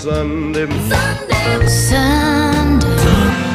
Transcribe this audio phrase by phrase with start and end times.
[0.00, 0.66] Sunday.
[0.88, 1.66] Sunday.
[1.68, 3.49] Sunday.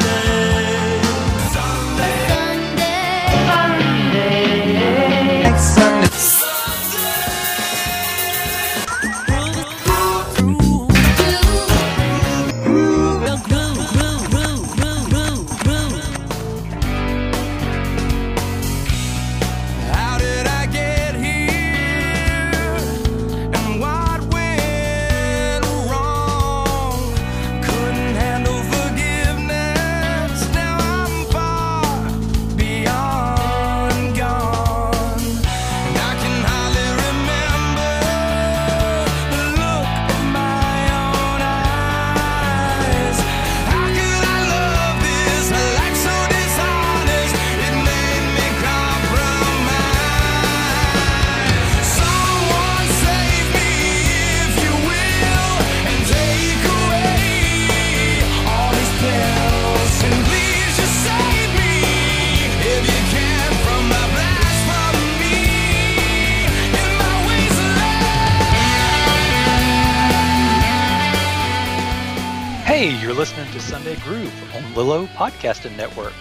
[75.42, 76.12] Willow Podcasting Network.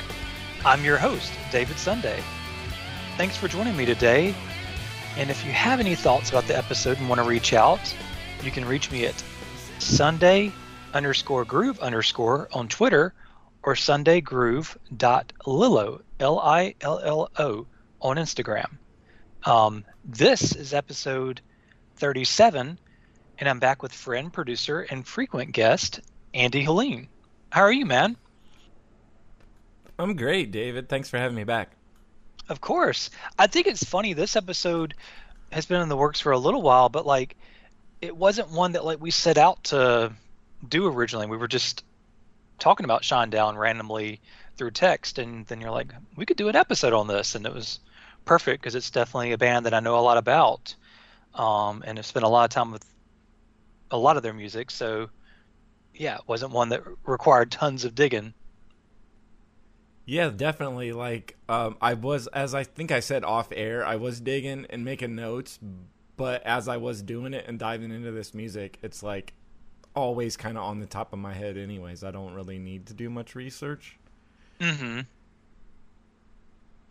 [0.65, 2.21] I'm your host, David Sunday.
[3.17, 4.35] Thanks for joining me today.
[5.17, 7.79] And if you have any thoughts about the episode and want to reach out,
[8.43, 9.23] you can reach me at
[9.79, 10.51] Sunday
[10.93, 13.13] underscore groove underscore on Twitter
[13.63, 17.67] or sundaygroove.lillo, L I L L O,
[18.01, 18.77] on Instagram.
[19.43, 21.41] Um, this is episode
[21.97, 22.79] 37,
[23.39, 26.01] and I'm back with friend, producer, and frequent guest,
[26.33, 27.07] Andy Helene.
[27.51, 28.17] How are you, man?
[29.97, 30.89] I'm great, David.
[30.89, 31.71] Thanks for having me back.
[32.49, 33.09] Of course.
[33.39, 34.13] I think it's funny.
[34.13, 34.93] This episode
[35.51, 37.35] has been in the works for a little while, but like,
[38.01, 40.11] it wasn't one that like we set out to
[40.67, 41.27] do originally.
[41.27, 41.83] We were just
[42.59, 44.19] talking about Shinedown randomly
[44.57, 47.53] through text, and then you're like, we could do an episode on this, and it
[47.53, 47.79] was
[48.25, 50.75] perfect because it's definitely a band that I know a lot about,
[51.33, 52.85] um, and have spent a lot of time with
[53.91, 54.71] a lot of their music.
[54.71, 55.09] So,
[55.93, 58.33] yeah, it wasn't one that required tons of digging.
[60.05, 60.91] Yeah, definitely.
[60.91, 64.85] Like, um, I was, as I think I said off air, I was digging and
[64.85, 65.59] making notes,
[66.15, 69.33] but as I was doing it and diving into this music, it's like
[69.95, 72.03] always kind of on the top of my head, anyways.
[72.03, 73.97] I don't really need to do much research.
[74.59, 75.01] Mm-hmm.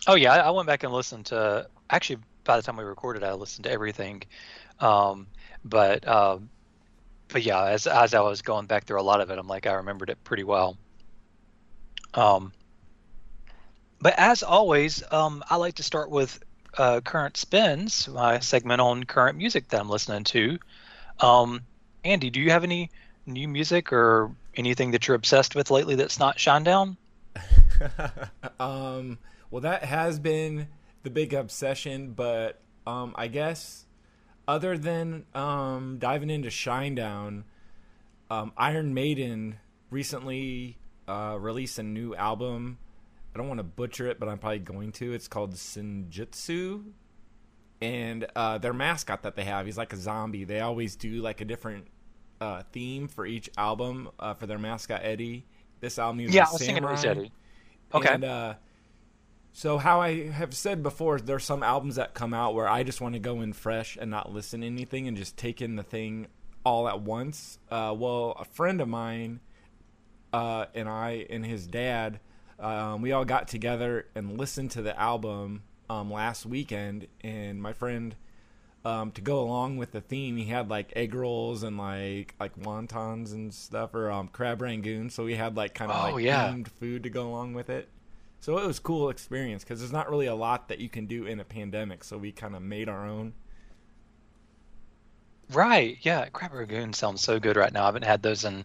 [0.06, 1.68] Oh yeah, I I went back and listened to.
[1.90, 4.22] Actually, by the time we recorded, I listened to everything.
[4.80, 5.28] Um,
[5.64, 6.50] but um,
[7.28, 9.66] but yeah, as as I was going back through a lot of it, I'm like
[9.66, 10.76] I remembered it pretty well.
[12.12, 12.52] Um,
[14.00, 16.42] but as always, um, I like to start with
[16.76, 20.58] uh, current spins, my segment on current music that I'm listening to.
[21.20, 21.60] Um,
[22.04, 22.90] Andy, do you have any
[23.26, 26.96] new music or anything that you're obsessed with lately that's not Shinedown?
[28.60, 29.18] um,
[29.50, 30.68] well, that has been
[31.02, 33.84] the big obsession, but um, I guess
[34.46, 37.44] other than um, diving into Shinedown,
[38.30, 39.58] um, Iron Maiden
[39.90, 40.76] recently
[41.08, 42.78] uh, released a new album.
[43.34, 45.12] I don't want to butcher it, but I'm probably going to.
[45.12, 46.84] It's called Senjutsu.
[47.82, 50.44] And uh, their mascot that they have, he's like a zombie.
[50.44, 51.88] They always do like a different
[52.40, 55.46] uh, theme for each album uh, for their mascot Eddie.
[55.80, 57.04] This album, he was Yeah, I was thinking it was.
[57.04, 57.32] Eddie.
[57.92, 58.14] Okay.
[58.14, 58.54] And, uh,
[59.56, 63.00] so how I have said before, there's some albums that come out where I just
[63.00, 65.84] want to go in fresh and not listen to anything and just take in the
[65.84, 66.26] thing
[66.64, 67.60] all at once.
[67.70, 69.38] Uh, well, a friend of mine
[70.32, 72.18] uh, and I and his dad,
[72.58, 77.06] um, we all got together and listened to the album um, last weekend.
[77.22, 78.14] And my friend,
[78.84, 82.56] um, to go along with the theme, he had like egg rolls and like like
[82.60, 85.10] wontons and stuff, or um, crab rangoon.
[85.10, 86.54] So we had like kind of Oh, like yeah.
[86.54, 87.88] themed food to go along with it.
[88.40, 91.06] So it was a cool experience because there's not really a lot that you can
[91.06, 92.04] do in a pandemic.
[92.04, 93.34] So we kind of made our own.
[95.48, 95.96] Right.
[96.02, 96.28] Yeah.
[96.28, 97.82] Crab Ragoon sounds so good right now.
[97.84, 98.64] I haven't had those in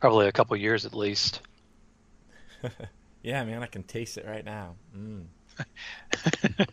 [0.00, 1.40] probably a couple years at least.
[3.24, 4.76] Yeah, man, I can taste it right now.
[4.94, 5.24] Mm.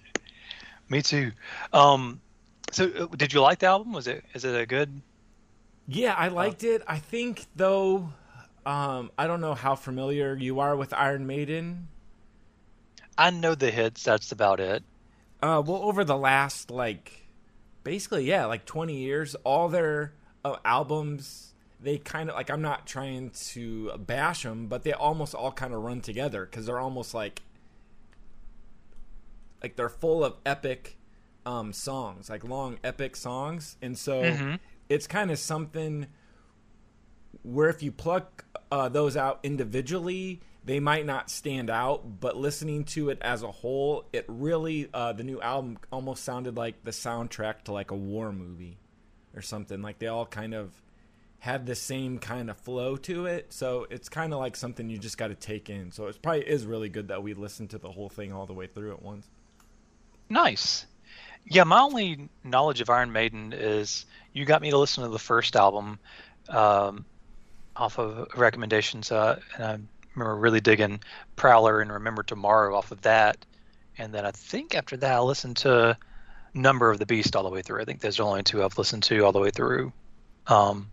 [0.89, 1.31] Me too.
[1.71, 2.19] Um,
[2.71, 3.93] so uh, did you like the album?
[3.93, 5.01] Was it is it a good?
[5.87, 6.81] Yeah, I liked it.
[6.85, 8.11] I think though,
[8.65, 11.87] um, I don't know how familiar you are with Iron Maiden.
[13.17, 14.03] I know the hits.
[14.03, 14.83] That's about it.
[15.41, 17.27] Uh, well, over the last like,
[17.85, 21.50] basically, yeah, like twenty years, all their uh, albums,
[21.81, 22.49] they kind of like.
[22.49, 26.65] I'm not trying to bash them, but they almost all kind of run together because
[26.65, 27.41] they're almost like,
[29.61, 30.97] like they're full of epic,
[31.45, 34.59] um, songs, like long epic songs, and so Mhm.
[34.89, 36.07] it's kind of something
[37.43, 42.85] where if you pluck uh, those out individually, they might not stand out, but listening
[42.85, 46.91] to it as a whole, it really uh, the new album almost sounded like the
[46.91, 48.77] soundtrack to like a war movie
[49.35, 49.81] or something.
[49.81, 50.71] Like they all kind of
[51.41, 54.99] had the same kind of flow to it, so it's kind of like something you
[54.99, 55.91] just got to take in.
[55.91, 58.53] So it probably is really good that we listened to the whole thing all the
[58.53, 59.27] way through at once.
[60.29, 60.85] Nice.
[61.45, 65.17] Yeah, my only knowledge of Iron Maiden is you got me to listen to the
[65.17, 65.97] first album
[66.47, 67.05] um,
[67.75, 69.79] off of recommendations, uh, and I
[70.13, 70.99] remember really digging
[71.37, 73.43] Prowler and Remember Tomorrow off of that.
[73.97, 75.97] And then I think after that, I listened to
[76.53, 77.81] Number of the Beast all the way through.
[77.81, 79.91] I think those are the only two I've listened to all the way through.
[80.45, 80.91] Um,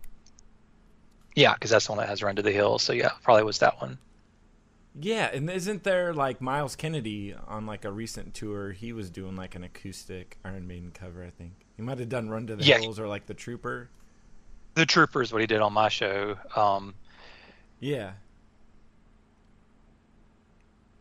[1.39, 2.83] yeah, because that's the one that has Run to the Hills.
[2.83, 3.97] So yeah, probably was that one.
[4.99, 8.71] Yeah, and isn't there like Myles Kennedy on like a recent tour?
[8.71, 11.53] He was doing like an acoustic Iron Maiden cover, I think.
[11.75, 12.79] He might have done Run to the Yeah.
[12.79, 13.89] Hills or like The Trooper.
[14.73, 16.37] The Trooper is what he did on my show.
[16.55, 16.95] Um,
[17.79, 18.13] Yeah.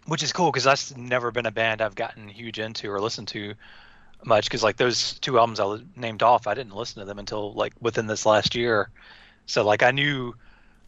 [0.06, 3.28] which is cool because that's never been a band I've gotten huge into or listened
[3.28, 3.54] to
[4.24, 4.46] much.
[4.46, 7.74] Because like those two albums I named off, I didn't listen to them until like
[7.80, 8.90] within this last year.
[9.48, 10.34] So like I knew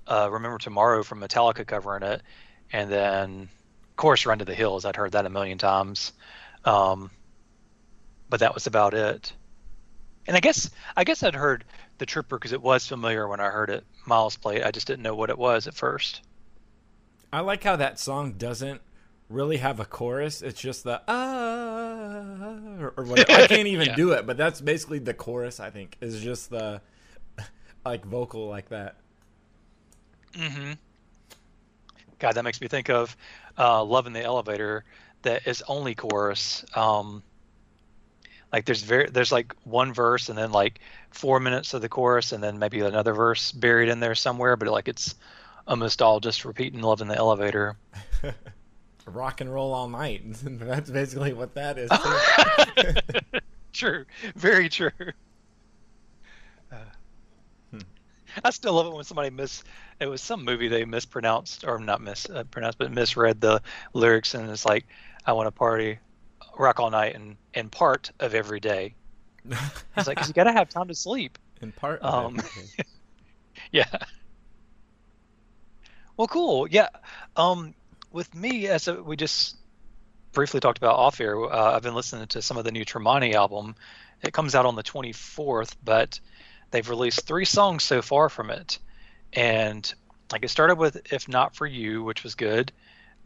[0.06, 2.22] uh, "Remember Tomorrow" from Metallica covering it,
[2.72, 3.42] and then
[3.90, 6.12] of course "Run to the Hills." I'd heard that a million times,
[6.64, 7.12] um,
[8.30, 9.36] but that was about it.
[10.26, 11.66] And I guess I guess I'd heard
[11.98, 13.86] the Trooper because it was familiar when I heard it.
[14.06, 14.66] Myles play it.
[14.66, 16.22] I just didn't know what it was at first.
[17.32, 18.80] I like how that song doesn't
[19.28, 20.42] really have a chorus.
[20.42, 23.32] It's just the ah or, or whatever.
[23.32, 23.94] I can't even Yeah.
[23.94, 25.60] do it, but that's basically the chorus.
[25.60, 26.80] I think is just the
[27.84, 28.96] like vocal like that.
[30.34, 30.72] Mm-hmm.
[32.18, 33.16] God, that makes me think of
[33.58, 34.84] uh, "Love in the Elevator."
[35.22, 36.64] That is only chorus.
[36.74, 37.22] Um,
[38.52, 40.80] like there's very there's like one verse and then like
[41.10, 44.68] four minutes of the chorus and then maybe another verse buried in there somewhere, but
[44.68, 45.14] like it's
[45.66, 47.76] almost all just repeating "Love in the Elevator."
[49.06, 50.22] Rock and roll all night.
[50.42, 51.90] that's basically what that is.
[53.72, 54.04] true,
[54.36, 54.90] very true.
[56.70, 56.76] Uh,
[58.44, 59.62] I still love it when somebody miss.
[60.00, 63.62] It was some movie they mispronounced or not mispronounced, but misread the
[63.94, 64.86] lyrics, and it's like,
[65.26, 65.98] "I want to party,
[66.58, 68.96] rock all night, and and part of every day."
[69.96, 71.38] It's like, 'cause you got to have time to sleep.
[71.62, 72.00] In part.
[72.02, 72.36] of Um.
[73.72, 73.84] Yeah.
[76.16, 76.66] Well, cool.
[76.68, 76.88] Yeah.
[77.36, 77.74] Um,
[78.10, 79.56] with me, as a, we just
[80.32, 83.34] briefly talked about off air, uh, I've been listening to some of the new Tremonti
[83.34, 83.74] album.
[84.22, 86.20] It comes out on the 24th, but
[86.70, 88.78] they've released three songs so far from it.
[89.32, 89.92] And
[90.32, 92.72] like it started with "If Not for You," which was good.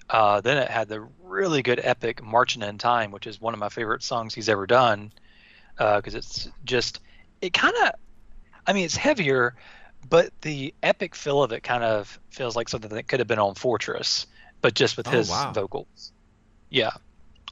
[0.09, 3.61] Uh, then it had the really good epic "Marching in Time," which is one of
[3.61, 5.13] my favorite songs he's ever done.
[5.77, 7.01] Because it's just,
[7.41, 7.93] it kind of,
[8.67, 9.57] I mean, it's heavier,
[10.09, 13.41] but the epic feel of it kind of feels like something that could have been
[13.41, 14.27] on Fortress,
[14.63, 15.53] but just with Oh, his wow.
[15.53, 16.13] vocals.
[16.71, 16.93] Yeah.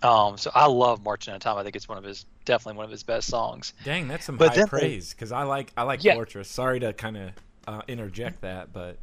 [0.03, 1.56] Um, so I love Marching in Time.
[1.59, 3.73] I think it's one of his definitely one of his best songs.
[3.85, 6.15] Dang, that's some But high praise because I like I like Yeah.
[6.15, 6.49] Fortress.
[6.49, 7.31] Sorry to kind of
[7.67, 8.99] uh, interject that, but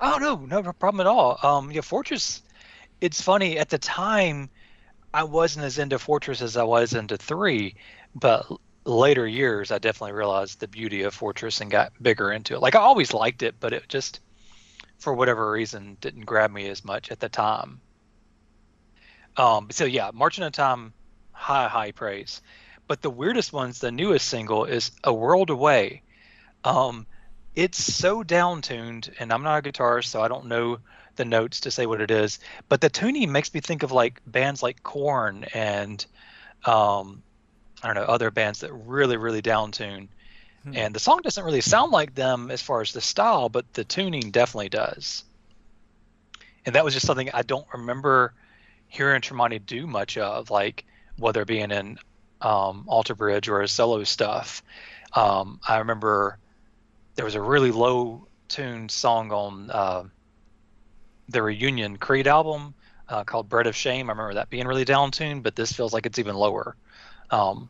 [0.00, 1.38] Oh no, no problem at all.
[1.42, 2.42] Um, yeah, Fortress.
[3.00, 4.50] It's funny at the time,
[5.14, 7.76] I wasn't as into Fortress as I was into Three,
[8.14, 8.46] but
[8.84, 12.60] later years I definitely realized the beauty of Fortress and got bigger into it.
[12.60, 14.20] Like I always liked it, but it just,
[14.98, 17.80] for whatever reason, didn't grab me as much at the time.
[19.36, 20.92] Um, so yeah, Marching on Time,
[21.32, 22.42] high high praise.
[22.88, 26.02] But the weirdest one's the newest single is A World Away.
[26.64, 27.06] Um,
[27.54, 30.78] it's so down tuned, and I'm not a guitarist, so I don't know
[31.16, 32.38] the notes to say what it is.
[32.68, 36.04] But the tuning makes me think of like bands like Korn and
[36.64, 37.22] um,
[37.82, 40.08] I don't know other bands that really really down tune.
[40.64, 40.76] Hmm.
[40.76, 43.84] And the song doesn't really sound like them as far as the style, but the
[43.84, 45.24] tuning definitely does.
[46.64, 48.34] And that was just something I don't remember
[48.88, 50.84] hearing Tremonti do much of, like
[51.18, 51.98] whether being in
[52.42, 54.62] um, Alter Bridge or his solo stuff.
[55.14, 56.38] Um, I remember
[57.14, 60.04] there was a really low tuned song on uh,
[61.28, 62.74] the reunion Creed album
[63.08, 64.08] uh, called Bread of Shame.
[64.08, 66.76] I remember that being really down tuned, but this feels like it's even lower.
[67.30, 67.68] Um,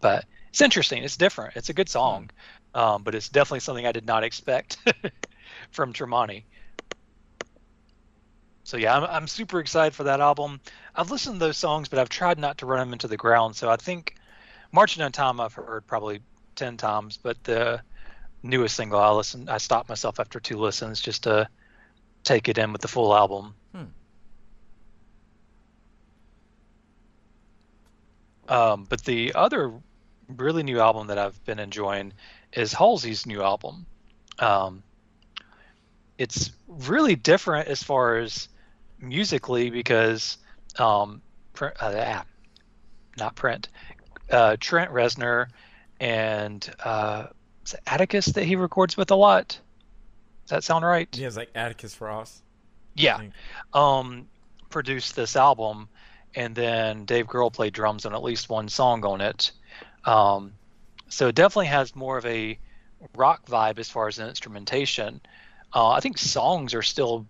[0.00, 1.02] but it's interesting.
[1.02, 1.56] It's different.
[1.56, 2.30] It's a good song,
[2.74, 4.78] um, but it's definitely something I did not expect
[5.70, 6.44] from Tremonti.
[8.66, 10.60] So yeah, I'm, I'm super excited for that album.
[10.92, 13.54] I've listened to those songs, but I've tried not to run them into the ground.
[13.54, 14.16] So I think
[14.72, 16.20] Marching on Time I've heard probably
[16.56, 17.80] ten times, but the
[18.42, 21.48] newest single I listened, I stopped myself after two listens just to
[22.24, 23.54] take it in with the full album.
[23.72, 23.84] Hmm.
[28.48, 29.74] Um, but the other
[30.28, 32.14] really new album that I've been enjoying
[32.52, 33.86] is Halsey's new album.
[34.40, 34.82] Um,
[36.18, 38.48] it's really different as far as
[39.00, 40.38] musically because
[40.78, 41.22] um,
[41.52, 42.22] Pr- uh,
[43.18, 43.68] not print,
[44.30, 45.48] uh, Trent Reznor
[46.00, 47.26] and uh,
[47.64, 49.58] is it Atticus that he records with a lot.
[50.44, 51.08] Does that sound right?
[51.16, 52.42] Yeah, it's like Atticus Ross.
[52.94, 53.20] Yeah.
[53.72, 54.28] Um,
[54.70, 55.88] produced this album,
[56.34, 59.52] and then Dave Grohl played drums on at least one song on it.
[60.04, 60.52] Um,
[61.08, 62.58] so it definitely has more of a
[63.16, 65.20] rock vibe as far as instrumentation.
[65.74, 67.26] Uh, I think songs are still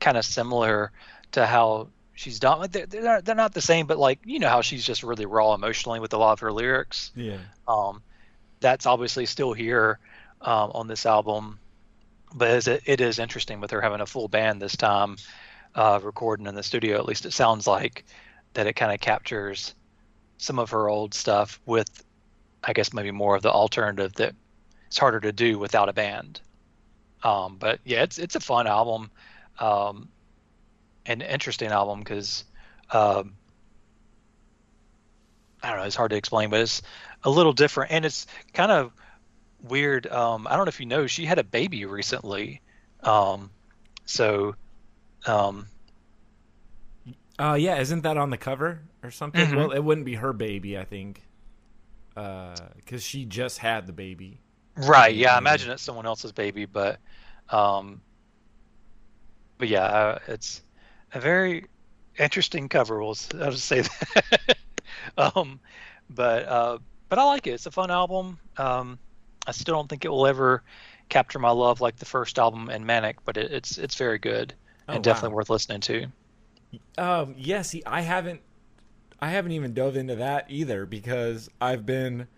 [0.00, 0.92] kind of similar
[1.32, 2.58] to how she's done.
[2.58, 5.02] Like they're, they're not, they're not the same, but like you know how she's just
[5.02, 7.12] really raw emotionally with a lot of her lyrics.
[7.14, 7.38] Yeah.
[7.68, 8.02] Um,
[8.60, 9.98] that's obviously still here
[10.40, 11.58] um, on this album,
[12.34, 15.16] but is it, it is interesting with her having a full band this time,
[15.74, 16.98] uh, recording in the studio.
[16.98, 18.04] At least it sounds like
[18.54, 19.74] that it kind of captures
[20.38, 22.04] some of her old stuff with,
[22.64, 24.34] I guess maybe more of the alternative that
[24.86, 26.40] it's harder to do without a band.
[27.22, 29.10] Um, but yeah, it's it's a fun album,
[29.60, 30.10] um,
[31.06, 32.44] an interesting album because
[32.92, 33.38] um,
[35.62, 36.82] I don't know, it's hard to explain, but it's
[37.24, 38.92] a little different, and it's kind of
[39.62, 40.06] weird.
[40.06, 42.62] Um, I don't know if you know, she had a baby recently,
[43.02, 43.52] um,
[44.06, 44.54] so
[45.26, 45.70] um,
[47.38, 49.52] Uh, yeah, isn't that on the cover or something?
[49.52, 49.54] Mhm.
[49.54, 51.22] Well, it wouldn't be her baby, I think,
[52.16, 54.42] uh, because she just had the baby.
[54.76, 55.14] Right.
[55.14, 55.34] Yeah.
[55.34, 57.00] I imagine it's someone else's baby, but,
[57.50, 58.02] um,
[59.60, 60.62] but yeah, uh, it's
[61.14, 61.66] a very
[62.18, 63.00] interesting cover.
[63.00, 63.82] We'll I'll just say
[64.16, 64.58] that.
[65.18, 65.60] um,
[66.10, 66.78] but uh,
[67.10, 67.52] but I like it.
[67.52, 68.40] It's a fun album.
[68.58, 69.00] Um,
[69.46, 70.64] I still don't think it will ever
[71.10, 74.54] capture my love like the first album and Manic, but it, it's it's very good
[74.88, 76.08] Oh, and definitely worth listening to.
[76.98, 78.42] Um, yeah, see, I haven't,
[79.20, 82.28] I haven't even dove into that either because I've been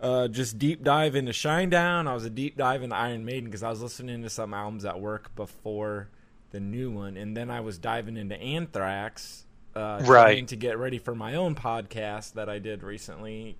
[0.00, 2.08] uh, just deep dive into Shinedown.
[2.08, 4.84] I was a deep dive into Iron Maiden because I was listening to some albums
[4.86, 6.10] at work before
[6.50, 10.06] the new one, and then I was diving into Anthrax, uh, Right.
[10.34, 13.56] trying to get ready for my own podcast that I did recently.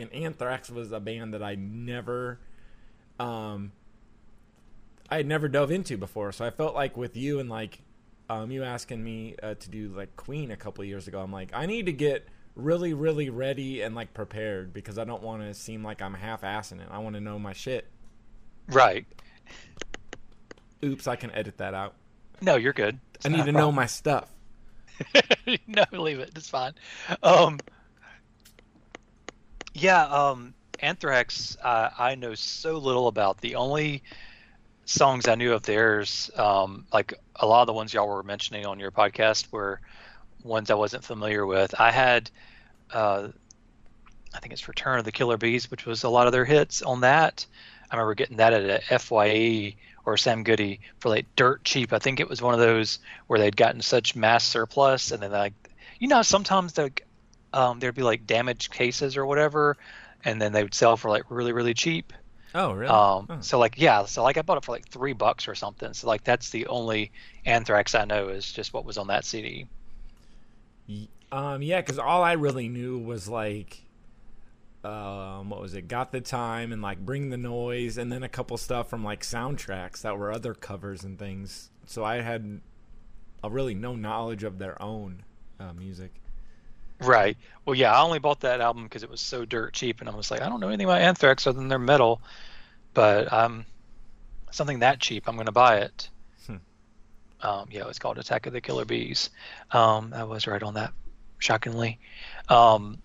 [0.00, 2.38] And Anthrax was a band that I never,
[3.20, 3.72] um,
[5.10, 6.32] I had never dove into before.
[6.32, 7.80] So I felt like with you and like
[8.30, 11.32] um, you asking me uh, to do like Queen a couple of years ago, I'm
[11.32, 15.42] like, I need to get really, really ready and like prepared because I don't want
[15.42, 16.88] to seem like I'm half-assing it.
[16.90, 17.86] I want to know my shit.
[18.68, 19.04] Right.
[20.82, 21.94] Oops, I can edit that out.
[22.42, 22.98] No, you're good.
[23.14, 24.28] It's I need to know my stuff.
[25.66, 26.32] no, leave it.
[26.34, 26.74] It's fine.
[27.22, 27.60] Um,
[29.74, 31.56] yeah, um, Anthrax.
[31.62, 33.40] Uh, I know so little about.
[33.40, 34.02] The only
[34.84, 38.66] songs I knew of theirs, um, like a lot of the ones y'all were mentioning
[38.66, 39.80] on your podcast, were
[40.42, 41.80] ones I wasn't familiar with.
[41.80, 42.28] I had,
[42.92, 43.28] uh,
[44.34, 46.82] I think it's Return of the Killer Bees, which was a lot of their hits
[46.82, 47.46] on that.
[47.90, 51.92] I remember getting that at a FYE or Sam Goody for like dirt cheap.
[51.92, 55.32] I think it was one of those where they'd gotten such mass surplus, and then
[55.32, 55.54] like,
[55.98, 56.92] you know, sometimes the
[57.52, 59.76] um, there'd be like damaged cases or whatever,
[60.24, 62.12] and then they would sell for like really really cheap.
[62.54, 62.90] Oh, really?
[62.90, 63.40] Um, Oh.
[63.40, 65.94] So like yeah, so like I bought it for like three bucks or something.
[65.94, 67.12] So like that's the only
[67.46, 69.66] Anthrax I know is just what was on that CD.
[71.30, 73.82] Um, yeah, because all I really knew was like,
[74.84, 75.88] um, what was it?
[75.88, 79.22] Got the time and like bring the noise, and then a couple stuff from like
[79.22, 81.70] soundtracks that were other covers and things.
[81.86, 82.60] So I had
[83.44, 85.24] a really no knowledge of their own
[85.60, 86.12] uh, music.
[87.00, 87.36] Right.
[87.64, 90.14] Well, yeah, I only bought that album because it was so dirt cheap, and I
[90.14, 92.20] was like, I don't know anything about Anthrax other than their metal,
[92.94, 93.66] but um,
[94.50, 96.08] something that cheap, I'm going to buy it.
[96.46, 96.56] Hmm.
[97.40, 99.30] Um, yeah, it's called Attack of the Killer Bees.
[99.72, 100.92] Um, I was right on that,
[101.38, 101.98] shockingly.
[102.48, 103.01] Um,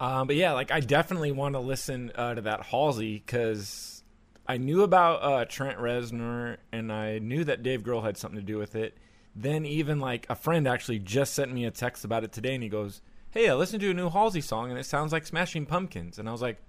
[0.00, 4.02] Um, but yeah, like I definitely want to listen uh, to that Halsey because
[4.46, 8.44] I knew about uh, Trent Reznor and I knew that Dave Grohl had something to
[8.44, 8.96] do with it.
[9.36, 12.62] Then even like a friend actually just sent me a text about it today, and
[12.62, 15.66] he goes, "Hey, I listened to a new Halsey song and it sounds like Smashing
[15.66, 16.62] Pumpkins." And I was like,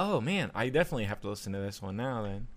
[0.00, 2.48] "Oh man, I definitely have to listen to this one now." Then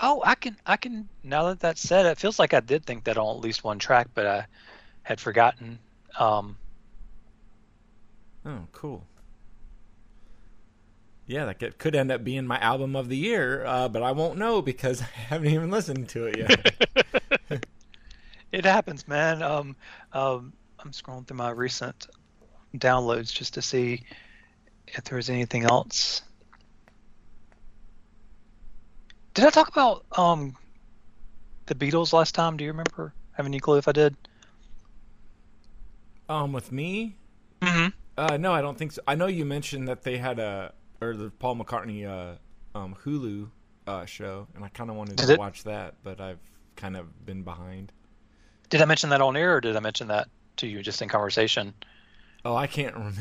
[0.00, 1.08] oh, I can, I can.
[1.22, 3.78] Now that that's said, it feels like I did think that on at least one
[3.78, 4.46] track, but I
[5.02, 5.78] had forgotten.
[6.18, 6.56] Um,
[8.44, 9.04] oh, cool.
[11.30, 14.10] Yeah, that could- could end up being my album of the year, uh, but I
[14.10, 17.64] won't know because I haven't even listened to it yet.
[18.52, 19.44] It happens, man.
[19.44, 19.76] Um,
[20.12, 22.08] um, I'm scrolling through my recent
[22.76, 24.02] downloads just to see
[24.88, 26.22] if there was anything else.
[29.34, 30.56] Did I talk about um
[31.66, 32.56] the Beatles last time?
[32.56, 33.14] Do you remember?
[33.34, 34.16] Have any clue if I did?
[36.28, 37.14] um, with me,
[37.62, 37.88] Mm-hmm.
[38.18, 39.02] Uh, no, I don't think so.
[39.06, 42.36] I know you mentioned that they had a or the Paul McCartney uh,
[42.78, 43.48] um, Hulu
[43.86, 46.38] uh, show, and I kind of wanted Did to it- watch that, but I've
[46.76, 47.92] kind of been behind.
[48.68, 50.28] Did I mention that on air, or did I mention that
[50.58, 51.74] to you just in conversation?
[52.44, 53.20] Oh, I can't remember.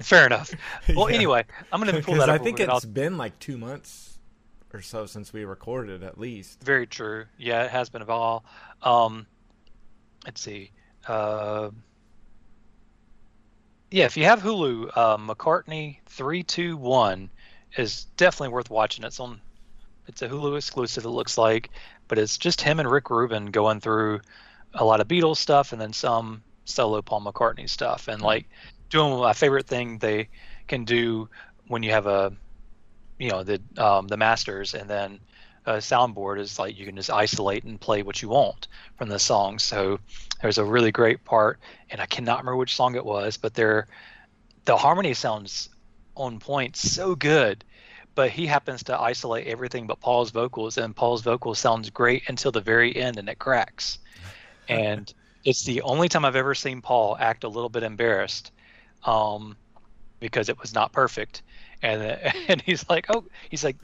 [0.00, 0.52] Fair enough.
[0.94, 1.16] Well, Yeah.
[1.16, 2.40] anyway, I'm going to pull that up.
[2.40, 4.18] I think it's been like two months
[4.72, 6.62] or so since we recorded, at least.
[6.62, 7.24] Very true.
[7.38, 8.44] Yeah, it has been a while.
[8.82, 9.26] Um,
[10.24, 10.70] let's see.
[11.06, 11.70] Uh,
[13.90, 17.30] yeah, if you have Hulu, uh, McCartney three two one
[17.76, 19.04] is definitely worth watching.
[19.04, 19.40] It's on.
[20.06, 21.04] It's a Hulu exclusive.
[21.04, 21.70] It looks like,
[22.08, 24.20] but it's just him and Rick Rubin going through
[24.74, 28.46] a lot of Beatles stuff and then some solo Paul McCartney stuff, and like
[28.90, 30.28] doing my favorite thing they
[30.66, 31.28] can do
[31.66, 32.32] when you have a,
[33.18, 35.20] you know, the um, the masters and then
[35.68, 39.18] a soundboard is like you can just isolate and play what you want from the
[39.18, 39.58] song.
[39.58, 40.00] So
[40.40, 41.60] there's a really great part,
[41.90, 43.86] and I cannot remember which song it was, but there,
[44.64, 45.68] the harmony sounds
[46.16, 47.64] on point, so good.
[48.14, 52.50] But he happens to isolate everything but Paul's vocals, and Paul's vocals sounds great until
[52.50, 53.98] the very end, and it cracks.
[54.70, 55.10] And
[55.46, 58.52] it's the only time I've ever seen Paul act a little bit embarrassed,
[59.02, 59.56] um,
[60.20, 61.40] because it was not perfect.
[61.82, 62.02] And
[62.48, 63.76] and he's like, oh, he's like,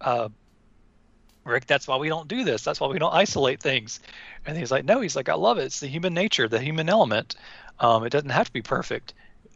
[0.00, 0.28] uh,
[1.44, 2.62] Rick, that's why we don't do this.
[2.62, 4.00] That's why we don't isolate things.
[4.46, 5.64] And he's like, no, he's like, I love it.
[5.64, 7.36] It's the human nature, the human element.
[7.80, 9.14] Um, it doesn't have to be perfect.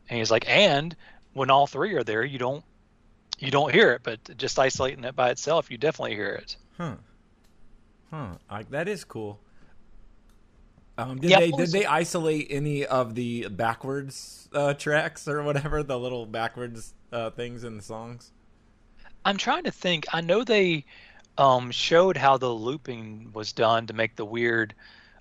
[0.09, 0.95] And he's like, and
[1.33, 2.64] when all three are there, you don't
[3.38, 6.57] you don't hear it, but just isolating it by itself, you definitely hear it.
[6.76, 6.97] Huh.
[8.11, 8.30] Huh.
[8.50, 9.38] I, that is cool.
[10.97, 15.83] Um, did Yeah, they did they isolate any of the backwards uh, tracks or whatever
[15.85, 18.33] the little backwards uh, things in the songs?
[19.25, 20.07] I'm trying to think.
[20.12, 20.85] I know they
[21.38, 24.75] um, showed how the looping was done to make the weird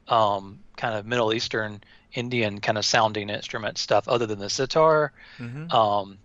[0.07, 1.81] um, kind of Middle Eastern
[2.13, 5.13] Indian kind of sounding instrument stuff, other than the sitar.
[5.39, 5.73] Mhm.
[5.73, 6.19] Um,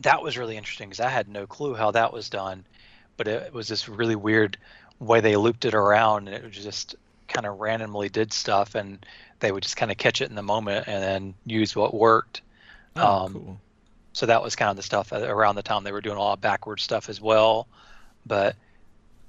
[0.00, 2.66] that was really interesting because I had no clue how that was done,
[3.16, 4.58] but it was this really weird
[5.00, 6.96] way they looped it around, and it just
[7.28, 9.04] kind of randomly did stuff, and
[9.40, 12.42] they would just kind of catch it in the moment and then use what worked.
[12.96, 13.60] Oh, Um, cool.
[14.12, 16.34] So that was kind of the stuff around the time they were doing a lot
[16.34, 17.68] of backward stuff as well.
[18.26, 18.56] But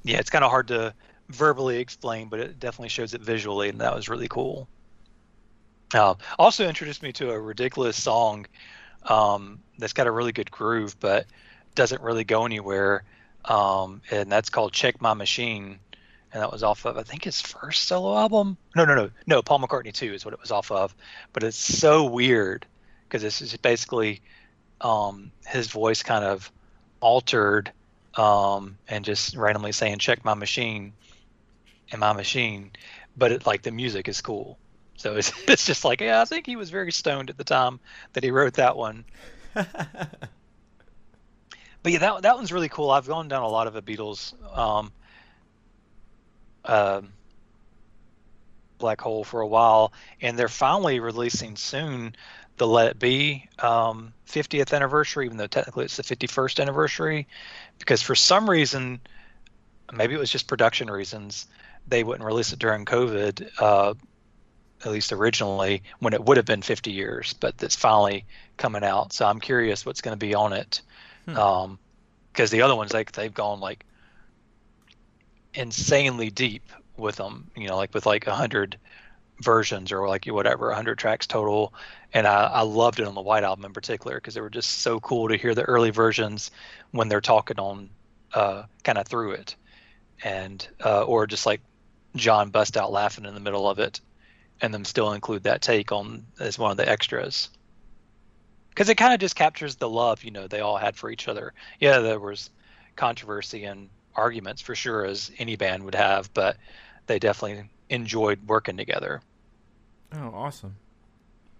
[0.07, 0.93] yeah, it's kind of hard to
[1.29, 4.67] verbally explain, but it definitely shows it visually, and that was really cool.
[5.93, 8.45] Uh, also introduced me to a ridiculous song
[9.03, 11.25] um, that's got a really good groove, but
[11.75, 13.03] doesn't really go anywhere.
[13.45, 15.79] Um, and that's called "Check My Machine,"
[16.31, 18.57] and that was off of I think his first solo album.
[18.75, 19.41] No, no, no, no.
[19.41, 20.95] Paul McCartney too is what it was off of.
[21.33, 22.65] But it's so weird
[23.03, 24.21] because this is basically
[24.79, 26.51] um, his voice kind of
[26.99, 27.71] altered
[28.17, 30.93] um, and just randomly saying "check my machine"
[31.91, 32.71] and my machine,
[33.17, 34.59] but it, like the music is cool.
[34.97, 37.79] So it's it's just like yeah, I think he was very stoned at the time
[38.13, 39.05] that he wrote that one.
[41.83, 42.91] But yeah, that that one's really cool.
[42.91, 44.91] I've gone down a lot of the Beatles um,
[46.65, 47.13] um
[48.77, 52.15] black hole for a while, and they're finally releasing soon
[52.57, 57.27] the Let It Be um, 50th anniversary, even though technically it's the 51st anniversary,
[57.79, 58.99] because for some reason,
[59.93, 61.47] maybe it was just production reasons,
[61.87, 63.93] they wouldn't release it during COVID, uh,
[64.85, 68.25] at least originally, when it would have been 50 years, but it's finally
[68.57, 69.13] coming out.
[69.13, 70.81] So I'm curious what's going to be on it,
[71.25, 71.73] Hmm.
[72.31, 73.85] because the other ones like they've gone like
[75.53, 76.63] insanely deep
[76.95, 78.77] with them, you know, like with like a hundred
[79.41, 81.73] versions or like whatever, hundred tracks total.
[82.13, 84.79] And I, I loved it on the White Album in particular because they were just
[84.79, 86.51] so cool to hear the early versions
[86.91, 87.89] when they're talking on
[88.33, 89.55] uh, kind of through it,
[90.23, 91.61] and uh, or just like
[92.15, 94.01] John bust out laughing in the middle of it,
[94.61, 97.49] and them still include that take on as one of the extras.
[98.69, 101.27] Because it kind of just captures the love you know they all had for each
[101.27, 101.53] other.
[101.79, 102.49] Yeah, there was
[102.95, 106.57] controversy and arguments for sure, as any band would have, but
[107.05, 109.21] they definitely enjoyed working together.
[110.13, 110.75] Oh, awesome.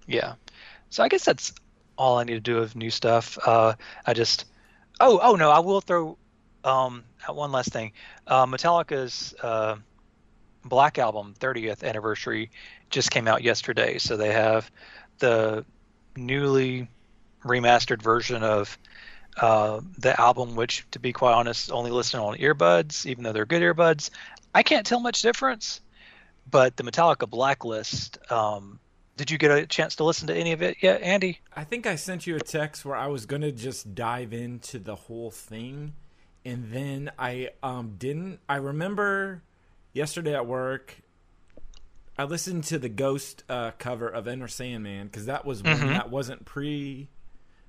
[0.07, 0.35] Yeah.
[0.89, 1.53] So I guess that's
[1.97, 3.37] all I need to do of new stuff.
[3.45, 3.73] Uh,
[4.05, 4.45] I just,
[4.99, 6.17] oh, oh no, I will throw
[6.63, 7.91] um, one last thing.
[8.25, 9.77] Uh, Metallica's uh,
[10.63, 12.51] Black Album 30th anniversary
[12.89, 13.97] just came out yesterday.
[13.97, 14.69] So they have
[15.19, 15.65] the
[16.15, 16.87] newly
[17.43, 18.77] remastered version of
[19.37, 23.45] uh, the album, which, to be quite honest, only listen on earbuds, even though they're
[23.45, 24.09] good earbuds.
[24.53, 25.81] I can't tell much difference,
[26.49, 28.17] but the Metallica Blacklist.
[28.31, 28.79] Um,
[29.15, 31.39] did you get a chance to listen to any of it yet, Andy?
[31.55, 34.95] I think I sent you a text where I was gonna just dive into the
[34.95, 35.93] whole thing,
[36.45, 38.39] and then I um didn't.
[38.47, 39.41] I remember
[39.93, 40.97] yesterday at work,
[42.17, 45.89] I listened to the Ghost uh, cover of Enter Sandman because that was one Mhm.
[45.89, 47.09] that wasn't pre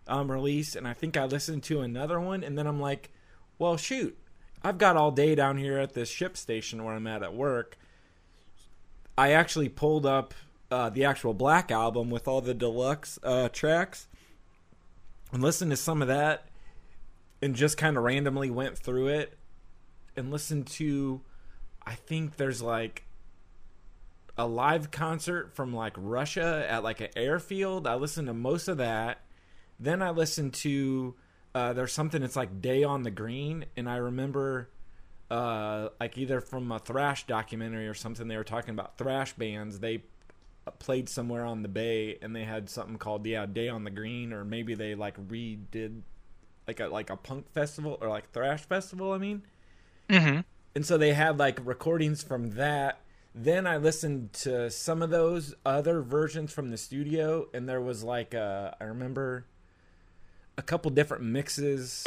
[0.07, 3.11] um, release, and I think I listened to another one, and then I'm like,
[3.59, 4.17] well, shoot.
[4.63, 7.77] I've got all day down here at this ship station where I'm at at work.
[9.19, 10.33] I actually pulled up
[10.71, 14.07] uh, the actual Black album with all the deluxe uh, tracks
[15.33, 16.47] and listened to some of that
[17.43, 19.37] and just kind of randomly went through it
[20.17, 21.21] and listened to
[21.85, 23.07] I think there's like
[24.37, 27.89] a live concert from like Russia at like an airfield.
[27.89, 29.23] I listened to most of that.
[29.81, 31.17] Then I listened to
[31.57, 34.69] uh, there's something it's like Day on the Green, and I remember
[35.31, 39.81] uh, like either from a thrash documentary or something they were talking about thrash bands.
[39.81, 40.03] They
[40.79, 44.33] played somewhere on the bay, and they had something called yeah Day on the Green,
[44.33, 46.01] or maybe they like redid
[46.67, 49.13] like a like a punk festival or like thrash festival.
[49.13, 49.43] I mean
[50.09, 50.41] Mm-hmm.
[50.75, 53.01] and so they had like recordings from that
[53.35, 58.03] then i listened to some of those other versions from the studio and there was
[58.03, 59.45] like uh, i remember
[60.57, 62.07] a couple different mixes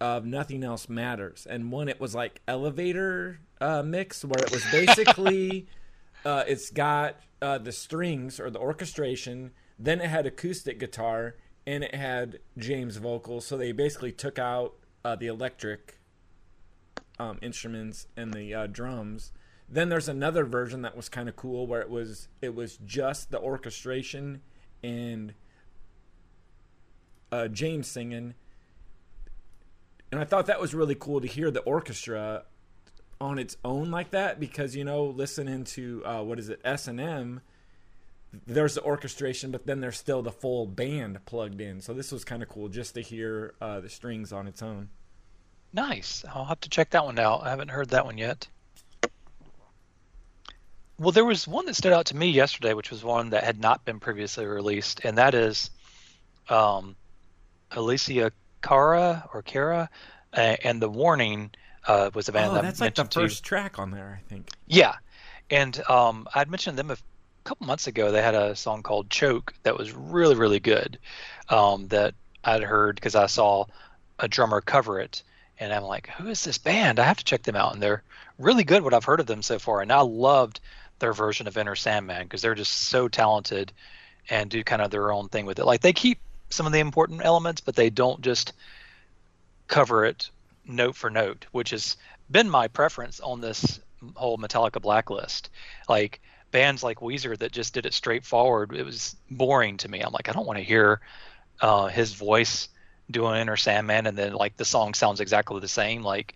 [0.00, 4.64] of nothing else matters and one it was like elevator uh, mix where it was
[4.70, 5.66] basically
[6.24, 11.82] uh, it's got uh, the strings or the orchestration then it had acoustic guitar and
[11.82, 16.00] it had james vocals so they basically took out uh, the electric
[17.18, 19.32] um, instruments and the uh, drums.
[19.68, 23.30] Then there's another version that was kind of cool where it was it was just
[23.30, 24.42] the orchestration
[24.82, 25.34] and
[27.32, 28.34] uh, James singing,
[30.10, 32.44] and I thought that was really cool to hear the orchestra
[33.20, 36.86] on its own like that because you know listening to uh, what is it S
[36.86, 37.40] and M.
[38.46, 41.80] There's the orchestration, but then there's still the full band plugged in.
[41.80, 44.90] So this was kind of cool just to hear uh, the strings on its own.
[45.72, 46.24] Nice.
[46.34, 47.44] I'll have to check that one out.
[47.44, 48.48] I haven't heard that one yet.
[50.98, 53.60] Well, there was one that stood out to me yesterday, which was one that had
[53.60, 55.70] not been previously released, and that is
[56.48, 56.96] um,
[57.70, 58.32] Alicia
[58.66, 59.88] Cara or Kara,
[60.32, 61.50] uh, and the Warning
[61.86, 63.90] uh, was a band Oh, that I that's like the mentioned to first track on
[63.90, 64.48] there, I think.
[64.66, 64.94] Yeah,
[65.50, 66.96] and um, I'd mentioned them a
[67.44, 68.10] couple months ago.
[68.10, 70.98] They had a song called "Choke" that was really, really good.
[71.48, 73.66] Um, that I'd heard because I saw
[74.18, 75.22] a drummer cover it,
[75.60, 76.98] and I'm like, "Who is this band?
[76.98, 78.02] I have to check them out." And they're
[78.38, 78.82] really good.
[78.82, 80.60] What I've heard of them so far, and I loved
[80.98, 83.72] their version of Enter Sandman because they're just so talented
[84.28, 85.66] and do kind of their own thing with it.
[85.66, 86.18] Like they keep
[86.50, 88.52] some of the important elements, but they don't just
[89.68, 90.30] cover it
[90.64, 91.96] note for note, which has
[92.30, 93.80] been my preference on this
[94.14, 95.50] whole Metallica blacklist.
[95.88, 100.00] Like bands like Weezer that just did it straightforward, it was boring to me.
[100.00, 101.00] I'm like, I don't want to hear
[101.60, 102.68] uh, his voice
[103.10, 106.02] doing Enter Sandman and then like the song sounds exactly the same.
[106.02, 106.34] Like,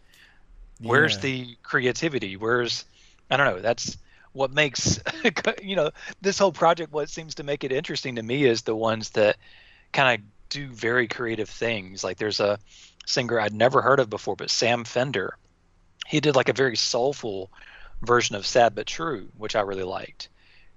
[0.80, 1.20] where's Yeah.
[1.22, 2.36] the creativity?
[2.36, 2.84] Where's
[3.30, 3.60] I don't know.
[3.60, 3.96] That's
[4.32, 4.98] what makes
[5.62, 6.92] you know this whole project.
[6.92, 9.36] What seems to make it interesting to me is the ones that
[9.92, 12.04] kind of do very creative things.
[12.04, 12.58] Like there's a
[13.06, 15.36] singer I'd never heard of before, but Sam Fender.
[16.06, 17.50] He did like a very soulful
[18.02, 20.28] version of Sad But True, which I really liked.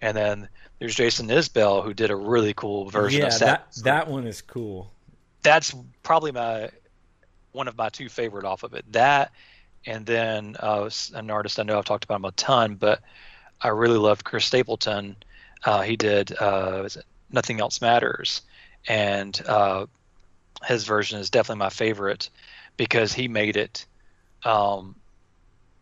[0.01, 0.49] And then
[0.79, 3.47] there's Jason Isbell who did a really cool version yeah, of Sad.
[3.47, 4.91] that that one is cool.
[5.41, 5.73] That's
[6.03, 6.69] probably my
[7.51, 8.85] one of my two favorite off of it.
[8.91, 9.31] That
[9.85, 13.01] and then uh, an artist I know I've talked about him a ton, but
[13.61, 15.15] I really loved Chris Stapleton.
[15.63, 16.87] Uh, he did uh,
[17.31, 18.41] Nothing Else Matters,
[18.87, 19.85] and uh,
[20.65, 22.29] his version is definitely my favorite
[22.77, 23.85] because he made it
[24.43, 24.95] um,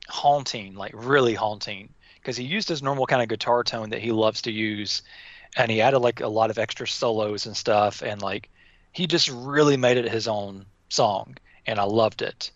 [0.08, 4.12] haunting, like really haunting, because he used his normal kind of guitar tone that he
[4.12, 5.02] loves to use,
[5.58, 8.50] and he added like a lot of extra solos and stuff, and like
[8.92, 12.52] he just really made it his own song, and I loved it.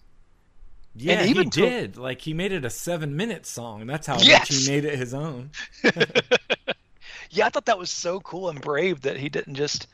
[0.98, 1.98] Yeah, And even he to- did.
[1.98, 3.86] Like he made it a seven minute song.
[3.86, 5.50] That's how much he made it his own.
[7.30, 9.88] yeah, I thought that was so cool and brave that he didn't just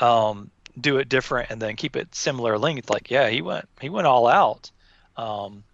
[0.00, 2.90] um, do it different and then keep it similar length.
[2.90, 4.70] Like, yeah, he went he went all out.
[5.16, 5.64] Um,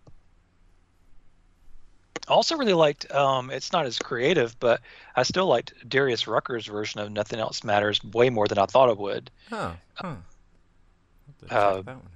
[2.29, 3.11] also really liked.
[3.11, 4.81] Um, it's not as creative, but
[5.15, 8.89] I still liked Darius Rucker's version of "Nothing Else Matters" way more than I thought
[8.91, 9.31] it would.
[9.51, 9.73] Huh.
[9.95, 10.07] Huh.
[10.07, 10.17] I'll
[11.27, 12.11] have to Uh, check that one out.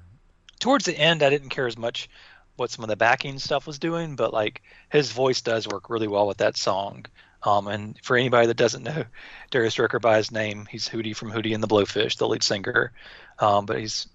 [0.61, 2.09] towards the end i didn't care as much
[2.57, 6.09] what some of the backing stuff was doing but like his voice does work really
[6.09, 7.05] well with that song
[7.43, 9.05] um, and for anybody that doesn't know
[9.51, 12.93] darius rucker by his name he's hootie from hootie and the blowfish the lead singer.
[13.39, 14.09] Um, but he's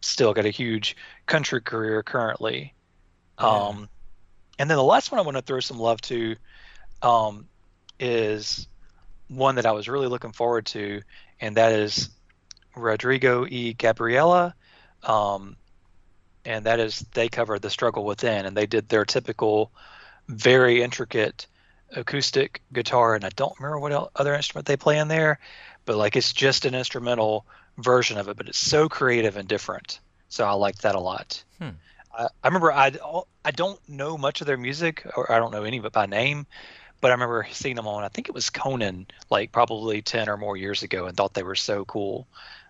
[0.00, 2.74] still got a huge country career currently.
[3.38, 3.88] Um,
[4.58, 6.36] and then the last one i want to throw some love to
[7.02, 7.46] um,
[8.00, 8.66] is
[9.28, 11.02] one that i was really looking forward to
[11.40, 12.10] and that is
[12.76, 14.54] rodrigo e gabriela.
[15.02, 15.56] Um,
[16.44, 19.70] and that is they covered the struggle within and they did their typical
[20.28, 21.46] very intricate
[21.96, 25.38] acoustic guitar and i don't remember what el- other instrument they play in there
[25.84, 27.46] but like it's just an instrumental
[27.78, 31.42] version of it but it's so creative and different so i liked that a lot
[31.58, 31.70] Hmm.
[32.16, 32.92] I, I remember I
[33.44, 36.06] I don't know much of their music, or I don't know any of it by
[36.06, 36.46] name,
[37.00, 38.04] but I remember seeing them on.
[38.04, 41.42] I think it was Conan, like probably ten or more years ago, and thought they
[41.42, 42.28] were so cool.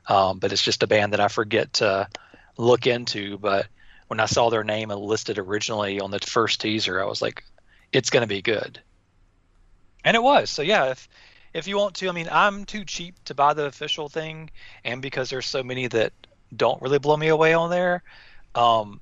[0.09, 2.09] Um, but it's just a band that I forget to
[2.57, 3.38] look into.
[3.38, 3.66] But
[4.09, 7.44] when I saw their name listed originally on the first teaser, I was like,
[7.92, 8.81] it's going to be good.
[10.04, 10.50] And it was.
[10.50, 11.08] So yeah, if
[11.54, 14.50] if you want to, I mean, I'm too cheap to buy the official thing,
[14.84, 16.12] and because there's so many that
[16.54, 18.02] don't really blow me away on there,
[18.54, 19.00] um,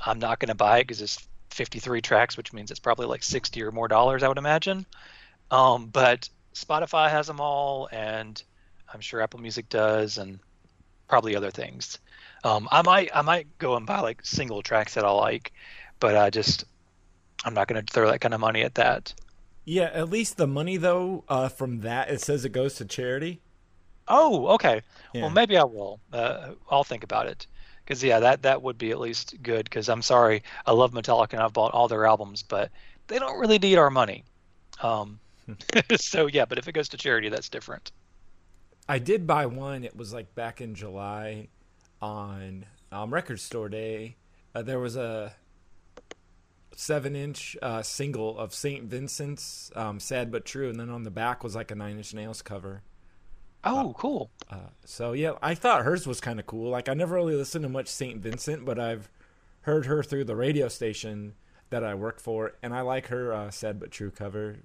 [0.00, 1.18] I'm not going to buy it because it's
[1.50, 4.86] 53 tracks, which means it's probably like 60 or more dollars, I would imagine.
[5.50, 8.42] Um, but Spotify has them all, and
[8.92, 10.40] I'm sure Apple Music does, and
[11.08, 11.98] probably other things.
[12.44, 15.52] Um, I might I might go and buy like single tracks that I like,
[16.00, 16.64] but I just
[17.44, 19.14] I'm not going to throw that kind of money at that.
[19.64, 23.40] Yeah, at least the money though uh, from that it says it goes to charity.
[24.06, 24.82] Oh, okay.
[25.14, 25.22] Yeah.
[25.22, 26.00] Well, maybe I will.
[26.12, 27.46] Uh, I'll think about it.
[27.84, 29.64] Because yeah, that that would be at least good.
[29.64, 32.70] Because I'm sorry, I love Metallica and I've bought all their albums, but
[33.06, 34.24] they don't really need our money.
[34.82, 35.18] Um,
[35.96, 37.92] so yeah, but if it goes to charity, that's different.
[38.88, 39.84] I did buy one.
[39.84, 41.48] It was like back in July
[42.02, 44.16] on um, Record Store Day.
[44.54, 45.34] Uh, there was a
[46.76, 48.84] seven inch uh, single of St.
[48.84, 52.14] Vincent's, um, Sad But True, and then on the back was like a Nine Inch
[52.14, 52.82] Nails cover.
[53.64, 54.30] Oh, cool.
[54.50, 56.70] Uh, so yeah, I thought hers was kind of cool.
[56.70, 58.20] Like I never really listened to much St.
[58.20, 59.10] Vincent, but I've
[59.62, 61.34] heard her through the radio station
[61.70, 64.58] that I work for, and I like her uh, Sad But True cover.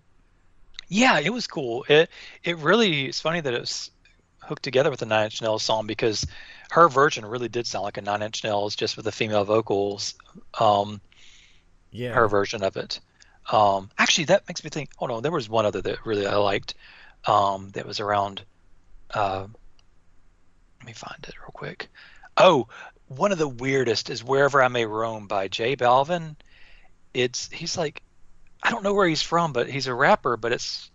[0.89, 1.85] Yeah, it was cool.
[1.87, 2.09] It
[2.43, 3.91] it really it's funny that it was
[4.39, 6.25] hooked together with the Nine Inch Nails song because
[6.71, 10.15] her version really did sound like a Nine Inch Nails just with the female vocals.
[10.59, 10.99] Um,
[11.91, 12.99] Yeah, her version of it.
[13.51, 14.89] Um, actually, that makes me think.
[14.99, 16.75] Oh no, there was one other that really I liked.
[17.25, 18.43] Um, that was around.
[19.13, 19.47] Uh,
[20.79, 21.89] let me find it real quick.
[22.37, 22.67] Oh,
[23.07, 26.35] one of the weirdest is "Wherever I May Roam" by J Balvin.
[27.13, 28.01] It's he's like,
[28.61, 30.37] I don't know where he's from, but he's a rapper.
[30.37, 30.89] But it's,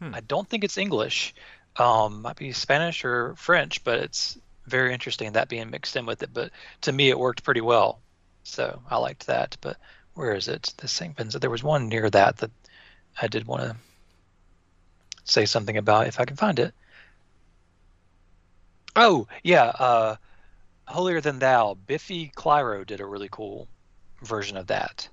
[0.00, 0.14] Hmm.
[0.14, 1.34] I don't think it's English.
[1.76, 6.22] Um, might be Spanish or French, but it's very interesting that being mixed in with
[6.22, 6.30] it.
[6.32, 6.50] But
[6.82, 8.00] to me, it worked pretty well,
[8.42, 9.58] so I liked that.
[9.60, 9.76] But
[10.14, 10.74] where is it?
[10.78, 11.16] The St.
[11.16, 11.40] Vincent.
[11.40, 12.50] There was one near that that
[13.20, 13.76] I did want to
[15.24, 16.74] say something about if I can find it.
[18.96, 20.16] Oh yeah, uh,
[20.86, 21.74] Holier Than Thou.
[21.74, 23.68] Biffy Clyro did a really cool
[24.22, 25.08] version of that.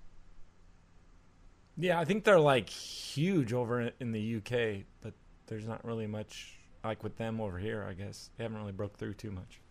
[1.77, 1.99] yeah.
[1.99, 5.13] I think they're like huge over in the UK, but
[5.47, 7.85] there's not really much like with them over here.
[7.89, 9.61] I guess they haven't really broke through too much.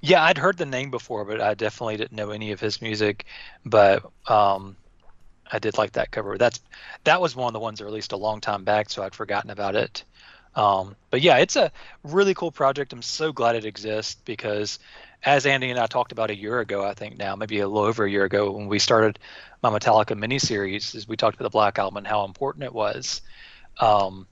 [0.00, 3.26] Yeah, I'd heard the name before, but I definitely didn't know any of his music.
[3.64, 4.76] But um,
[5.50, 6.38] I did like that cover.
[6.38, 6.60] That's
[7.04, 9.50] that was one of the ones that released a long time back, so I'd forgotten
[9.50, 10.04] about it.
[10.54, 11.70] Um, but yeah, it's a
[12.02, 12.92] really cool project.
[12.92, 14.78] I'm so glad it exists because,
[15.22, 17.86] as Andy and I talked about a year ago, I think now maybe a little
[17.86, 19.18] over a year ago when we started
[19.62, 23.20] my Metallica miniseries, is we talked about the Black Album and how important it was,
[23.80, 24.26] um,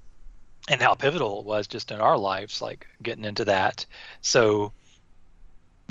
[0.69, 3.85] and how pivotal it was just in our lives, like getting into that.
[4.23, 4.73] So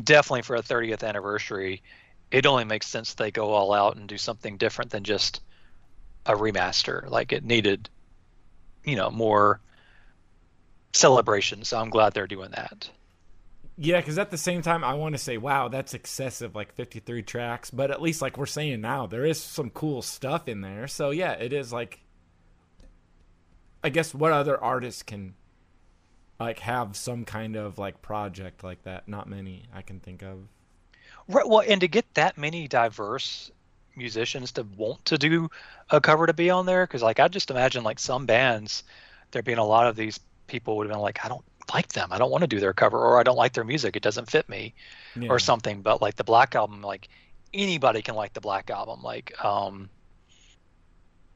[0.02, 1.82] definitely for a 30th anniversary,
[2.32, 5.42] it only makes sense they go all out and do something different than just
[6.26, 7.10] a remaster.
[7.10, 7.90] Like it needed,
[8.84, 9.60] you know, more
[10.94, 11.64] celebration.
[11.64, 12.90] So I'm glad they're doing that.
[13.76, 17.24] Yeah, because at the same time, I want to say, wow, that's excessive, like 53
[17.24, 17.72] tracks.
[17.72, 20.88] But at least, like we're saying now, there is some cool stuff in there.
[20.88, 22.00] So yeah, it is like,
[23.84, 25.34] I guess what other artists can
[26.40, 29.08] like have some kind of like project like that?
[29.08, 30.40] Not many I can think of.
[31.28, 31.48] Right.
[31.48, 33.52] Well, and to get that many diverse
[33.96, 35.50] musicians to want to do
[35.90, 38.84] a cover to be on there, because like I just imagine like some bands,
[39.32, 42.10] there being a lot of these people would have been like, I don't like them,
[42.12, 44.30] I don't want to do their cover, or I don't like their music, it doesn't
[44.30, 44.74] fit me,
[45.16, 45.30] Yeah.
[45.30, 45.82] or something.
[45.82, 47.08] But like the Black Album, like
[47.54, 49.02] anybody can like the Black Album.
[49.02, 49.90] Like um,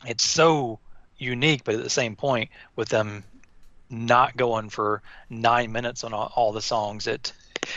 [0.06, 0.80] it's so
[1.18, 3.24] unique, but at the same point, with them
[3.90, 7.34] not going for nine minutes on all, all the songs, it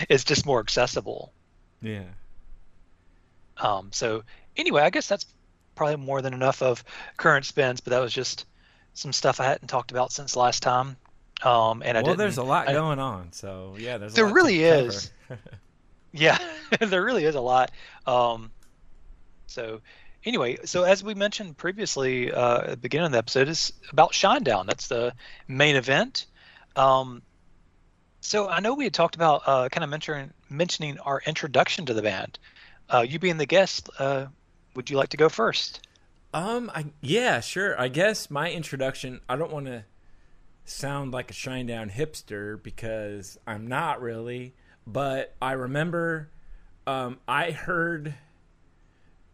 [0.08, 1.32] it's just more accessible.
[1.82, 2.04] Yeah.
[3.56, 4.22] Um, so
[4.56, 5.26] anyway, I guess that's
[5.74, 6.84] probably more than enough of
[7.16, 8.46] current spins, but that was just
[8.94, 10.96] some stuff I hadn't talked about since last time.
[11.42, 14.26] Um, and I well, there's a lot I- going on, so yeah, there's a There
[14.26, 15.10] really is.
[16.12, 16.38] Yeah,
[16.80, 17.70] there really is a lot.
[18.04, 18.50] Um,
[19.46, 19.80] so
[20.24, 24.12] anyway, so as we mentioned previously uh, at the beginning of the episode, it's about
[24.12, 24.66] Shinedown.
[24.66, 25.14] That's the
[25.48, 26.26] main event.
[26.76, 27.22] Um,
[28.20, 31.94] so I know we had talked about uh, kind of mentioning mentioning our introduction to
[31.94, 32.38] the band.
[32.88, 34.26] Uh, you being the guest, uh,
[34.74, 35.86] would you like to go first?
[36.32, 37.80] Um, I yeah, sure.
[37.80, 39.20] I guess my introduction.
[39.28, 39.84] I don't want to
[40.64, 44.54] sound like a Shinedown hipster because I'm not really.
[44.86, 46.30] But I remember,
[46.86, 48.14] um, I heard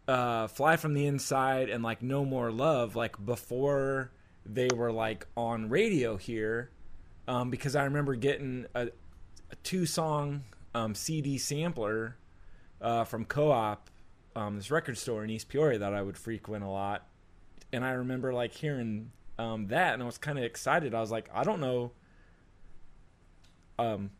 [0.07, 4.11] uh, Fly from the Inside and like No More Love, like before
[4.45, 6.71] they were like on radio here,
[7.27, 8.87] um, because I remember getting a,
[9.51, 10.43] a two song
[10.73, 12.15] um, CD sampler
[12.81, 13.89] uh, from Co op,
[14.35, 17.07] um, this record store in East Peoria that I would frequent a lot.
[17.73, 20.95] And I remember like hearing um, that and I was kind of excited.
[20.95, 21.91] I was like, I don't know
[23.79, 24.11] um,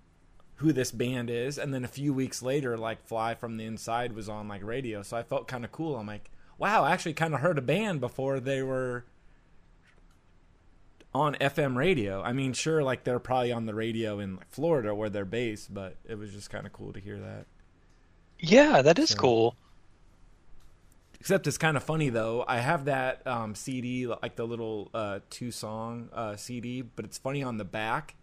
[0.58, 1.58] who this band is.
[1.58, 5.02] And then a few weeks later, like Fly from the Inside was on like radio.
[5.04, 5.96] So I felt kind of cool.
[5.96, 9.06] I'm like, wow, I actually kind of heard a band before they were
[11.13, 12.22] on FM radio.
[12.22, 15.74] I mean, sure, like they're probably on the radio in like, Florida where they're based,
[15.74, 17.46] but it was just kind of cool to hear that.
[18.39, 19.56] Yeah, that is So- cool.
[21.20, 22.46] Except it's kind of funny though.
[22.48, 27.17] I have that um, CD, like the little uh, two song uh, CD, but it's
[27.17, 28.15] funny on the back.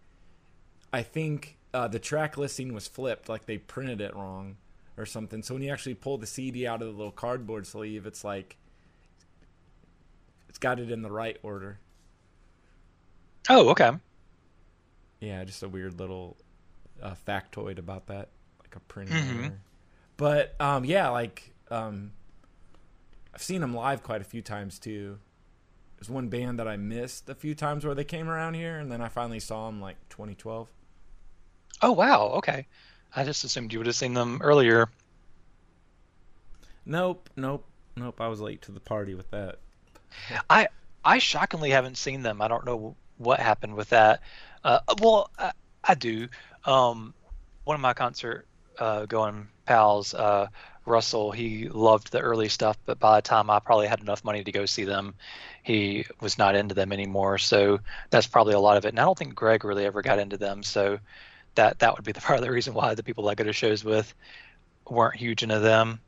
[0.93, 4.55] I think uh, the track listing was flipped, like they printed it wrong
[4.97, 5.43] or something.
[5.43, 8.55] So when you actually pull the CD out of the little cardboard sleeve, it's like
[10.47, 11.79] it's got it in the right order.
[13.49, 13.91] Oh, okay.
[15.19, 16.37] Yeah, just a weird little
[17.01, 18.29] uh, factoid about that,
[18.61, 19.45] like a printing Mhm.
[19.45, 19.59] error.
[20.17, 22.13] But um, yeah, like um,
[23.33, 25.19] I've seen them live quite a few times too.
[25.97, 28.91] There's one band that I missed a few times where they came around here, and
[28.91, 30.69] then I finally saw them like 2012.
[31.81, 32.33] Oh, wow.
[32.37, 32.67] Okay.
[33.15, 34.89] I just assumed you would have seen them earlier.
[36.85, 38.21] Nope, nope, nope.
[38.21, 39.57] I was late to the party with that.
[40.49, 40.67] I
[41.03, 42.41] I shockingly haven't seen them.
[42.41, 44.21] I don't know what happened with that.
[44.63, 45.51] Uh, well, I,
[45.83, 46.27] I do.
[46.65, 47.13] Um,
[47.63, 48.47] one of my concert
[48.79, 50.47] uh, going pals, uh,
[50.85, 54.43] Russell, he loved the early stuff, but by the time I probably had enough money
[54.43, 55.15] to go see them,
[55.63, 57.37] he was not into them anymore.
[57.39, 57.79] So
[58.11, 58.89] that's probably a lot of it.
[58.89, 60.61] And I don't think Greg really ever got into them.
[60.61, 60.99] So
[61.55, 63.53] that that would be the part of the reason why the people I go to
[63.53, 64.13] shows with
[64.89, 65.99] weren't huge into them.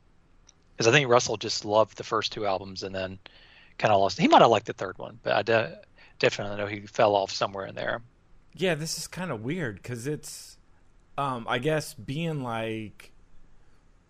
[0.76, 3.18] Because I think Russell just loved the first two albums and then
[3.78, 4.18] kind of lost.
[4.18, 5.78] He might have liked the third one, but I de-
[6.20, 8.00] definitely know he fell off somewhere in there.
[8.54, 10.56] Yeah, this is kind of weird because it's,
[11.16, 13.10] um, I guess being like,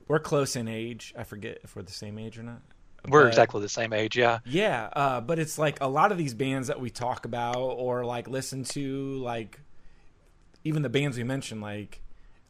[0.06, 1.14] we're close in age.
[1.16, 2.60] I forget if we're the same age or not.
[3.08, 4.40] We're But- exactly the same age, yeah.
[4.44, 8.04] Yeah, uh, but it's like a lot of these bands that we talk about or
[8.04, 9.60] like listen to, like
[10.68, 12.00] even the bands we mentioned, like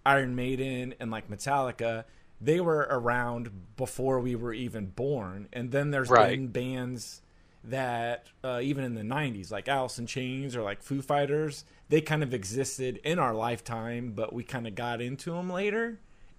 [0.05, 2.05] Iron Maiden and like Metallica,
[2.41, 5.49] they were around before we were even born.
[5.53, 6.31] And then there's Right.
[6.37, 7.23] been bands
[7.65, 12.01] that uh, even in the 90s, like Alice in Chains or like Foo Fighters, they
[12.01, 15.99] kind of existed in our lifetime, but we kind of got into them later.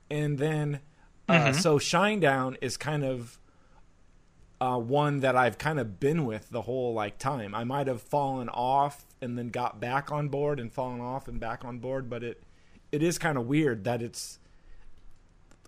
[0.09, 0.79] And then,
[1.27, 3.38] uh, so Shinedown is kind of
[4.61, 7.55] uh, one that I've kind of been with the whole like time.
[7.55, 11.39] I might have fallen off and then got back on board and fallen off and
[11.39, 12.43] back on board, but it
[12.91, 14.39] it is kind of weird that it's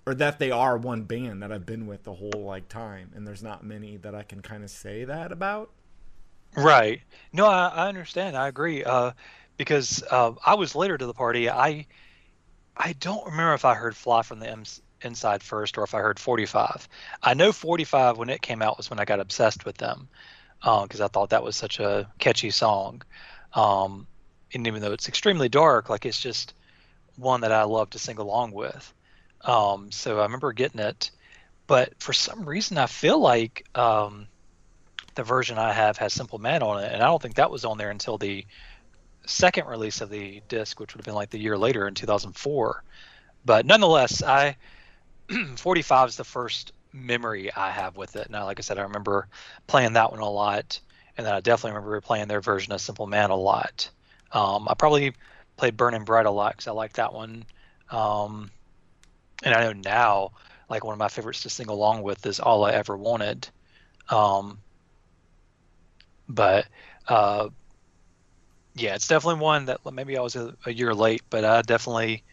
[0.05, 3.25] or that they are one band that I've been with the whole like time, and
[3.25, 5.69] there's not many that I can kind of say that about.
[6.55, 7.01] Right.
[7.31, 8.35] No, I, I understand.
[8.35, 8.83] I agree.
[8.83, 9.11] Uh,
[9.57, 11.49] because uh, I was later to the party.
[11.49, 11.85] I
[12.75, 14.63] I don't remember if I heard "Fly from the M-
[15.03, 16.87] Inside" first or if I heard "45."
[17.23, 20.07] I know "45" when it came out was when I got obsessed with them
[20.61, 23.01] because I thought that was such a catchy song.
[23.53, 24.07] Um,
[24.53, 26.53] and even though it's extremely dark, like it's just
[27.15, 28.93] one that I love to sing along with.
[29.41, 31.11] Um, so I remember getting it,
[31.67, 34.27] but for some reason I feel like um,
[35.15, 37.65] the version I have has Simple Man on it, and I don't think that was
[37.65, 38.45] on there until the
[39.25, 42.83] second release of the disc, which would have been like the year later in 2004.
[43.45, 44.57] But nonetheless, I
[45.57, 48.29] 45 is the first memory I have with it.
[48.29, 49.27] Now, like I said, I remember
[49.67, 50.79] playing that one a lot,
[51.17, 53.89] and then I definitely remember playing their version of Simple Man a lot.
[54.31, 55.13] Um, I probably
[55.57, 57.45] played Burning Bright a lot because I liked that one.
[57.89, 58.51] Um,
[59.43, 60.31] and I know now,
[60.69, 63.47] like one of my favorites to sing along with is All I Ever Wanted.
[64.09, 64.59] Um,
[66.27, 66.65] but
[67.07, 67.49] uh,
[68.75, 72.23] yeah, it's definitely one that maybe I was a, a year late, but I definitely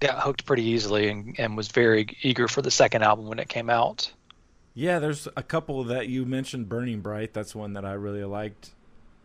[0.00, 3.48] got hooked pretty easily and, and was very eager for the second album when it
[3.48, 4.12] came out.
[4.74, 6.68] Yeah, there's a couple that you mentioned.
[6.68, 8.70] Burning Bright, that's one that I really liked.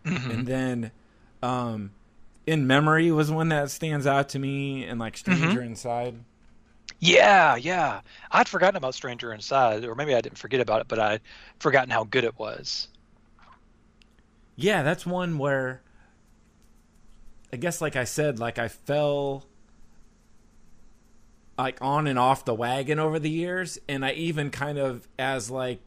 [0.06, 0.92] And then,
[1.44, 1.92] um,
[2.48, 6.16] In Memory was one that stands out to me, and like Stranger Inside.
[7.00, 8.02] Yeah, yeah.
[8.32, 11.22] I'd forgotten about Stranger Inside, or maybe I didn't forget about it, but I'd
[11.60, 12.88] forgotten how good it was.
[14.56, 15.82] Yeah, that's one where
[17.52, 19.46] I guess like I said, like I fell
[21.58, 25.52] like on and off the wagon over the years and I even kind of as
[25.52, 25.80] like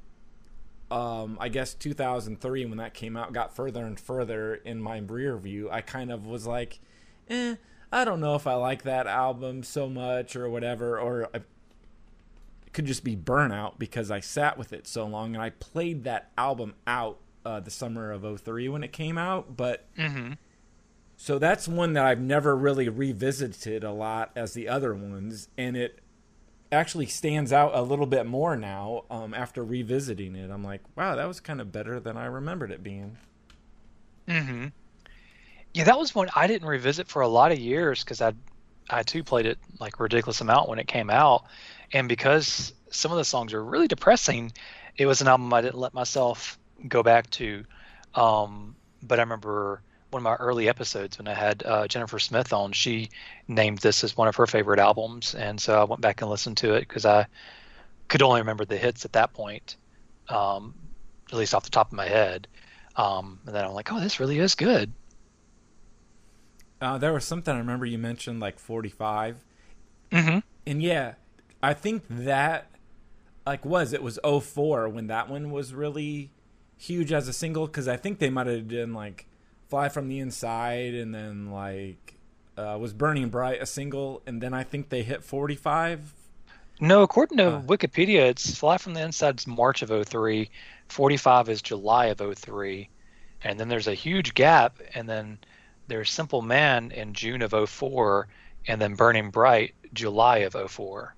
[0.91, 5.37] um I guess 2003 when that came out got further and further in my rear
[5.37, 6.79] view, I kind of was like,
[7.29, 7.57] "Eh,
[7.91, 11.41] I don't know if I like that album so much or whatever or I
[12.73, 16.31] could just be burnout because I sat with it so long and I played that
[16.37, 19.57] album out uh, the summer of 03 when it came out.
[19.57, 20.33] But Mm-hmm.
[21.25, 25.75] So that's one that I've never really revisited a lot as the other ones, and
[25.75, 26.01] it
[26.71, 30.51] actually stands out a little bit more now um, after revisiting it.
[30.51, 33.17] I'm like, wow, that was kind of better than I remembered it being.
[34.29, 34.67] Mm-hmm.
[35.73, 38.35] Yeah, that was one I didn't revisit for a lot of years because I,
[38.91, 41.45] I too played it like ridiculous amount when it came out,
[41.91, 44.53] and because some of the songs are really depressing,
[44.99, 47.65] it was an album I didn't let myself go back to.
[48.15, 49.81] Um, but I remember
[50.15, 53.11] one of my early episodes when I had uh, Jennifer Smith on, she
[53.49, 56.57] named this as one of her favorite albums, and so I went back and listened
[56.59, 57.27] to it because I
[58.07, 59.75] could only remember the hits at that point,
[60.29, 60.73] um,
[61.33, 62.47] at least off the top of my head.
[62.95, 64.93] Um, and then I'm like, oh, this really is good.
[66.81, 69.45] Uh, there was something I remember you mentioned, like 45.
[70.13, 70.39] Mm-hmm.
[70.65, 71.15] And yeah,
[71.61, 72.71] I think that
[73.45, 76.31] like was it was 04 when that one was really
[76.79, 79.27] huge as a single because I think they might have done like
[79.69, 82.15] Fly from the Inside and then like
[82.57, 86.13] uh, was Burning Bright a single and then I think they hit 45.
[86.81, 87.63] No, according to Uh.
[87.63, 90.51] Wikipedia, it's Fly from the Inside's March of 03,
[90.89, 92.89] 45 is July of 03,
[93.43, 95.39] and then there's a huge gap, and then
[95.87, 98.27] there's Simple Man in June of 04,
[98.67, 101.15] and then Burning Bright July of 04.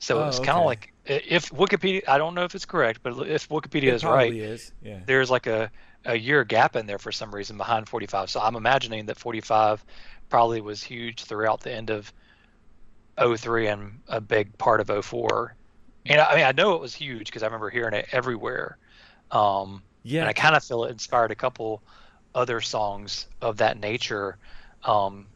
[0.00, 0.64] So Oh, it's kind of okay.
[0.66, 4.32] like if Wikipedia, I don't know if it's correct, but if Wikipedia It is right,
[4.34, 4.72] is.
[4.82, 5.00] Yeah.
[5.06, 5.70] there's like a,
[6.04, 8.30] a year gap in there for some reason behind 45.
[8.30, 9.84] So I'm imagining that 45
[10.28, 12.12] probably was huge throughout the end of
[13.18, 15.54] 03 and a big part of 04.
[16.06, 18.78] And I mean, I know it was huge because I remember hearing it everywhere.
[19.30, 20.20] Um, Yeah.
[20.20, 21.82] and I kind of feel it inspired a couple
[22.34, 24.38] other songs of that nature.
[24.84, 25.26] Um,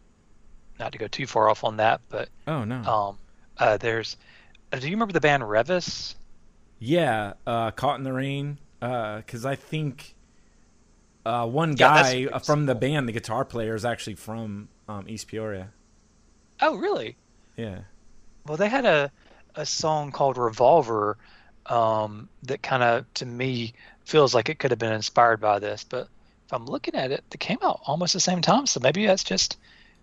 [0.79, 2.77] not to go too far off on that, but oh no.
[2.77, 3.19] um,
[3.59, 4.17] uh, there's.
[4.73, 6.15] Uh, do you remember the band Revis?
[6.79, 8.59] Yeah, uh, Caught in the Rain.
[8.81, 10.14] Because I think
[11.25, 15.07] uh, one guy a uh, from the band, the guitar player, is actually from um,
[15.09, 15.71] East Peoria.
[16.61, 17.17] Oh, really?
[17.57, 17.81] Yeah.
[18.47, 19.11] Well, they had a
[19.55, 21.17] a song called Revolver
[21.67, 25.85] um, that kind of, to me, feels like it could have been inspired by this.
[25.85, 26.09] But
[26.47, 29.25] if I'm looking at it, they came out almost the same time, so maybe that's
[29.25, 29.57] just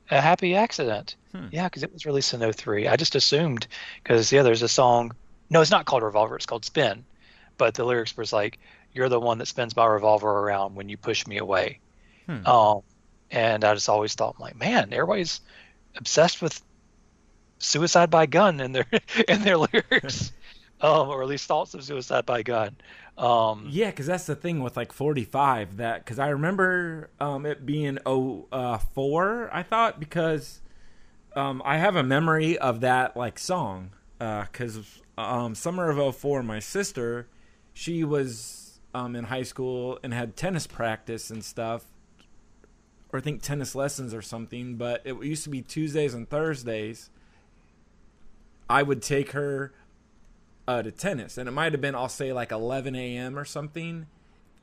[0.09, 1.15] a happy accident.
[1.31, 1.47] Hmm.
[1.51, 2.87] Yeah, because it was released in 03.
[2.87, 3.67] I just assumed
[4.03, 5.11] because yeah, there's a song.
[5.49, 6.35] No, it's not called Revolver.
[6.35, 7.05] It's called Spin.
[7.57, 8.59] But the lyrics was like,
[8.93, 11.79] "You're the one that spins my revolver around when you push me away."
[12.25, 12.45] Hmm.
[12.45, 12.81] Um,
[13.31, 15.41] and I just always thought, like, man, everybody's
[15.95, 16.61] obsessed with
[17.59, 18.87] suicide by gun in their
[19.27, 20.31] in their lyrics,
[20.81, 22.75] um, or at least thoughts of suicide by gun.
[23.17, 25.77] Um, Yeah, because that's the thing with like 45.
[25.77, 29.49] That because I remember um, it being oh uh, four.
[29.53, 30.61] I thought because
[31.35, 36.59] um, I have a memory of that like song because um, summer of 04, my
[36.59, 37.27] sister,
[37.73, 38.60] she was
[38.93, 41.85] um, in high school and had tennis practice and stuff,
[43.11, 44.75] or I think tennis lessons or something.
[44.75, 47.09] But it used to be Tuesdays and Thursdays.
[48.69, 49.73] I would take her
[50.67, 53.37] uh, to tennis, and it might have been I'll say like 11 a.m.
[53.37, 54.07] or something.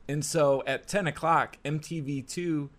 [0.07, 2.69] And so at 10 o'clock, MTV2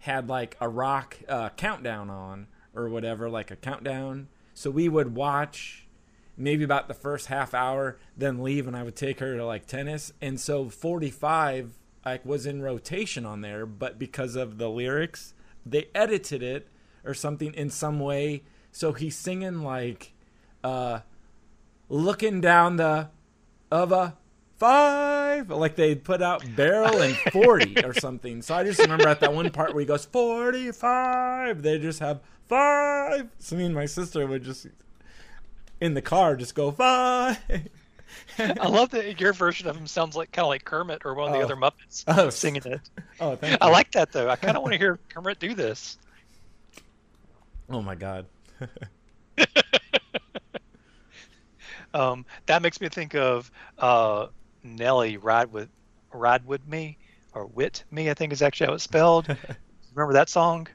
[0.00, 4.28] had like a rock uh, countdown on or whatever, like a countdown.
[4.54, 5.87] So we would watch
[6.38, 9.66] maybe about the first half hour, then leave, and I would take her to like
[9.66, 10.12] tennis.
[10.20, 15.34] And so 45 like was in rotation on there, but because of the lyrics,
[15.66, 16.68] they edited it
[17.04, 18.44] or something in some way.
[18.72, 20.12] So he's singing like
[20.64, 21.00] uh
[21.88, 23.08] looking down the
[23.70, 24.16] of a
[24.58, 29.20] five like they put out barrel and 40 or something so i just remember at
[29.20, 33.86] that one part where he goes 45 they just have five so me and my
[33.86, 34.66] sister would just
[35.80, 37.38] in the car just go bye.
[38.38, 41.28] I love that your version of him sounds like kind of like Kermit or one
[41.28, 41.44] of the Oh.
[41.44, 42.80] other Muppets Oh, singing it.
[43.20, 44.28] oh thank you I like that though.
[44.30, 45.98] I kind of want to hear Kermit do this.
[47.70, 48.26] oh my god
[51.94, 54.26] Um, that makes me think of uh,
[54.62, 55.68] Nelly ride with
[56.12, 56.98] ride with me
[57.34, 58.10] or wit me.
[58.10, 59.26] I think is actually how it's spelled.
[59.94, 60.68] Remember that song?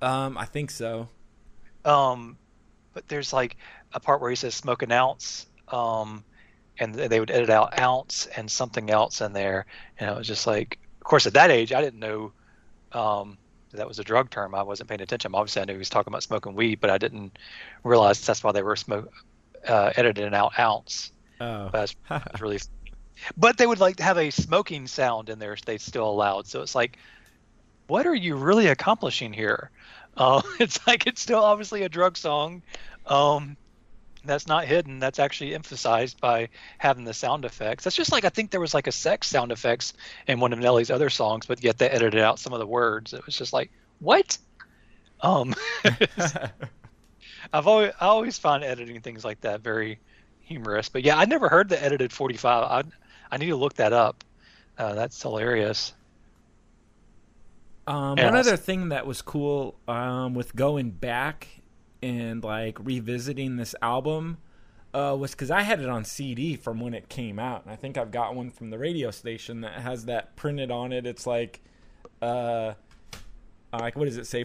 [0.00, 1.08] um i think so
[1.84, 2.36] Um,
[2.92, 3.56] but there's like
[3.92, 6.24] a part where he says smoke an ounce, um,
[6.78, 9.66] and they would edit out ounce and something else in there,
[9.98, 12.32] and it was just like, of course, at that age, I didn't know
[12.92, 13.38] um,
[13.72, 14.54] that, was a drug term.
[14.54, 15.34] I wasn't paying attention.
[15.34, 17.38] Obviously, I knew he was talking about smoking weed, but I didn't
[17.84, 19.12] realize that's why they were smoke
[19.66, 21.12] uh, editing out ounce.
[21.40, 22.60] oh That's, that's really.
[23.36, 25.56] But they would like have a smoking sound in there.
[25.64, 26.46] They still allowed.
[26.46, 26.98] So it's like,
[27.86, 29.70] what are you really accomplishing here?
[30.16, 32.62] Uh, it's like it's still obviously a drug song,
[33.06, 33.56] um,
[34.24, 35.00] That's not hidden.
[35.00, 37.84] That's actually emphasized by having the sound effects.
[37.84, 39.94] That's just like I think there was like a sex sound effects
[40.28, 43.14] in one of Nelly's other songs, but yet they edited out some of the words.
[43.14, 44.38] It was just like, what?
[45.22, 45.54] Um,
[47.52, 50.00] I've always I always find editing things like that very
[50.40, 50.88] humorous.
[50.88, 52.64] But yeah, I never heard the edited 45.
[52.64, 52.82] I
[53.30, 54.24] I need to look that up.
[54.78, 55.94] Uh, that's hilarious.
[57.86, 61.48] Um, one other thing that was cool um, with going back
[62.02, 64.38] and like revisiting this album
[64.94, 67.76] uh, was because I had it on CD from when it came out, and I
[67.76, 71.06] think I've got one from the radio station that has that printed on it.
[71.06, 71.60] It's like,
[72.20, 72.74] uh,
[73.72, 74.44] like what does it say?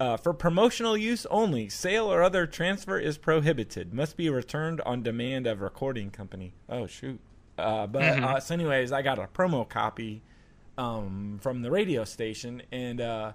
[0.00, 3.94] Uh, for promotional use only, sale or other transfer is prohibited.
[3.94, 6.54] Must be returned on demand of recording company.
[6.68, 7.20] Oh shoot!
[7.56, 10.22] Uh, but uh, so, anyways, I got a promo copy
[10.76, 13.32] um, from the radio station, and uh,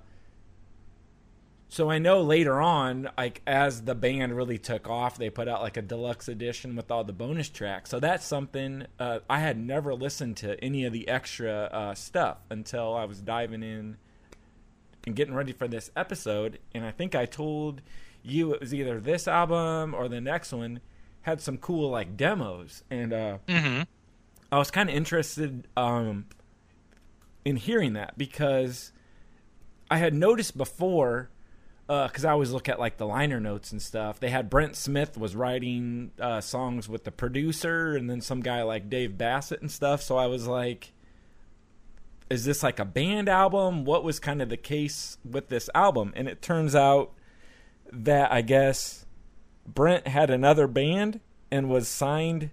[1.71, 5.61] so I know later on, like as the band really took off, they put out
[5.61, 7.91] like a deluxe edition with all the bonus tracks.
[7.91, 12.37] So that's something uh, I had never listened to any of the extra uh, stuff
[12.49, 13.97] until I was diving in
[15.05, 16.57] and getting ready for this episode.
[16.73, 17.83] And I think I told
[18.23, 20.79] you it was either this album or the next one
[21.21, 23.83] had some cool like demos, and uh, Mm-hmm.
[24.51, 26.25] I was kind of interested um,
[27.45, 28.91] in hearing that because
[29.89, 31.29] I had noticed before
[31.89, 34.19] because I always look at like the liner notes and stuff.
[34.19, 38.61] They had Brent Smith was writing uh, songs with the producer, and then some guy
[38.61, 40.03] like Dave Bassett and stuff.
[40.03, 40.93] So I was like,
[42.29, 43.85] "Is this like a band album?
[43.85, 47.11] What was kind of the case with this album?" And it turns out
[47.91, 49.07] that I guess
[49.65, 52.51] Brent had another band and was signed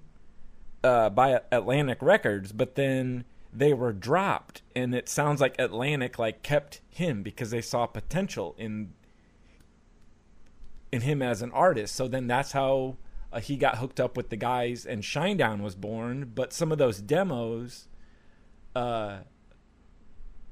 [0.83, 3.27] uh, by Atlantic Records, but then
[3.57, 8.55] they were dropped, and it sounds like Atlantic like kept him because they saw potential
[8.59, 8.93] in
[10.93, 11.95] in him as an artist.
[11.95, 12.97] So then that's how
[13.33, 16.33] uh, he got hooked up with the guys, and Shinedown was born.
[16.35, 17.89] But some of those demos
[18.75, 19.19] uh,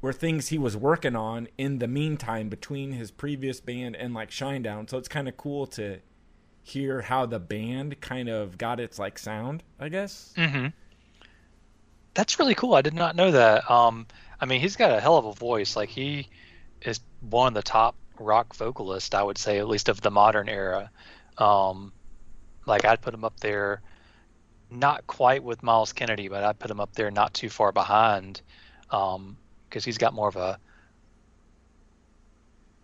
[0.00, 4.30] were things he was working on in the meantime between his previous band and like
[4.30, 4.88] Shinedown.
[4.88, 6.00] So it's kind of cool to
[6.62, 10.32] hear how the band kind of got its like sound, I guess.
[10.38, 10.68] Mm-hmm.
[12.14, 12.74] That's really cool.
[12.74, 13.68] I did not know that.
[13.70, 14.06] Um,
[14.40, 15.76] I mean, he's got a hell of a voice.
[15.76, 16.28] Like he
[16.82, 20.48] is one of the top rock vocalists, I would say, at least of the modern
[20.48, 20.90] era.
[21.38, 21.92] Um,
[22.66, 23.82] like I'd put him up there,
[24.70, 28.40] not quite with Myles Kennedy, but I'd put him up there not too far behind,
[28.88, 30.58] because he's got more of a.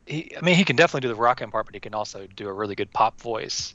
[0.07, 2.49] He, I mean, he can definitely do the rocking part, but he can also do
[2.49, 3.74] a really good pop voice.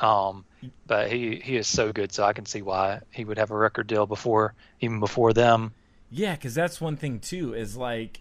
[0.00, 0.44] Um,
[0.86, 3.56] but he he is so good, so I can see why he would have a
[3.56, 5.72] record deal before even before them.
[6.10, 7.54] Yeah, because that's one thing too.
[7.54, 8.20] Is like,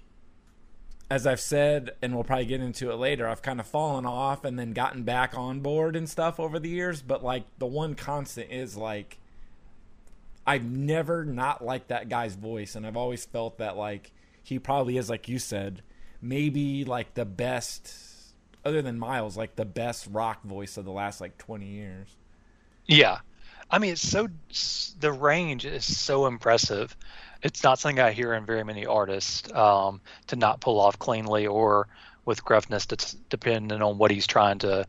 [1.10, 3.28] as I've said, and we'll probably get into it later.
[3.28, 6.70] I've kind of fallen off and then gotten back on board and stuff over the
[6.70, 7.02] years.
[7.02, 9.20] But like, the one constant is like,
[10.46, 14.12] I've never not liked that guy's voice, and I've always felt that like
[14.44, 15.82] he probably is, like you said,
[16.22, 17.94] maybe like the best,
[18.64, 22.16] other than Myles, like the best rock voice of the last like twenty years.
[22.88, 23.20] Yeah,
[23.70, 24.28] I mean, it's so
[25.00, 26.96] the range is so impressive.
[27.44, 31.48] It's not something I hear in very many artists um, to not pull off cleanly
[31.48, 31.88] or
[32.26, 34.88] with gruffness, to, depending on what he's trying to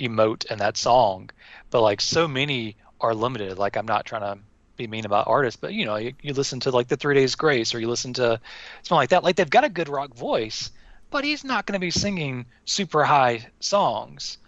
[0.00, 1.30] emote in that song.
[1.70, 3.58] But like so many are limited.
[3.58, 4.40] Like I'm not trying to
[4.76, 7.34] be mean about artists, but you know, you, you listen to like the Three Days
[7.36, 8.40] Grace or you listen to
[8.82, 9.22] something like that.
[9.22, 10.70] Like they've got a good rock voice,
[11.10, 14.38] but he's not going to be singing super high songs.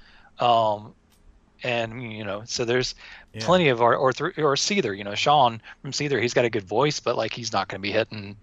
[0.40, 0.94] Um,
[1.62, 2.94] and you know, so there's
[3.32, 3.44] Yeah.
[3.44, 6.50] plenty of our or thr or Seether, you know, Shaun from Seether, he's got a
[6.50, 8.36] good voice, but like he's not going to be hitting,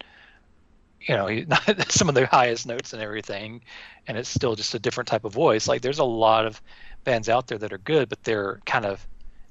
[1.00, 1.46] you know, he,
[1.88, 3.62] some of the highest notes and everything,
[4.06, 5.68] and it's still just a different type of voice.
[5.68, 6.60] Like there's a lot of
[7.04, 9.06] bands out there that are good, but they're kind of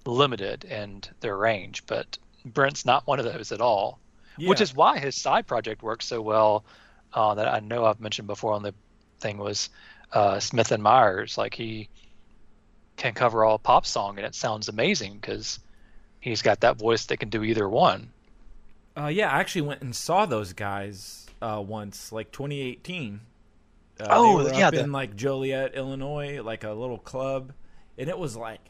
[0.05, 1.86] limited in their range.
[1.86, 4.01] But Brent's not one of those at all,
[4.47, 6.66] which is why his side project works so well.
[7.14, 8.74] Uh, that I know I've mentioned before on the
[9.20, 9.70] thing was
[10.14, 11.38] uh, Smith and Myers.
[11.38, 11.89] Like he
[13.04, 15.60] can cover all pop song and it sounds amazing because
[16.20, 18.12] he's got that voice that can do either one.
[18.97, 23.20] Uh, yeah, I actually went and saw those guys uh, once, like 2018.
[23.99, 27.54] Uh, Oh, yeah, up the- in like Joliet, Illinois, like a little club,
[27.97, 28.62] and it was like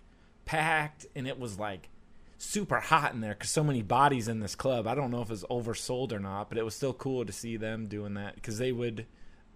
[0.46, 1.90] packed, and it was like
[2.38, 4.88] super hot in there because so many bodies in this club.
[4.88, 7.32] I don't know if it was oversold or not, but it was still cool to
[7.32, 9.06] see them doing that because they would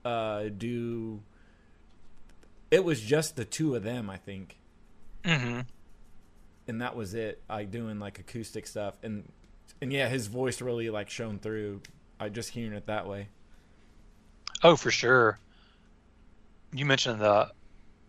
[0.05, 1.21] uh, do.
[2.69, 4.57] It was just the two of them, I think,
[5.23, 5.61] Mm-hmm.
[6.67, 7.41] and that was it.
[7.49, 9.31] Like doing like acoustic stuff, and
[9.81, 11.81] and yeah, his voice really like shone through.
[12.19, 13.29] I just hearing it that way.
[14.63, 15.37] Oh, for sure.
[16.73, 17.49] You mentioned the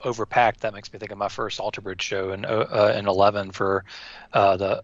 [0.04, 0.58] overpacked.
[0.58, 3.50] That makes me think of my first Alter Bridge show in uh, uh, in eleven
[3.50, 3.84] for
[4.32, 4.82] uh, the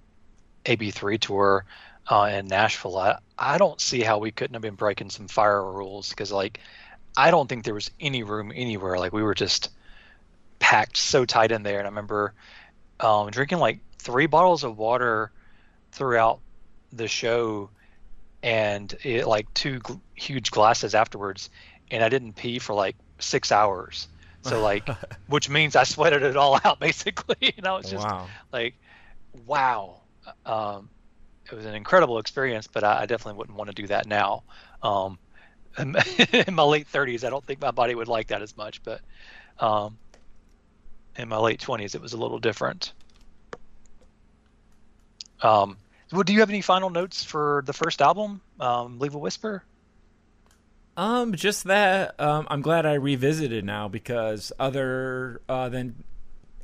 [0.67, 1.65] AB3 tour
[2.09, 2.97] uh, in Nashville.
[2.99, 6.61] I, I don't see how we couldn't have been breaking some fire rules because like
[7.17, 8.99] I don't think there was any room anywhere.
[8.99, 9.71] Like we were just
[10.59, 12.35] packed so tight in there, and I remember
[13.01, 15.33] um, drinking like three bottles of water
[15.93, 16.41] throughout
[16.93, 17.71] the show
[18.43, 21.51] and it, like two gl- huge glasses afterwards
[21.91, 24.09] and i didn't pee for like six hours.
[24.43, 24.87] So like
[25.29, 28.27] which means i sweated it all out basically and i was just wow.
[28.53, 28.75] like
[29.47, 30.03] wow.
[30.47, 30.91] Um,
[31.51, 34.45] it was an incredible experience but I, I definitely wouldn't want to do that now.
[34.83, 35.19] Um,
[35.79, 35.97] in,
[36.47, 39.01] in my late 30s i don't think my body would like that as much but
[39.59, 39.99] um,
[41.17, 42.93] in my late 20s it was a little different
[45.43, 45.77] um,
[46.13, 49.65] well, do you have any final notes for the first album, um, Leave a Whisper?
[50.97, 56.05] Um, just that um, I'm glad I revisited now because other uh, than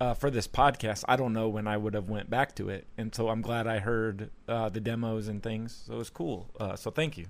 [0.01, 2.87] uh, for this podcast, I don't know when I would have went back to it,
[2.97, 5.83] and so I'm glad I heard uh, the demos and things.
[5.87, 6.49] So it was cool.
[6.59, 7.27] Uh, so thank you.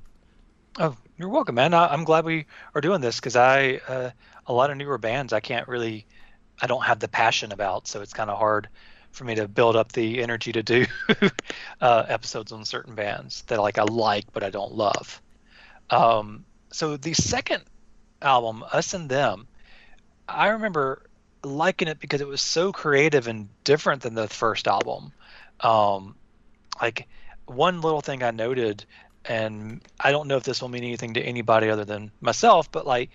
[0.78, 1.72] Oh, you're welcome, man.
[1.72, 4.10] I, I'm glad we are doing this because I uh,
[4.46, 6.06] a lot of newer bands I can't really,
[6.60, 8.68] I don't have the passion about, so it's kind of hard
[9.12, 10.86] for me to build up the energy to do
[11.80, 15.20] uh, episodes on certain bands that like I like but I don't love.
[15.90, 17.64] Um, so the second
[18.22, 19.48] album, Us and Them,
[20.28, 21.02] I remember
[21.42, 25.12] liking it because it was so creative and different than the first album.
[25.60, 26.14] Um,
[26.80, 27.08] like
[27.46, 28.84] one little thing I noted,
[29.24, 32.86] and I don't know if this will mean anything to anybody other than myself, but
[32.86, 33.10] like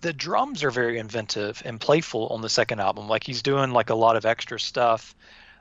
[0.00, 3.08] the drums are very inventive and playful on the second album.
[3.08, 5.14] Like he's doing like a lot of extra stuff,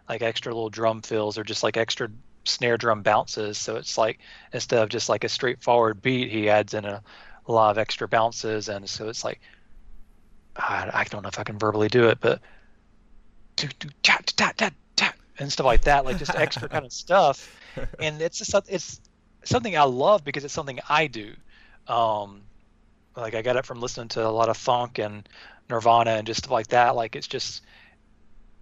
[0.10, 2.10] like extra little drum fills or just like extra
[2.44, 3.58] snare drum bounces.
[3.58, 4.20] So it's like
[4.54, 7.02] instead of just like a straightforward beat, he adds in a,
[7.48, 9.40] a lot of extra bounces, and so it's like
[10.56, 12.42] I, I don't know if I can verbally do it, but
[13.56, 16.94] do do ta ta ta ta and stuff like that, like just extra kind of
[17.06, 17.52] stuff.
[18.00, 19.02] And it's just, it's
[19.44, 21.34] something I love because it's something I do.
[21.88, 22.42] Um,
[23.16, 25.28] like I got it from listening to a lot of funk and
[25.70, 26.96] Nirvana and just like that.
[26.96, 27.64] Like it's just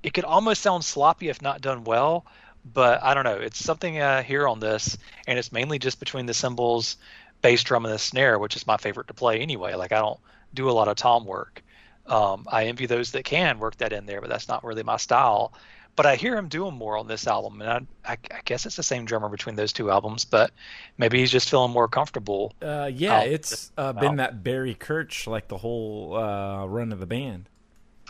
[0.04, 2.26] it could almost sound sloppy if not done well,
[2.66, 3.38] but I don't know.
[3.38, 4.98] It's something uh, here on this,
[5.28, 6.98] and it's mainly just between the cymbals,
[7.42, 9.74] bass drum, and the snare, which is my favorite to play anyway.
[9.76, 10.20] Like I don't
[10.54, 11.64] do a lot of tom work.
[12.06, 14.98] Um, I envy those that can work that in there, but that's not really my
[14.98, 15.54] style.
[15.96, 17.70] But I hear him doing more on this album, and
[18.04, 20.52] I, I, I guess it's the same drummer between those two albums, but
[20.98, 22.54] maybe he's just feeling more comfortable.
[22.62, 27.06] Uh, yeah, it's uh, been that Barry Kerch like the whole uh, run of the
[27.06, 27.48] band.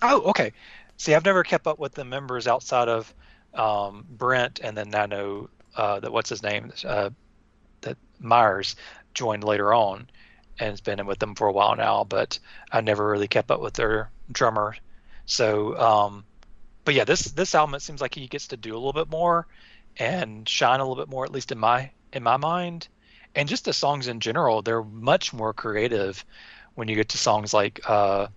[0.02, 0.54] Oh, okay.
[0.98, 3.14] See, I've never kept up with the members outside of
[3.54, 7.10] um, Brent, and then I know uh, that what's his name, uh,
[7.82, 8.76] that Myers
[9.14, 10.10] joined later on,
[10.60, 12.06] and has been in with them for a while now.
[12.06, 12.40] But
[12.72, 14.76] I never really kept up with their drummer.
[15.26, 16.26] So, um,
[16.86, 19.10] but yeah, this this album it seems like he gets to do a little bit
[19.10, 19.48] more
[19.98, 22.88] and shine a little bit more, at least in my in my mind.
[23.36, 26.24] And just the songs in general, they're much more creative
[26.76, 27.82] when you get to songs like.
[27.88, 28.28] Uh,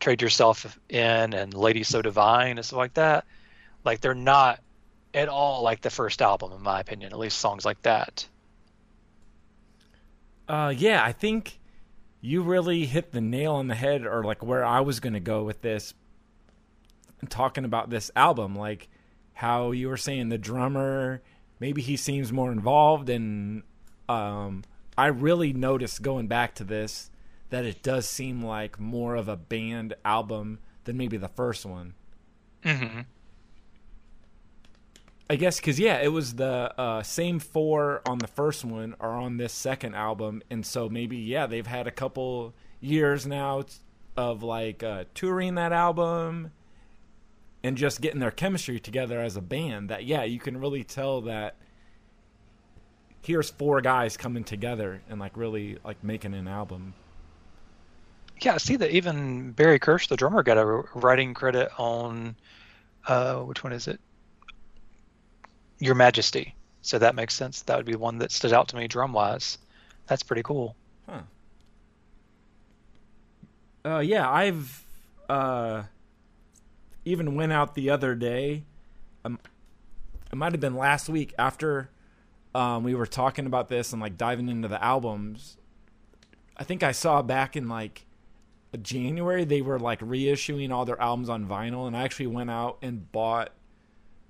[0.00, 3.24] trade yourself in and lady so divine and stuff like that
[3.84, 4.60] like they're not
[5.14, 8.26] at all like the first album in my opinion at least songs like that
[10.48, 11.58] Uh, yeah, I think
[12.20, 15.42] you really hit the nail on the head, or like where I was gonna go
[15.44, 15.94] with this.
[17.28, 18.88] Talking about this album, like
[19.32, 21.22] how you were saying the drummer,
[21.58, 23.62] maybe he seems more involved, and
[24.08, 24.62] um,
[24.96, 27.10] I really noticed going back to this
[27.50, 31.94] that it does seem like more of a band album than maybe the first one.
[32.64, 33.00] mm-hmm.
[35.28, 39.18] I guess because yeah, it was the uh, same four on the first one are
[39.18, 43.64] on this second album, and so maybe yeah, they've had a couple years now
[44.16, 46.52] of like uh, touring that album
[47.64, 49.88] and just getting their chemistry together as a band.
[49.90, 51.56] That yeah, you can really tell that
[53.22, 56.92] here's four guys coming together and like really like making an album.
[58.42, 62.36] yeah I see that even Barry Kerch the drummer got a writing credit on
[63.08, 63.98] uh which one is it
[65.78, 68.88] your majesty so that makes sense that would be one that stood out to me
[68.88, 69.56] drum wise
[70.06, 70.76] that's pretty cool
[71.08, 71.20] Huh.
[73.84, 74.84] Uh, yeah, I've
[75.28, 75.82] uh,
[77.04, 78.64] even went out the other day.
[79.24, 79.38] Um,
[80.32, 81.90] it might have been last week after
[82.54, 85.56] um, we were talking about this and like diving into the albums.
[86.56, 88.06] I think I saw back in like
[88.82, 92.78] January they were like reissuing all their albums on vinyl, and I actually went out
[92.82, 93.50] and bought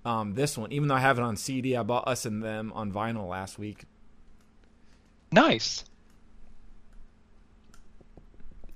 [0.04, 1.76] um, this one, even though I have it on CD.
[1.76, 3.84] I bought Us and Them on vinyl last week.
[5.32, 5.84] nice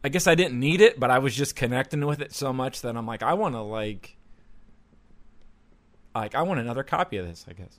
[0.05, 2.83] I guess I didn't need it, but I was just connecting with it so much
[2.83, 4.17] that I'm like, I want to like,
[6.15, 7.45] like I want another copy of this.
[7.49, 7.79] I guess.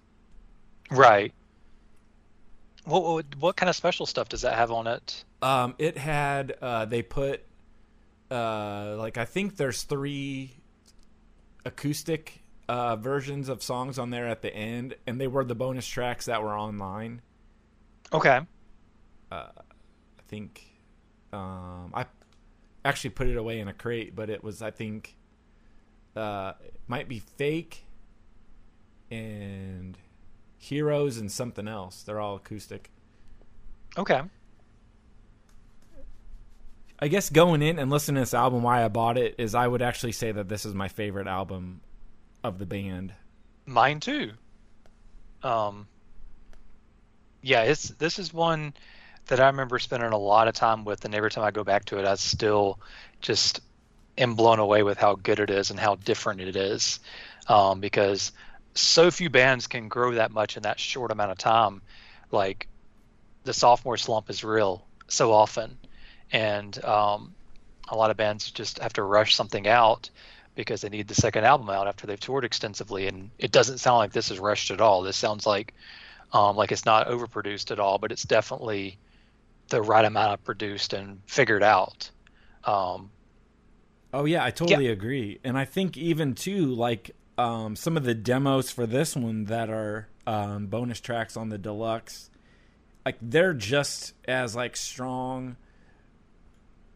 [0.91, 1.33] Right.
[2.85, 5.23] What, what what kind of special stuff does that have on it?
[5.41, 7.43] Um, it had uh, they put
[8.31, 10.51] uh, like I think there's three
[11.65, 15.87] acoustic uh, versions of songs on there at the end, and they were the bonus
[15.87, 17.21] tracks that were online.
[18.11, 18.39] Okay.
[19.31, 20.68] Uh, I think
[21.31, 22.05] um, I
[22.83, 25.15] actually put it away in a crate, but it was I think
[26.15, 26.53] uh,
[26.87, 27.85] might be fake
[29.11, 29.97] and
[30.57, 32.03] heroes and something else.
[32.03, 32.89] They're all acoustic.
[33.97, 34.21] Okay.
[37.01, 39.67] I guess going in and listening to this album, why I bought it is I
[39.67, 41.81] would actually say that this is my favorite album
[42.43, 43.13] of the band.
[43.65, 44.31] Mine too.
[45.43, 45.87] Um.
[47.41, 48.73] Yeah, it's this is one
[49.29, 51.85] that I remember spending a lot of time with, and every time I go back
[51.85, 52.79] to it, I still
[53.21, 53.61] just
[54.17, 56.99] am blown away with how good it is and how different it is.
[57.47, 58.31] Um, because
[58.73, 61.81] so few bands can grow that much in that short amount of time.
[62.31, 62.67] Like
[63.43, 65.77] the sophomore slump is real so often,
[66.31, 67.33] and um,
[67.87, 70.09] a lot of bands just have to rush something out
[70.55, 73.07] because they need the second album out after they've toured extensively.
[73.07, 75.03] And it doesn't sound like this is rushed at all.
[75.03, 75.73] This sounds like
[76.33, 78.97] um, like it's not overproduced at all, but it's definitely
[79.69, 82.09] the right amount of produced and figured out.
[82.63, 83.11] Um,
[84.13, 85.39] Oh yeah, I totally agree.
[85.43, 89.69] And I think even too, like um, some of the demos for this one that
[89.69, 92.29] are um, bonus tracks on the deluxe,
[93.05, 95.57] like they're just as like strong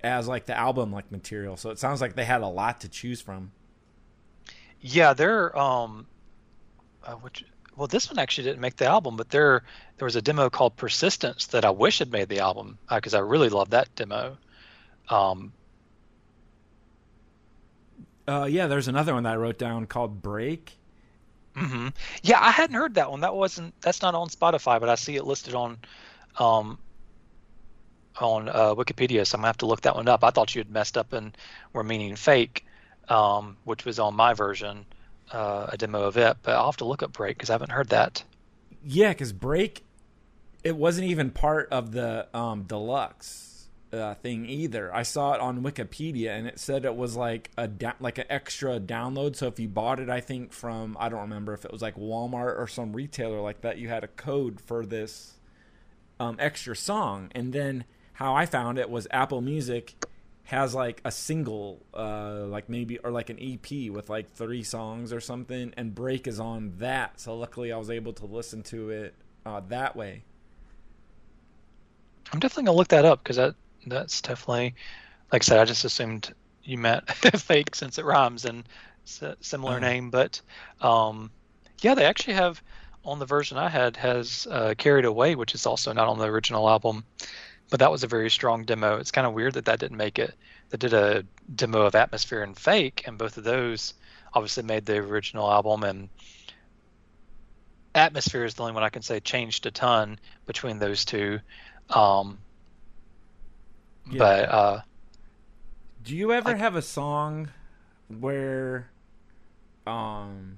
[0.04, 1.56] as like the album like material.
[1.56, 3.52] So it sounds like they had a lot to choose from.
[4.82, 6.08] yeah, they're um,
[7.04, 7.46] uh, which
[7.76, 9.64] well, this one actually didn't make the album, but there
[9.98, 13.20] there was a demo called Persistence that I wish had made the album because I
[13.20, 14.40] really love that demo.
[15.10, 15.54] Um,
[18.28, 20.80] Uh, yeah, there's another one that I wrote down called Break.
[21.56, 21.90] hmm
[22.24, 23.22] Yeah, I hadn't heard that one.
[23.22, 23.76] That wasn't.
[23.82, 25.80] That's not on Spotify, but I see it listed on,
[26.40, 26.80] um,
[28.20, 29.26] on uh, Wikipedia.
[29.26, 30.24] So I'm gonna have to look that one up.
[30.24, 31.36] I thought you had messed up and
[31.74, 32.66] were meaning fake,
[33.08, 34.86] um, which was on my version,
[35.32, 36.38] uh, a demo of it.
[36.44, 38.24] But I'll have to look up Break because I haven't heard that.
[38.84, 39.84] Yeah, because Break,
[40.64, 43.54] it wasn't even part of the um, deluxe
[43.94, 44.94] uh, thing either.
[44.94, 48.26] I saw it on Wikipedia, and it said it was like a da- like an
[48.30, 49.36] extra download.
[49.36, 51.96] So if you bought it, I think from I don't remember if it was like
[51.96, 55.34] Walmart or some retailer like that, you had a code for this
[56.20, 57.32] um, extra song.
[57.36, 59.96] And then how I found it was Apple Music
[60.54, 65.14] has like a single, uh, like maybe or like an EP with like three songs
[65.14, 67.20] or something, and Break is on that.
[67.20, 70.24] So luckily, I was able to listen to it uh, that way.
[72.32, 73.56] I'm definitely gonna look that up because that
[73.88, 74.76] that's definitely,
[75.32, 76.34] like I said, I just assumed
[76.64, 78.68] you meant fake since it rhymes and
[79.42, 79.82] similar Uh-huh.
[79.82, 80.12] name.
[80.12, 80.42] But
[80.82, 81.32] um,
[81.82, 82.62] yeah, they actually have
[83.06, 86.26] on the version I had has uh, "Carried Away," which is also not on the
[86.28, 87.06] original album,
[87.70, 88.98] but that was a very strong demo.
[88.98, 90.34] It's kind of weird that that didn't make it.
[90.70, 93.94] They did a demo of "Atmosphere" and "Fake," and both of those
[94.34, 96.10] obviously made the original album and.
[97.96, 101.40] Atmosphere is the only one I can say changed a ton between those two.
[101.92, 102.40] Um,
[104.10, 104.18] Yeah.
[104.18, 104.82] but uh,
[106.04, 107.50] Do you ever I- have a song
[108.08, 108.90] where
[109.86, 110.58] um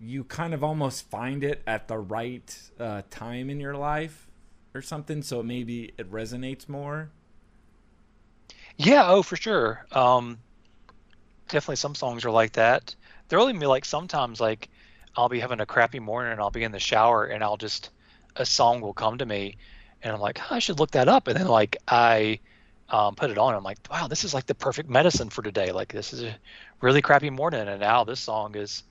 [0.00, 4.26] you kind of almost find it at the right uh, time in your life
[4.76, 7.10] or something so maybe it resonates more?
[8.78, 9.86] yeah, oh for sure.
[9.92, 10.38] Um,
[11.48, 12.94] definitely some songs are like that.
[13.28, 14.68] They're only be like sometimes like
[15.16, 17.90] I'll be having a crappy morning and I'll be in the shower and I'll just
[18.36, 19.56] a song will come to me
[20.02, 21.28] and I'm like, "Huh, I should look that up.
[21.28, 22.40] And then like I
[22.90, 23.54] um, put it on.
[23.54, 25.72] I'm like, wow, this is like the perfect medicine for today.
[25.72, 26.38] Like this is a
[26.82, 28.84] really crappy morning, and now this song is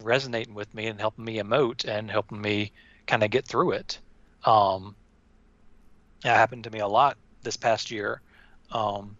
[0.00, 2.72] resonating with me and helping me emote and helping me
[3.06, 4.00] kind of get through it.
[4.44, 4.94] Um,
[6.22, 8.20] that happened to me a lot this past year.
[8.72, 9.16] Um,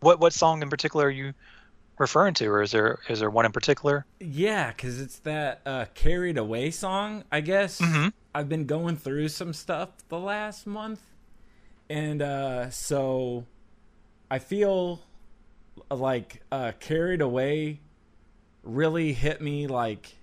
[0.00, 1.34] what what song in particular are you
[1.98, 4.06] referring to, or is there is there one in particular?
[4.20, 7.24] Yeah, because it's that uh, "Carried Away" song.
[7.30, 8.08] I guess mm-hmm.
[8.34, 11.00] I've been going through some stuff the last month,
[11.88, 13.44] and uh, so
[14.30, 15.00] I feel
[15.90, 17.80] like uh, "Carried Away"
[18.62, 20.16] really hit me like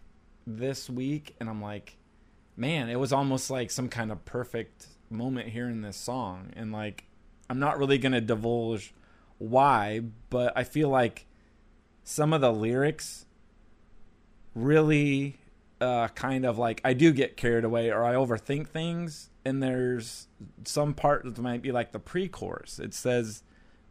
[0.47, 1.97] this week, and I'm like,
[2.55, 7.05] man, it was almost like some kind of perfect moment hearing this song, and like
[7.49, 8.93] I'm not really gonna divulge
[9.37, 11.25] why, but I feel like
[12.03, 13.25] some of the lyrics
[14.53, 15.37] really
[15.81, 19.29] uh, kind of like I do get carried away or I overthink things.
[19.43, 20.27] And there's
[20.63, 22.79] some part that might be like the pre-chorus.
[22.79, 23.43] It says,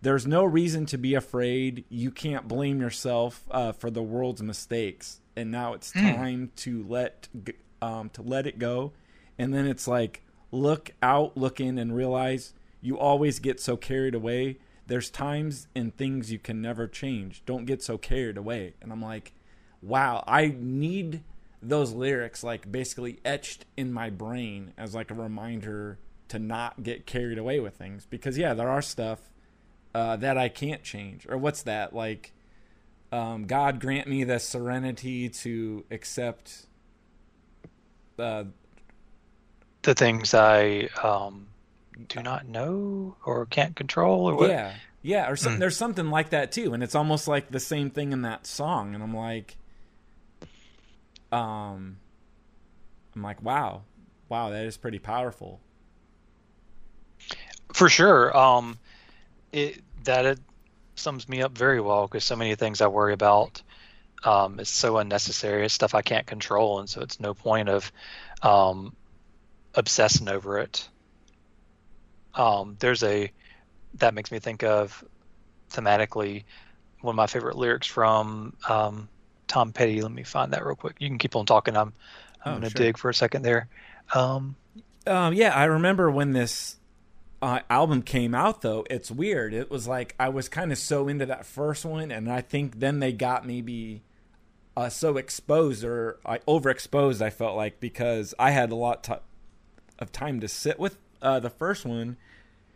[0.02, 1.84] "There's no reason to be afraid.
[1.88, 7.28] You can't blame yourself uh, for the world's mistakes, and now it's time to let
[7.44, 7.52] g-
[7.82, 8.92] um, to let it go."
[9.38, 14.14] And then it's like, look out, look in, and realize you always get so carried
[14.14, 14.58] away.
[14.86, 17.42] There's times and things you can never change.
[17.46, 18.74] Don't get so carried away.
[18.82, 19.32] And I'm like,
[19.80, 21.22] wow, I need
[21.62, 25.98] those lyrics like basically etched in my brain as like a reminder
[26.28, 29.30] to not get carried away with things because yeah, there are stuff
[29.94, 31.26] uh, that I can't change.
[31.28, 32.32] Or what's that like?
[33.12, 36.66] Um, God grant me the serenity to accept
[38.18, 38.44] uh,
[39.82, 41.46] The things I um,
[42.08, 44.50] do not know or can't control or what?
[44.50, 45.58] Yeah, yeah, or some, Hmm.
[45.58, 48.94] there's something like that too, and it's almost like the same thing in that song,
[48.94, 49.56] and I'm like,
[51.32, 51.96] um,
[53.14, 53.82] I'm like, wow,
[54.28, 55.60] wow, that is pretty powerful.
[57.72, 58.36] For sure.
[58.36, 58.78] Um,
[59.52, 60.40] it that it
[60.96, 63.62] sums me up very well because so many things I worry about
[64.24, 65.64] um, is so unnecessary.
[65.64, 67.92] It's stuff I can't control, and so it's no point of
[68.42, 68.94] um,
[69.74, 70.88] obsessing over it.
[72.34, 73.30] Um, there's a
[73.94, 75.04] that makes me think of
[75.70, 76.44] thematically
[77.00, 79.08] one of my favorite lyrics from um,
[79.46, 80.00] Tom Petty.
[80.02, 80.96] Let me find that real quick.
[80.98, 81.76] You can keep on talking.
[81.76, 81.92] I'm
[82.44, 82.86] I'm Oh, gonna sure.
[82.86, 83.68] dig for a second there.
[84.14, 84.56] Um,
[85.06, 86.76] Um, yeah, I remember when this
[87.42, 88.62] uh, album came out.
[88.62, 89.54] Though it's weird.
[89.54, 92.80] It was like I was kind of so into that first one, and I think
[92.80, 94.02] then they got maybe
[94.76, 97.22] uh, so exposed or I overexposed.
[97.22, 99.08] I felt like because I had a lot
[99.98, 102.16] of time to sit with uh, the first one.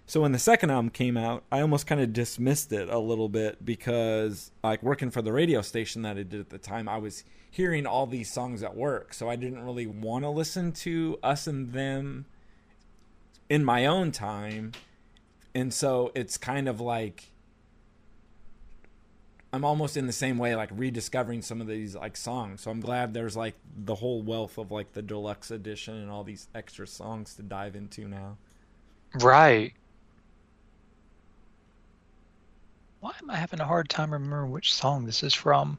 [0.07, 3.29] So when the second album came out, I almost kind of dismissed it a little
[3.29, 6.97] bit because, like, working for the radio station that I did at the time, I
[6.97, 9.13] was hearing all these songs at work.
[9.13, 12.25] So I didn't really want to listen to Us and Them
[13.51, 14.73] in my own time.
[15.55, 17.31] And so it's kind of like
[19.53, 22.61] I'm almost in the same way, like rediscovering some of these like songs.
[22.63, 26.23] So I'm glad there's like the whole wealth of like the deluxe edition and all
[26.23, 28.37] these extra songs to dive into now.
[29.15, 29.73] Right.
[33.01, 35.79] Why am I having a hard time remembering which song this is from?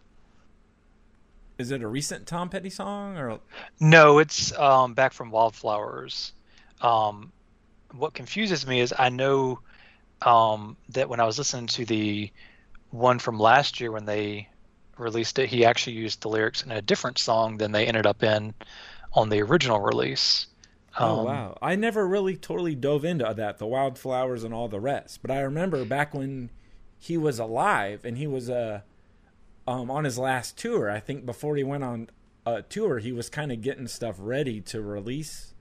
[1.60, 3.40] Is it a recent Tom Petty song or
[3.80, 6.32] No, it's um, back from Wildflowers.
[6.82, 7.32] Um,
[7.92, 9.60] what confuses me is I know
[10.22, 12.32] um, that when I was listening to the
[12.92, 14.50] one from last year when they
[14.98, 18.24] released it, he actually used the lyrics in a different song than they ended up
[18.24, 18.54] in
[19.14, 20.48] on the original release.
[20.98, 21.58] Oh Um, wow!
[21.62, 25.22] I never really totally dove into that, the wildflowers and all the rest.
[25.22, 26.50] But I remember back when
[26.98, 28.82] he was alive and he was uh,
[29.68, 30.90] um, on his last tour.
[30.90, 32.10] I think before he went on
[32.46, 35.54] a tour, he was kind of getting stuff ready to release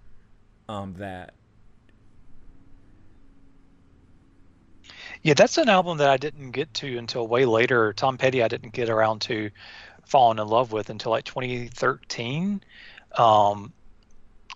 [0.69, 1.35] um, that.
[5.23, 7.93] Yeah, that's an album that I didn't get to until way later.
[7.93, 9.51] Tom Petty, I didn't get around to
[10.07, 12.63] falling in love with until like 2013.
[13.17, 13.73] Um,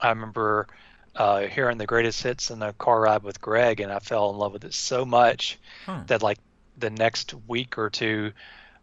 [0.00, 0.66] I remember
[1.14, 4.36] uh, hearing the greatest hits in the car ride with Greg, and I fell in
[4.36, 6.04] love with it so much Huh.
[6.06, 6.38] that like
[6.78, 8.32] the next week or two,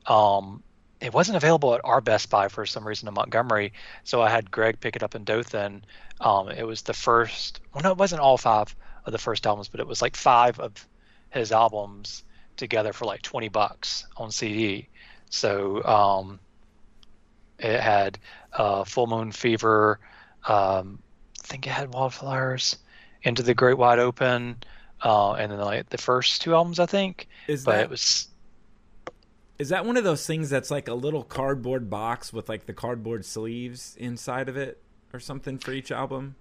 [0.05, 0.63] um,
[1.01, 3.73] it wasn't available at our Best Buy for some reason in Montgomery.
[4.03, 5.83] So I had Greg pick it up in Dothan.
[6.19, 7.61] Um, it was the first.
[7.73, 8.75] Well, no, it wasn't all five
[9.05, 10.73] of the first albums, but it was like five of
[11.29, 12.23] his albums
[12.57, 14.87] together for like 20 bucks on CD.
[15.29, 16.39] So um,
[17.57, 18.19] it had
[18.53, 19.99] uh, Full Moon Fever.
[20.47, 20.99] Um,
[21.43, 22.77] I think it had Wildflowers,
[23.23, 24.57] Into the Great Wide Open,
[25.03, 27.27] uh, and then like the first two albums, I think.
[27.47, 28.27] Is But that it was
[29.59, 32.73] is that one of those things that's like a little cardboard box with like the
[32.73, 34.81] cardboard sleeves inside of it
[35.13, 36.35] or something for each album?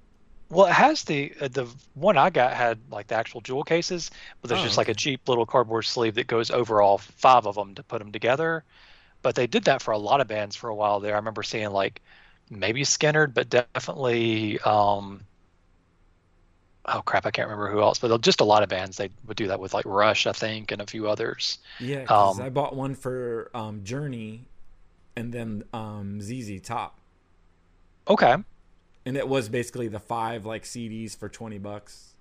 [0.51, 4.11] Well, it has the uh, the one I got had like the actual jewel cases,
[4.41, 7.47] but there's Oh, just like a cheap little cardboard sleeve that goes over all five
[7.47, 8.65] of them to put them together.
[9.23, 11.15] But they did that for a lot of bands for a while there.
[11.15, 12.03] I remember seeing like
[12.51, 15.27] maybe Skynyrd, but definitely um,
[16.87, 19.37] oh crap, I can't remember who else, but just a lot of bands they would
[19.37, 21.59] do that with like Rush, I think, and a few others.
[21.79, 24.49] Yeah, Um, I bought one for um, Journey
[25.17, 27.01] and then um, ZZ Top.
[28.09, 28.37] Okay,
[29.09, 32.15] and it was basically the five like CDs for twenty bucks,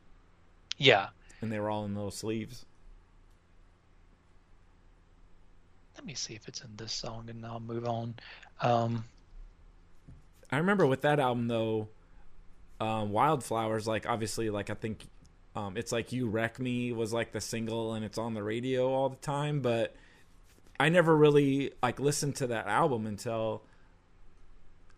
[0.78, 1.08] yeah.
[1.42, 2.66] and they were all in little sleeves.
[5.96, 8.16] Let me see if it's in this song, and I'll move on.
[8.62, 9.04] Um,
[10.50, 11.90] I remember with that album though,
[12.80, 13.86] um, Wildflowers.
[13.86, 15.08] Like obviously, like I think
[15.58, 18.88] um, it's like "You Wreck Me" was like the single, and it's on the radio
[18.94, 19.60] all the time.
[19.60, 19.94] But
[20.80, 23.64] I never really like listened to that album until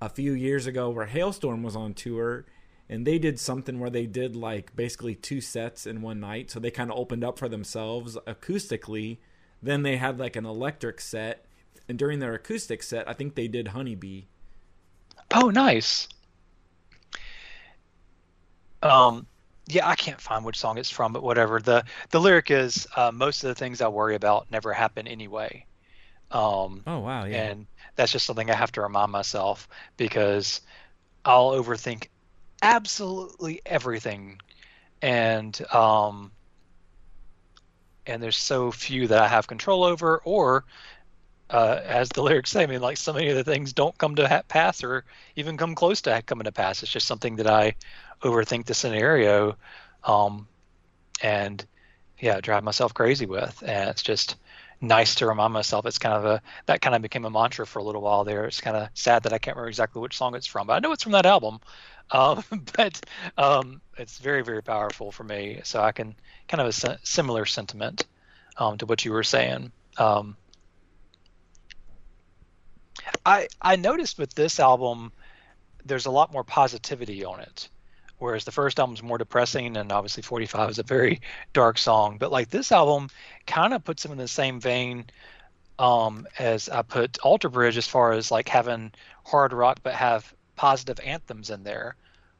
[0.01, 2.45] a few years ago where Halestorm was on tour
[2.87, 6.49] and they did something where they did like basically two sets in one night.
[6.49, 9.17] So they kind of opened up for themselves acoustically.
[9.61, 11.45] Then they had like an electric set.
[11.87, 14.23] And during their acoustic set, I think they did Honeybee.
[15.33, 16.07] Oh, nice.
[18.81, 19.27] Um,
[19.67, 21.59] yeah, I can't find which song it's from, but whatever.
[21.59, 25.65] the The lyric is, uh, "Most of the things I worry about never happen anyway."
[26.31, 27.25] Um, Oh, wow.
[27.25, 27.49] Yeah.
[27.51, 27.67] and
[27.99, 30.61] that's just something I have to remind myself because
[31.25, 32.07] I'll overthink
[32.61, 34.39] absolutely everything,
[35.01, 36.31] and um,
[38.05, 40.65] and there's so few that I have control over, or
[41.49, 44.15] uh, as the lyrics say, I mean, like so many of the things don't come
[44.15, 46.83] to ha- pass or even come close to coming to pass.
[46.83, 47.75] It's just something that I
[48.23, 49.57] overthink the scenario,
[50.05, 50.47] um,
[51.21, 51.65] and
[52.19, 53.63] yeah, drive myself crazy with.
[53.65, 54.37] And it's just
[54.81, 55.85] nice to remind myself.
[55.85, 58.45] It's kind of a that kind of became a mantra for a little while there.
[58.45, 60.79] It's kind of sad that I can't remember exactly which song it's from, but I
[60.79, 61.59] know it's from that album.
[62.11, 62.43] Um,
[62.75, 62.99] but
[63.37, 65.61] um, it's very very powerful for me.
[65.63, 66.15] So I can
[66.47, 68.07] kind of a similar sentiment
[68.57, 69.71] um, to what you were saying.
[69.99, 70.35] Um,
[73.25, 75.11] I I noticed with this album,
[75.85, 77.69] there's a lot more positivity on it,
[78.19, 81.21] whereas the first album's more depressing, and obviously 45 is a very
[81.53, 82.17] dark song.
[82.19, 83.09] But like this album,
[83.47, 85.05] kind of puts them in the same vein
[85.79, 88.91] um, as I put Alter Bridge, as far as like having
[89.25, 91.95] hard rock but have positive anthems in there.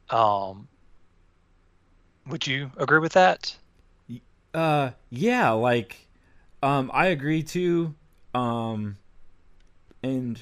[0.10, 0.68] Um,
[2.28, 3.56] would you agree with that?
[4.54, 5.96] Uh, yeah, like,
[6.62, 7.96] um, I agree too.
[8.34, 8.98] Um,
[10.04, 10.40] and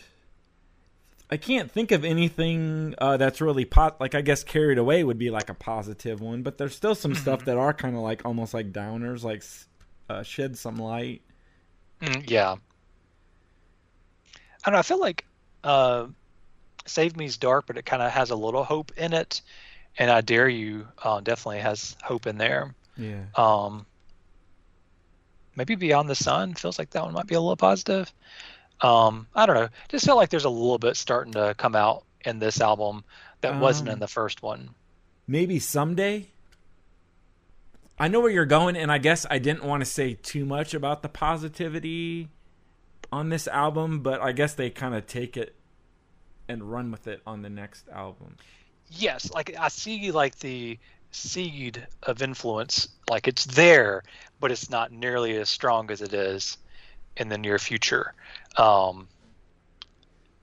[1.30, 4.00] I can't think of anything uh, that's really pot.
[4.00, 7.16] Like, I guess carried away would be like a positive one, but there's still some
[7.16, 9.44] stuff that are kind of like almost like downers, like
[10.10, 11.22] uh, shed some light.
[12.02, 12.56] Mm, yeah.
[14.64, 14.80] I don't know.
[14.80, 15.26] I feel like
[15.66, 16.08] uh,
[16.86, 19.42] Save Me's dark, but it kind of has a little hope in it,
[19.98, 22.74] and I Dare You uh, definitely has hope in there.
[22.96, 23.24] Yeah.
[23.36, 23.86] Um,
[25.56, 28.12] maybe Beyond the Sun feels like that one might be a little positive.
[28.82, 29.70] Um, I don't know.
[29.90, 33.04] Just felt like there's a little bit starting to come out in this album
[33.42, 34.70] that wasn't in Um, the first one.
[35.28, 36.28] maybe someday.
[38.00, 40.74] I know where you're going, and I guess I didn't want to say too much
[40.76, 42.30] about the positivity
[43.12, 45.56] on this album, but I guess they kind of take it
[46.48, 48.36] and run with it on the next album.
[48.92, 50.78] Yes, like I see like the
[51.12, 54.04] seed of influence, like it's there,
[54.40, 56.58] but it's not nearly as strong as it is
[57.18, 58.14] in the near future.
[58.56, 59.08] Um,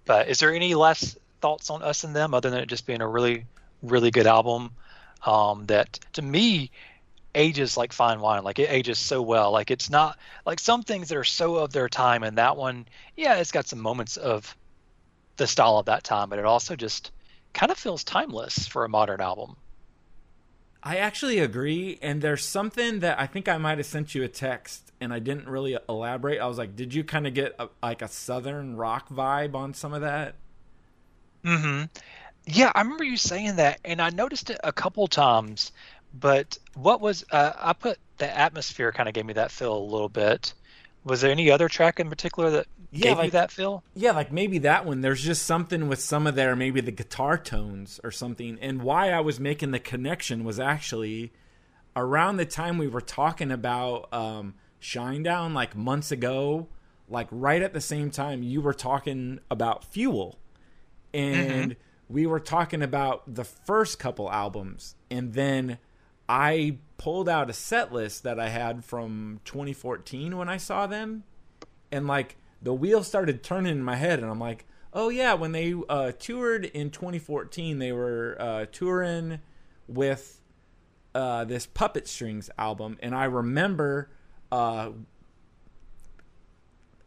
[0.05, 3.01] but is there any less thoughts on us and them other than it just being
[3.01, 3.47] a really,
[3.83, 4.71] really good album?
[5.25, 6.71] Um, that to me
[7.35, 8.45] ages like fine wine.
[8.45, 9.51] Like it ages so well.
[9.51, 12.87] Like it's not like some things that are so of their time, and that one,
[13.17, 14.57] yeah, it's got some moments of
[15.37, 17.11] the style of that time, but it also just
[17.53, 19.57] kind of feels timeless for a modern album.
[20.83, 24.29] I actually agree, and there's something that I think I might have sent you a
[24.29, 26.41] text, and I didn't really elaborate.
[26.41, 29.75] I was like, "Did you kind of get a, like a southern rock vibe on
[29.75, 30.37] some of that?"
[31.45, 31.85] Mm-hmm.
[32.47, 35.73] Yeah, I remember you saying that, and I noticed it a couple times.
[36.15, 39.79] But what was uh, I put the atmosphere kind of gave me that feel a
[39.79, 40.55] little bit.
[41.05, 43.85] Was there any other track in particular that Yeah, gave you that feel?
[43.95, 45.03] Yeah, like maybe that one.
[45.03, 48.59] There's just something with some of their maybe the guitar tones or something.
[48.61, 51.33] And why I was making the connection was actually
[51.97, 54.55] around the time we were talking about um,
[54.85, 56.69] Shinedown, like months ago.
[57.09, 60.39] Like right at the same time, you were talking about Fuel,
[61.13, 61.77] and
[62.09, 65.79] we were talking about the first couple albums, and then
[66.29, 71.25] I pulled out a set list that I had from 2014 when I saw them,
[71.93, 74.19] and like the wheels started turning in my head.
[74.19, 79.41] And i'm like oh yeah when they uh, toured in 2014 they were uh, touring
[79.87, 80.41] with
[81.15, 82.99] uh, this puppet strings album.
[83.03, 84.09] And i remember
[84.55, 84.93] uh,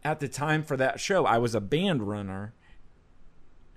[0.04, 2.54] at the time for that show i was a band runner.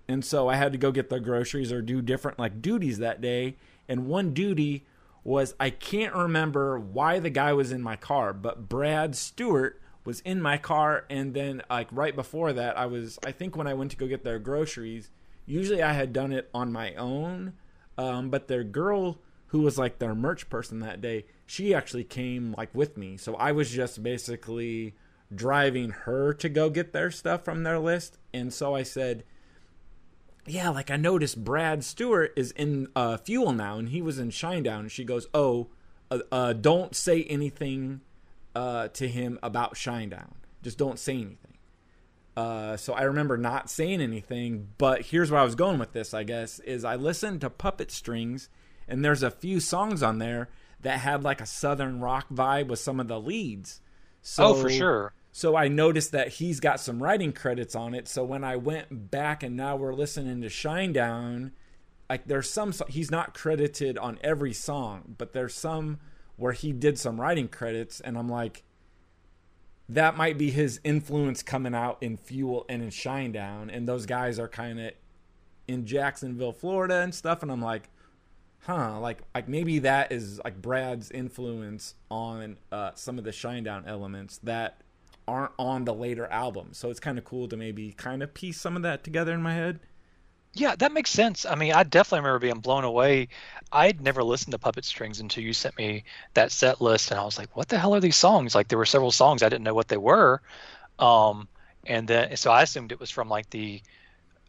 [0.08, 3.20] And so i had to go get the groceries or do different like duties that
[3.20, 3.56] day.
[3.88, 4.86] And one duty
[5.22, 10.20] was i can't remember why the guy was in my car but brad stewart was
[10.20, 11.04] in my car.
[11.08, 14.08] And then like right before that i was i think when i went to go
[14.08, 15.10] get their groceries
[15.46, 17.52] usually i had done it on my own
[17.96, 19.18] um, but their girl
[19.50, 23.34] who was like their merch person that day she actually came like with me so
[23.36, 24.94] i was just basically
[25.32, 29.22] driving her to go get their stuff from their list and so i said
[30.46, 34.30] yeah, like I noticed Brad Stewart is in uh, Fuel now, and he was in
[34.30, 34.80] Shinedown.
[34.80, 35.68] And she goes, "Oh,
[36.10, 38.00] uh, uh, don't say anything
[38.54, 40.32] uh, to him about Shinedown.
[40.62, 41.36] Just don't say anything."
[42.36, 46.14] Uh, so I remember not saying anything, but here's where I was going with this.
[46.14, 48.48] I guess is I listened to Puppet Strings,
[48.90, 50.48] and there's a few songs on there
[50.82, 53.80] that had like a southern rock vibe with some of the leads.
[54.22, 55.12] So, oh, for sure.
[55.32, 58.08] So I noticed that he's got some writing credits on it.
[58.08, 61.52] So when I went back and now we're listening to Shinedown,
[62.08, 66.00] like there's some he's not credited on every song, but there's some
[66.36, 68.64] where he did some writing credits, and I'm like,
[69.88, 74.38] that might be his influence coming out in Fuel and in Shinedown, and those guys
[74.38, 74.92] are kind of
[75.68, 77.90] in Jacksonville, Florida, and stuff, and I'm like,
[78.60, 83.86] huh, like like maybe that is like Brad's influence on uh, some of the Shinedown
[83.86, 84.80] elements that
[85.26, 86.78] aren't on the later albums.
[86.78, 89.42] So it's kind of cool to maybe kind of piece some of that together in
[89.42, 89.80] my head.
[90.52, 91.46] Yeah, that makes sense.
[91.46, 93.28] I mean, I definitely remember being blown away.
[93.70, 96.02] I'd never listened to Puppet Strings until you sent me
[96.34, 98.78] that set list, and I was like, "What the hell are these songs?" Like, there
[98.78, 100.42] were several songs I didn't know what they were,
[100.98, 101.48] um,
[101.86, 103.80] and then so I assumed it was from like the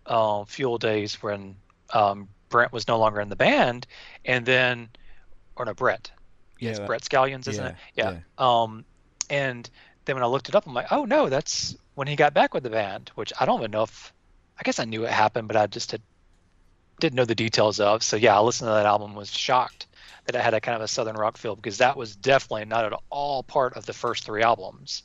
[0.08, 1.56] uh, Fuel days when
[1.94, 3.88] um, Brent was no longer in the band,
[4.24, 4.90] and then
[5.56, 6.12] or no Brett,
[6.60, 8.16] Yeah, it's that- Brett Scallions, isn't yeah, it?
[8.16, 8.20] Yeah.
[8.38, 8.86] Um,
[9.30, 9.68] and
[10.06, 12.54] then when I looked it up, I'm like, oh no, that's when he got back
[12.54, 14.14] with the band, which I don't even know if
[14.58, 16.02] I guess I knew it happened, but I just had,
[17.00, 18.04] didn't know the details of.
[18.04, 19.88] So yeah, I listened to that album, was shocked
[20.26, 22.86] that it had a kind of a southern rock feel because that was definitely not
[22.86, 25.04] at all part of the first three albums.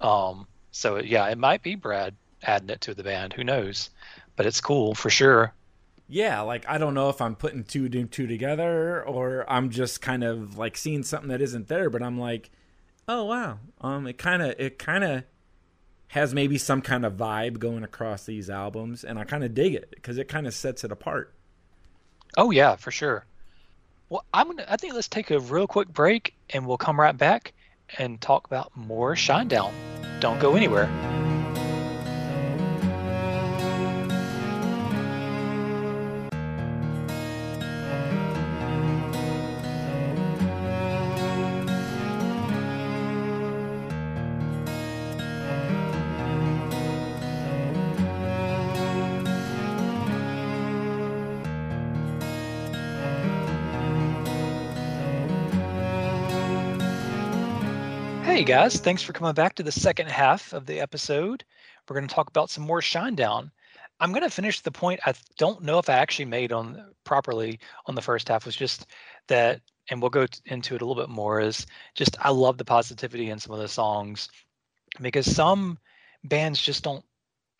[0.00, 3.32] Um, so yeah, it might be Brad adding it to the band.
[3.34, 3.90] Who knows?
[4.36, 5.52] But it's cool for sure.
[6.08, 10.00] Yeah, like I don't know if I'm putting two and two together or I'm just
[10.00, 12.50] kind of like seeing something that isn't there, but I'm like,
[13.06, 15.24] oh wow, um, it kind of it kind of
[16.08, 19.74] has maybe some kind of vibe going across these albums, and I kind of dig
[19.74, 21.34] it because it kind of sets it apart.
[22.36, 23.26] Oh yeah, for sure.
[24.08, 24.64] Well, I'm gonna.
[24.66, 27.52] I think let's take a real quick break, and we'll come right back
[27.98, 29.72] and talk about more Shinedown.
[30.20, 30.88] Don't go anywhere.
[58.48, 61.44] Guys, thanks for coming back to the second half of the episode.
[61.86, 63.50] We're going to talk about some more Shinedown.
[64.00, 67.60] I'm going to finish the point I don't know if I actually made on properly
[67.84, 68.86] on the first half was just
[69.26, 71.40] that, and we'll go into it a little bit more.
[71.40, 74.30] Is just I love the positivity in some of the songs
[74.98, 75.78] because some
[76.24, 77.04] bands just don't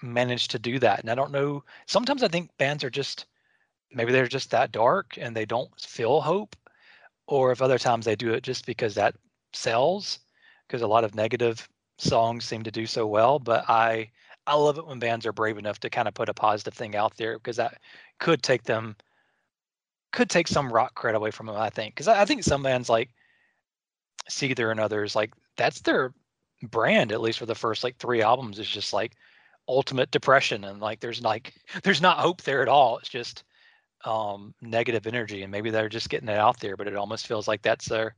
[0.03, 1.65] manage to do that, and I don't know.
[1.85, 3.27] Sometimes I think bands are just
[3.93, 6.57] maybe they're just that dark and they don't feel hope,
[7.27, 9.15] or if other times they do it just because that
[9.53, 10.21] sells
[10.69, 13.39] because a lot of negative songs seem to do so well.
[13.39, 14.11] But I
[14.47, 16.97] I love it when bands are brave enough to kind of put a positive thing
[16.97, 17.81] out there because that
[18.19, 18.97] could take them
[20.13, 21.57] could take some rock cred away from them.
[21.57, 23.11] I think because I, I think some bands like
[24.31, 26.13] Seether and others like that's their
[26.63, 29.13] brand at least for the first like three albums is just like
[29.69, 32.99] ultimate depression and like there's like there's not hope there at all.
[32.99, 33.45] It's just
[34.05, 37.49] um negative energy and maybe they're just getting it out there but it almost feels
[37.49, 38.15] like that's their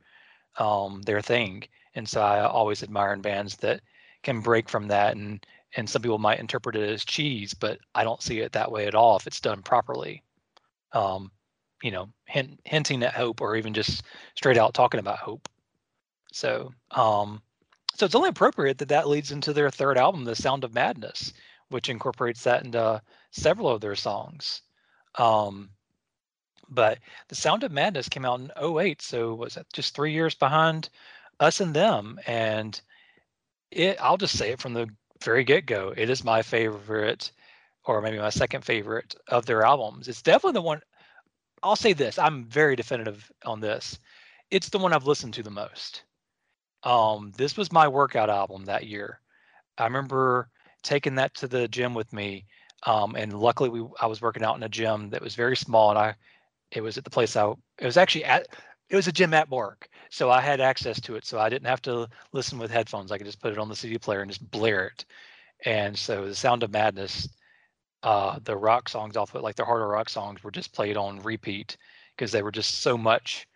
[0.59, 3.81] um their thing and so i always admire in bands that
[4.23, 5.45] can break from that and
[5.77, 8.87] and some people might interpret it as cheese but i don't see it that way
[8.87, 10.23] at all if it's done properly.
[10.93, 11.31] Um
[11.83, 14.03] you know hint, hinting at hope or even just
[14.35, 15.49] straight out talking about hope.
[16.33, 17.43] So um
[17.95, 21.33] so it's only appropriate that that leads into their third album the sound of madness
[21.69, 23.01] which incorporates that into
[23.31, 24.63] several of their songs.
[25.17, 25.71] Um
[26.69, 26.99] but
[27.29, 30.89] the sound of madness came out in 08 so was that just three years behind
[31.41, 32.81] us and them and
[33.71, 34.89] it i'll just say it from the
[35.25, 37.33] very get-go it is my favorite
[37.85, 40.07] or maybe my second favorite of their albums.
[40.07, 40.81] It's definitely the one
[41.63, 43.99] i'll say this i'm very definitive on this.
[44.51, 46.05] It's the one i've listened to the most.
[46.83, 49.21] Um this was my workout album that year.
[49.79, 50.51] I remember
[50.83, 52.47] taking that to the gym with me
[52.85, 55.91] um and luckily we i was working out in a gym that was very small
[55.91, 56.15] and i
[56.73, 58.47] it was at the place i it was actually at
[58.91, 61.67] it was a gym at work so i had access to it so i didn't
[61.69, 64.31] have to listen with headphones i could just put it on the cd player and
[64.31, 65.05] just blare it.
[65.65, 67.29] And so the sound of madness
[68.03, 71.21] uh the rock songs off it like the harder rock songs were just played on
[71.23, 71.77] repeat
[72.17, 73.47] because they were just so much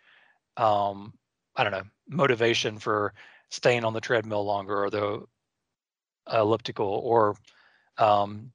[0.57, 1.13] um
[1.55, 3.13] i don't know motivation for
[3.49, 5.23] staying on the treadmill longer or the
[6.31, 7.35] elliptical or
[7.97, 8.51] um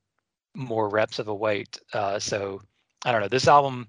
[0.55, 2.61] more reps of a weight uh so
[3.05, 3.87] i don't know this album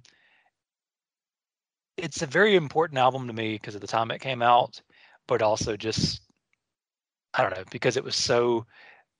[1.97, 4.81] it's a very important album to me because of the time it came out,
[5.27, 6.21] but also just
[7.33, 8.65] I don't know because it was so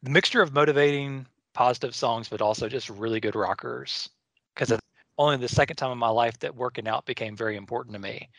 [0.03, 4.09] the mixture of motivating, positive songs, but also just really good rockers.
[4.53, 4.81] Because it's
[5.17, 8.29] only the second time in my life that working out became very important to me.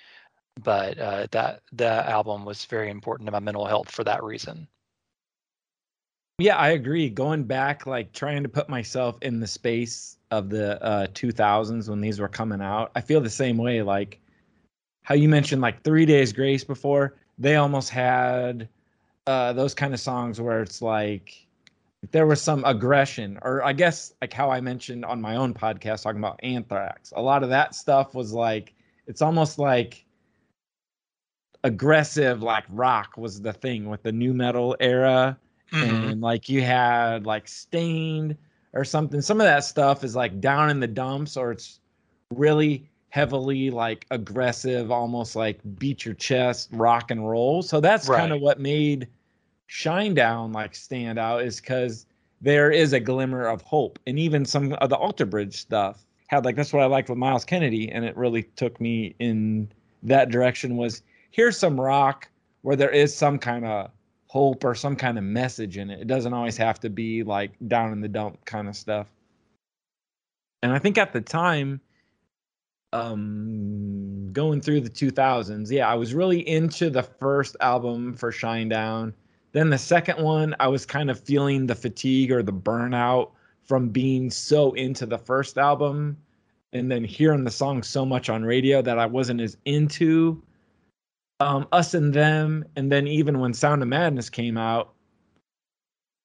[0.63, 4.69] But uh, that that album was very important to my mental health for that reason.
[6.43, 7.09] Yeah, I agree.
[7.09, 12.01] Going back, like trying to put myself in the space of the uh, 2000s when
[12.01, 13.81] these were coming out, I feel the same way.
[13.81, 14.19] Like
[15.05, 18.69] how you mentioned, like Three Days Grace before, they almost had
[19.29, 21.47] uh, those kind of songs where it's like
[22.11, 26.03] there was some aggression, or I guess like how I mentioned on my own podcast
[26.03, 27.13] talking about Anthrax.
[27.15, 28.75] A lot of that stuff was like
[29.07, 30.05] it's almost like
[31.63, 35.39] aggressive, like rock was the thing with the nu metal era
[35.73, 36.13] Mhm.
[36.13, 38.37] and like you had like Staind
[38.75, 39.21] or something.
[39.21, 41.81] Some of that stuff is like down in the dumps or it's
[42.31, 47.63] really heavily like aggressive almost like beat your chest rock and roll.
[47.63, 49.09] So that's kind of what made
[49.69, 52.07] Shinedown like stand out is because
[52.41, 53.99] there is a glimmer of hope.
[54.07, 57.19] And even some of the alter bridge stuff had like that's what i liked with
[57.19, 59.69] Myles Kennedy and it really took me in
[60.03, 62.29] that direction was here's some rock
[62.63, 63.91] where there is some kind of
[64.33, 66.01] hope or some kind of message in it.
[66.01, 69.07] It doesn't always have to be like down in the dump kind of stuff.
[70.63, 71.83] And I think at the time,
[72.95, 79.13] um, going through the 2000s, yeah, I was really into the first album for Shinedown.
[79.53, 83.33] Then the second one, I was kind of feeling the fatigue or the burnout
[83.65, 86.17] from being so into the first album
[86.73, 90.43] and then hearing the song so much on radio that I wasn't as into
[91.43, 94.95] um, us and them, and then even when Sound of Madness came out,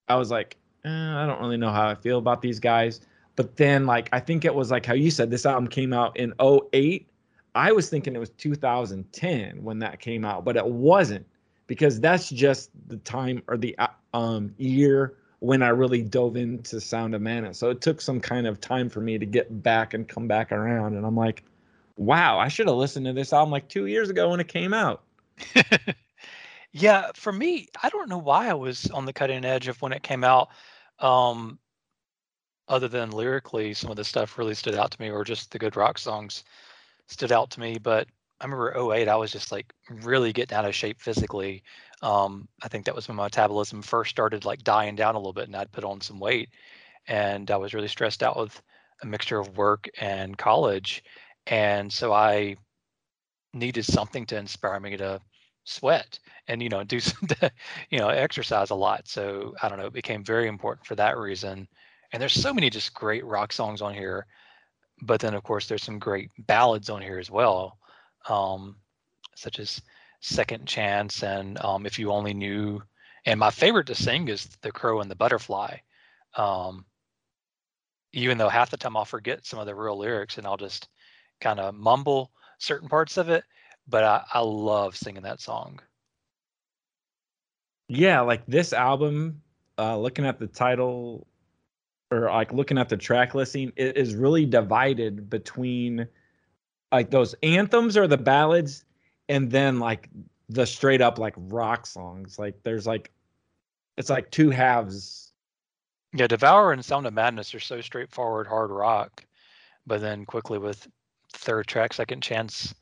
[0.08, 3.02] I was like, eh, I don't really know how I feel about these guys.
[3.36, 6.18] But then, like, I think it was like how you said this album came out
[6.18, 7.08] in 08.
[7.56, 11.26] I was thinking it was 2010 when that came out, but it wasn't
[11.66, 16.80] because that's just the time or the uh, um, year when I really dove into
[16.80, 17.58] Sound of Madness.
[17.58, 20.52] So it took some kind of time for me to get back and come back
[20.52, 20.96] around.
[20.96, 21.44] And I'm like,
[21.96, 24.74] wow, I should have listened to this album like two years ago when it came
[24.74, 25.04] out.
[26.72, 29.94] yeah, for me, I don't know why I was on the cutting edge of when
[29.94, 30.50] it came out.
[31.00, 31.60] Um,
[32.68, 35.60] other than lyrically, some of the stuff really stood out to me, or just the
[35.60, 36.44] good rock songs
[37.08, 37.78] stood out to me.
[37.80, 38.08] But
[38.42, 41.64] I remember 08, I was just like really getting out of shape physically.
[42.02, 45.34] Um, I think that was when my metabolism first started like dying down a little
[45.34, 46.50] bit, and I'd put on some weight,
[47.08, 48.62] and I was really stressed out with
[49.04, 51.04] a mixture of work and college,
[51.48, 52.58] and so I
[53.54, 55.20] needed something to inspire me to
[55.64, 56.18] sweat
[56.48, 57.28] and you know do some
[57.90, 59.08] you know exercise a lot.
[59.08, 61.68] So i don't know it became very important for that reason.
[62.14, 64.26] And there's so many just great rock songs on here
[65.02, 67.78] but then of course there's some great ballads on here as well
[68.30, 68.78] um
[69.36, 69.82] such as
[70.22, 72.82] second chance and um if you only knew.
[73.26, 75.78] And my favorite to sing is the crow and the butterfly
[76.36, 76.86] um
[78.14, 80.88] even though half the time i'll forget some of the real lyrics and i'll just
[81.42, 83.44] kind of mumble certain parts of it
[83.88, 85.80] but I, I love singing that song.
[87.88, 89.42] Yeah, like this album,
[89.78, 91.26] uh, looking at the title
[92.12, 96.08] or like looking at the track listing, it is really divided between
[96.92, 98.86] like those anthems or the ballads
[99.30, 100.10] and then like
[100.50, 102.38] the straight up like rock songs.
[102.38, 103.12] Like there's like
[103.98, 105.32] it's like two halves.
[106.14, 109.26] Yeah, Devour and Sound of Madness are so straightforward hard rock,
[109.86, 110.88] but then quickly with
[111.34, 112.74] third track, second chance,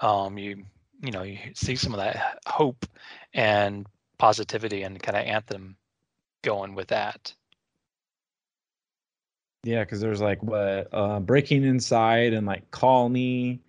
[0.00, 0.64] um, you
[1.02, 2.86] you know you see some of that hope
[3.32, 3.86] and
[4.18, 5.76] positivity and kind of anthem
[6.42, 7.34] going with that.
[9.64, 13.60] Yeah, because there's like what uh Breaking Inside and like Call Me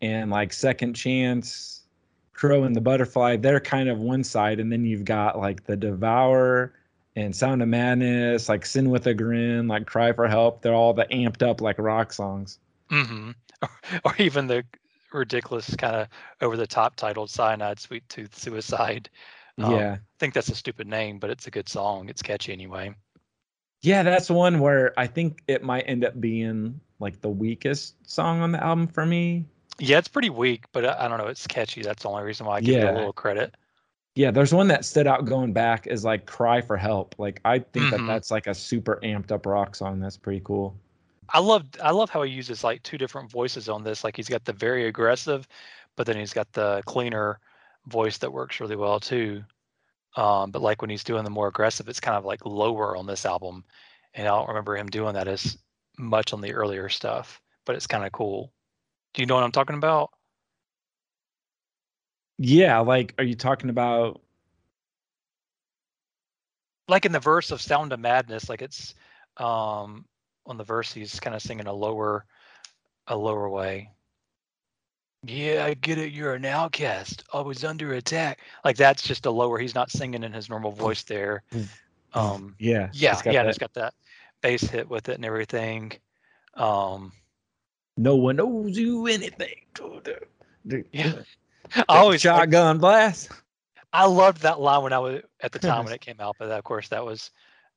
[0.00, 1.82] and like Second Chance,
[2.32, 5.76] Crow and the Butterfly, they're kind of one side, and then you've got like the
[5.76, 6.72] Devour
[7.16, 10.62] and Sound of Madness, like Sin with a Grin, like Cry for Help.
[10.62, 12.58] They're all the amped up like rock songs.
[12.88, 13.32] hmm
[14.04, 14.64] Or, even the
[15.12, 16.08] ridiculous kind of
[16.40, 19.10] over the top titled Cyanide Sweet Tooth Suicide.
[19.58, 19.92] Um, yeah.
[19.94, 22.08] I think that's a stupid name, but it's a good song.
[22.08, 22.94] It's catchy anyway.
[23.82, 28.40] Yeah, that's one where I think it might end up being like the weakest song
[28.40, 29.46] on the album for me.
[29.78, 31.26] Yeah, it's pretty weak, but I, I don't know.
[31.26, 31.82] It's catchy.
[31.82, 33.54] That's the only reason why I give it a little credit.
[34.14, 37.14] Yeah, there's one that stood out going back is like Cry for Help.
[37.18, 37.90] Like I think Mhm.
[37.92, 40.00] that that's like a super amped up rock song.
[40.00, 40.76] That's pretty cool.
[41.32, 44.04] I love I love how he uses like two different voices on this.
[44.04, 45.46] Like he's got the very aggressive,
[45.96, 47.40] but then he's got the cleaner
[47.86, 49.42] voice that works really well too.
[50.16, 53.06] Um, but like when he's doing the more aggressive, it's kind of like lower on
[53.06, 53.64] this album,
[54.14, 55.56] and I don't remember him doing that as
[55.98, 57.40] much on the earlier stuff.
[57.66, 58.52] But it's kind of cool.
[59.14, 60.10] Do you know what I'm talking about?
[62.38, 64.20] Yeah, like are you talking about
[66.88, 68.94] like in the verse of Sound of Madness, like it's
[69.36, 70.06] um
[70.50, 72.24] on the verse he's kind of singing a lower
[73.06, 73.90] a lower way.
[75.26, 76.12] Yeah, I get it.
[76.12, 78.40] You're an outcast, always under attack.
[78.64, 79.58] Like that's just a lower.
[79.58, 81.42] He's not singing in his normal voice there.
[82.14, 83.94] Um, yeah, yeah, yeah, that- it's got that
[84.40, 85.92] bass hit with it and everything.
[86.54, 87.12] Um,
[87.96, 89.54] no one owes you anything.
[90.92, 91.12] Yeah.
[91.76, 93.30] I always shotgun blast.
[93.92, 96.50] I loved that line when I was at the time when it came out, but
[96.50, 97.30] of course that was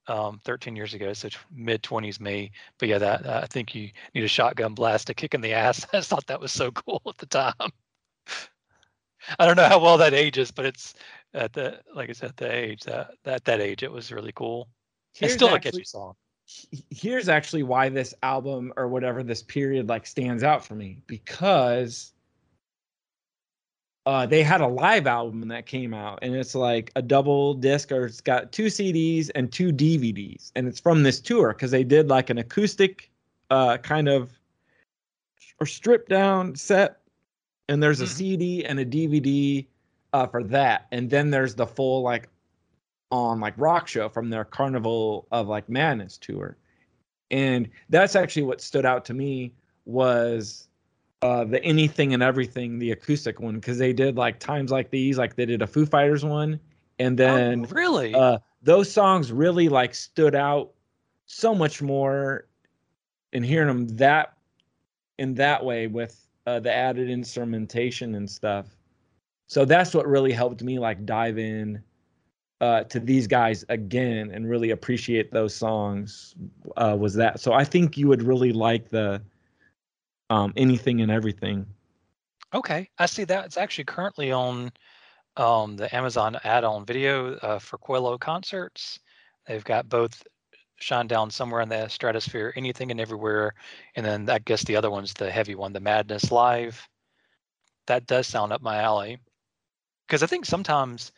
[0.07, 2.51] um, 13 years ago, so mid 20s me.
[2.80, 5.85] But yeah, that I think you need a shotgun blast to kick in the ass.
[5.93, 7.53] I thought that was so cool at the time.
[9.39, 10.95] I don't know how well that ages, but it's
[11.34, 14.34] at the like I said, at the age that at that age, it was really
[14.34, 14.67] cool.
[15.11, 16.13] It's Here's still a actually- catchy song.
[16.89, 22.12] here's actually why this album or whatever this period like stands out for me because
[24.05, 27.91] uh they had a live album that came out and it's like a double disc
[27.91, 31.84] or it's got two CDs and two DVDs and it's from this tour because they
[31.84, 33.09] did like an acoustic
[33.49, 34.31] uh kind of
[35.59, 36.99] or stripped down set
[37.69, 38.09] and there's a Mhm.
[38.09, 39.65] CD and a DVD
[40.13, 42.27] uh for that and then there's the full like
[43.11, 46.57] on like rock show from their Carnival of like Madness tour.
[47.30, 49.53] And that's actually what stood out to me
[49.85, 50.67] was
[51.24, 55.18] uh the anything and everything, the acoustic one, because they did like times like these,
[55.18, 56.60] like they did a Foo Fighters one,
[57.00, 58.14] and then oh, really?
[58.14, 60.72] uh those songs really like stood out
[61.26, 62.48] so much more
[63.32, 64.38] in hearing them that
[65.18, 68.68] in that way with uh, the added instrumentation and stuff
[69.48, 71.82] so that's what really helped me like dive in
[72.62, 76.36] uh, to these guys again and really appreciate those songs
[76.78, 79.22] uh, was that so i think you would really like the
[80.30, 81.66] um, anything and everything
[82.54, 83.45] Okay, I see that.
[83.45, 84.72] It's actually currently on
[85.38, 89.00] um, the Amazon add-on video uh, for Qello concerts.
[89.48, 90.22] They've got both
[90.80, 93.56] Shinedown Somewhere in the Stratosphere, Anything and Everywhere,
[93.95, 96.88] and then I guess the other one's the heavy one, the Madness Live.
[97.88, 99.18] That does sound up my alley.
[100.06, 101.12] Because I think sometimes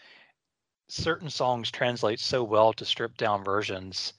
[0.88, 4.14] certain songs translate so well to stripped down versions.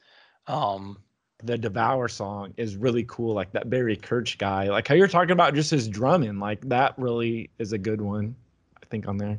[0.46, 0.98] Um,
[1.42, 3.34] the Devour song is really cool.
[3.34, 6.94] Like that Barry Kerch guy, like how you're talking about just his drumming, like that
[6.98, 8.34] really is a good one.
[8.82, 9.38] I think on there.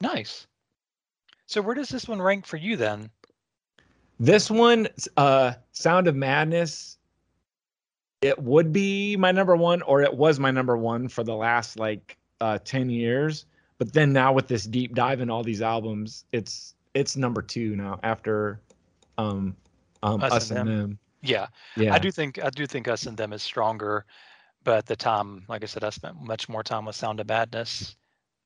[0.00, 0.46] nice.
[1.48, 3.08] So where does this one rank for you then?
[4.18, 6.98] This one, uh, Sound of Madness,
[8.22, 11.78] it would be my number one, or it was my number one for the last
[11.78, 13.44] like uh, ten years.
[13.78, 17.76] But then now with this deep dive in all these albums, it's it's number two
[17.76, 18.58] now after
[19.18, 19.54] um,
[20.02, 20.78] um, Us us, and and Them.
[20.78, 20.98] them.
[21.26, 21.48] Yeah.
[21.76, 24.04] Yeah, I do think I do think us and them is stronger,
[24.64, 27.28] but at the time, like I said, I spent much more time with Sound of
[27.28, 27.96] Madness.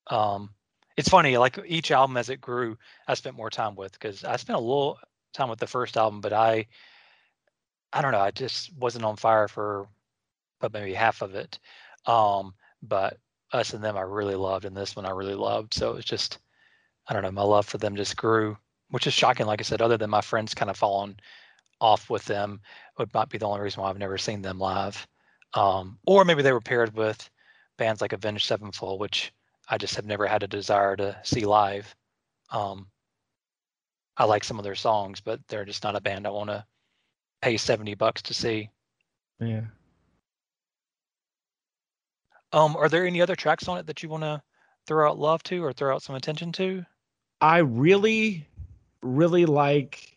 [0.09, 0.51] Um,
[0.97, 2.77] it's funny, like each album as it grew,
[3.09, 4.99] I spent more time with because I spent a little
[5.33, 6.67] time with the first album, but I,
[7.93, 9.89] I don't know, I just wasn't on fire for,
[10.61, 11.59] but maybe half of it.
[12.07, 13.19] Um, but
[13.53, 15.75] us and them, I really loved, and this one I really loved.
[15.75, 16.39] So it's just,
[17.09, 18.57] I don't know, my love for them just grew,
[18.91, 19.47] which is shocking.
[19.47, 21.17] Like I said, other than my friends kind of falling
[21.81, 22.61] off with them
[22.99, 25.07] would not be the only reason why I've never seen them live.
[25.55, 27.29] Um, or maybe they were paired with
[27.79, 29.33] bands like Avenged Sevenfold, which
[29.69, 31.95] I just have never had a desire to see live.
[32.51, 32.89] Um,
[34.17, 36.65] I like some of their songs, but they're just not a band I want to
[37.41, 38.71] pay 70 bucks to see.
[39.41, 39.63] yeah.
[42.53, 44.43] Um, are there any other tracks on it that you want to
[44.87, 46.85] throw out love to or throw out some attention to?
[47.41, 48.47] I really,
[49.03, 50.10] really like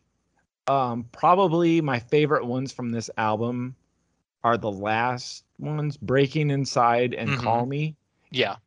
[0.67, 3.75] um probably my favorite ones from this album
[4.43, 7.39] are the last ones, Breaking Inside and Mhm.
[7.39, 7.95] Call Me.
[8.31, 8.57] Yeah.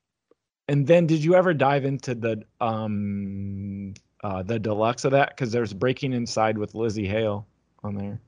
[0.68, 5.30] And then did you ever dive into the um uh the deluxe of that?
[5.30, 7.46] Because there's Breaking Inside with Lzzy Hale
[7.84, 8.20] on there.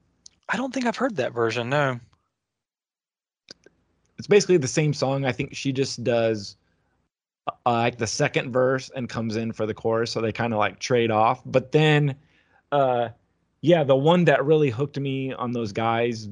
[0.48, 1.68] I don't think I've heard that version.
[1.68, 2.00] No.
[4.18, 5.24] It's basically the same song.
[5.24, 6.56] I think she just does
[7.46, 10.58] uh, like the second verse and comes in for the chorus, so they kind of
[10.58, 11.42] like trade off.
[11.46, 12.16] But then
[12.72, 13.10] uh
[13.60, 16.28] yeah, the one that really hooked me on those guys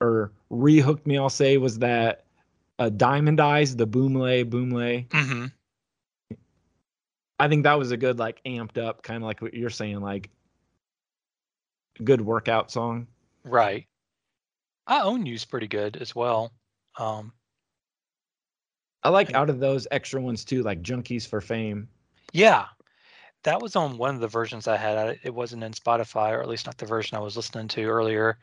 [0.00, 2.24] or re-hooked me, I'll say, was that
[2.78, 5.06] uh, Diamond Eyes, the Boomlay, Boomlay.
[5.12, 5.46] hmm
[7.38, 10.00] I think that was a good like amped up kind of like what you're saying,
[10.00, 10.30] like
[12.02, 13.06] good workout song.
[13.44, 13.86] Right.
[14.86, 16.52] I own you's pretty good as well.
[16.98, 17.32] Um,
[19.02, 21.88] I like out of those extra ones too, like Junkies for Fame.
[22.32, 22.66] Yeah,
[23.46, 25.18] that was on one of the versions I had.
[25.22, 28.38] It wasn't in Spotify, or at least not the version I was listening to earlier.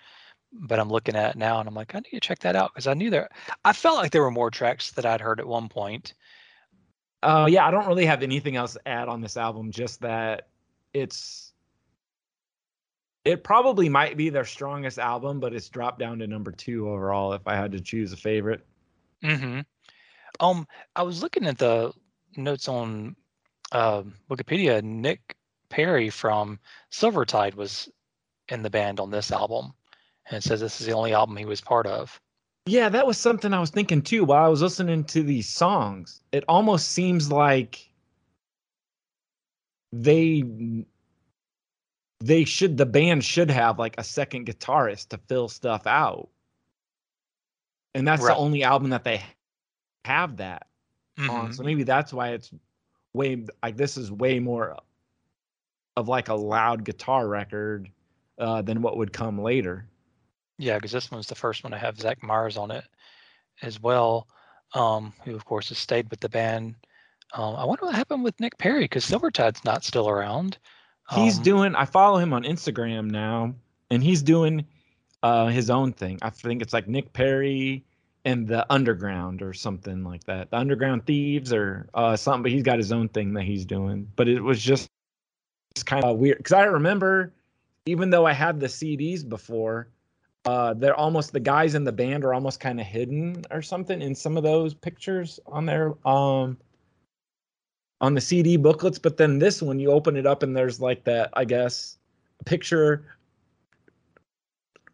[0.54, 2.72] But I'm looking at it now, and I'm like, I need to check that out
[2.74, 3.30] because I knew there.
[3.66, 6.14] I felt like there were more tracks that I'd heard at one point.
[7.22, 9.72] Uh, yeah, I don't really have anything else to add on this album.
[9.72, 10.48] Just that
[10.94, 11.54] it's
[13.26, 17.34] It probably might be their strongest album, but it's dropped down to number two overall.
[17.34, 18.66] If I had to choose a favorite,
[19.24, 19.62] Mm-hmm.
[20.40, 21.94] Um, I was looking at the
[22.36, 23.16] notes on
[23.74, 24.82] uh, Wikipedia.
[24.82, 25.36] Nick
[25.70, 26.60] Perry from
[26.92, 27.90] Silvertide was
[28.50, 29.74] in the band on this album,
[30.28, 32.20] and it says this is the only album he was part of.
[32.66, 36.22] yeah, that was something I was thinking too while I was listening to these songs.
[36.32, 37.90] It almost seems like
[39.92, 40.44] they
[42.22, 46.30] they should the band should have like a second guitarist to fill stuff out,
[47.96, 48.34] and that's Right.
[48.34, 49.22] the only album that they
[50.06, 50.68] have that.
[51.20, 51.50] on.
[51.50, 51.56] Mhm.
[51.56, 52.52] So maybe that's why it's
[53.14, 54.78] way like this is way more
[55.96, 57.90] of like a loud guitar record
[58.40, 59.86] uh, than what would come later.
[60.58, 62.84] Yeah, because this one's the first one to have Zach Myers on it
[63.62, 64.28] as well,
[64.74, 66.76] um, who of course has stayed with the band.
[67.34, 70.58] Um, I wonder what happened with Nick Perry because Silvertide's not still around.
[71.16, 71.76] He's Um, doing.
[71.76, 73.54] I follow him on Instagram now,
[73.90, 74.66] and he's doing
[75.24, 76.20] uh, his own thing.
[76.22, 77.84] I think it's like Nick Perry
[78.26, 80.52] and the Underground or something like that.
[80.52, 82.44] The Underground Thieves or uh, something.
[82.44, 84.10] But he's got his own thing that he's doing.
[84.16, 84.90] But it was just,
[85.76, 87.34] just kind of weird because I remember,
[87.86, 89.90] even though I had the CDs before,
[90.46, 94.02] uh, they're almost the guys in the band are almost kind of hidden or something
[94.02, 95.94] in some of those pictures on there.
[96.08, 96.58] Um,
[98.02, 101.06] on the CD booklets, but then this one you open it up and there's like
[101.06, 101.98] that, I guess,
[102.46, 103.06] picture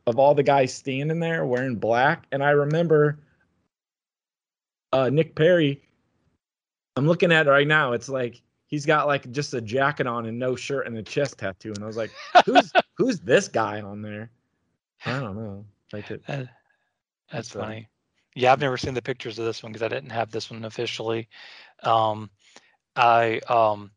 [0.09, 2.25] of all the guys standing there wearing black.
[2.31, 3.19] And I remember
[4.91, 5.81] uh Nick Perry.
[6.95, 7.93] I'm looking at it right now.
[7.93, 11.39] It's like he's got like just a jacket on and no shirt and a chest
[11.39, 11.73] tattoo.
[11.75, 12.11] And I was like,
[12.45, 14.31] who's who's this guy on there?
[15.05, 15.65] I don't know.
[15.93, 16.43] Like it, Uh,
[17.31, 17.87] That's uh, funny.
[18.35, 20.65] Yeah, I've never seen the pictures of this one because I didn't have this one
[20.65, 21.27] officially.
[21.83, 22.29] Um,
[22.95, 23.91] I um,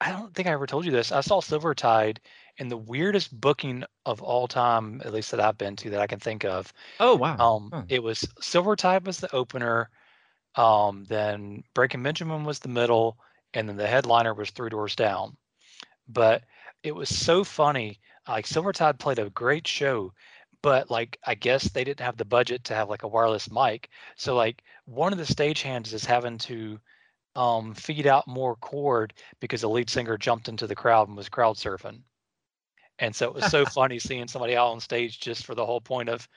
[0.00, 1.12] I don't think I ever told you this.
[1.12, 2.18] I saw Silvertide
[2.58, 6.06] in the weirdest booking of all time, at least that I've been to that I
[6.06, 6.72] can think of.
[7.00, 7.36] oh wow.
[7.38, 7.84] Um, Huh.
[7.88, 9.90] it was Silver Silvertide was the opener.
[10.56, 13.18] Um, then Breaking Benjamin was the middle,
[13.54, 15.36] and then the headliner was Three Doors Down.
[16.08, 16.44] But
[16.82, 18.00] it was so funny.
[18.26, 20.12] Like Silvertide played a great show,
[20.62, 23.88] but like I guess they didn't have the budget to have like a wireless mic.
[24.16, 26.80] So like one of the stagehands is having to
[27.36, 31.28] um, feed out more cord because the lead singer jumped into the crowd and was
[31.28, 32.02] crowd surfing.
[32.98, 35.80] And so it was so funny seeing somebody out on stage just for the whole
[35.80, 36.28] point of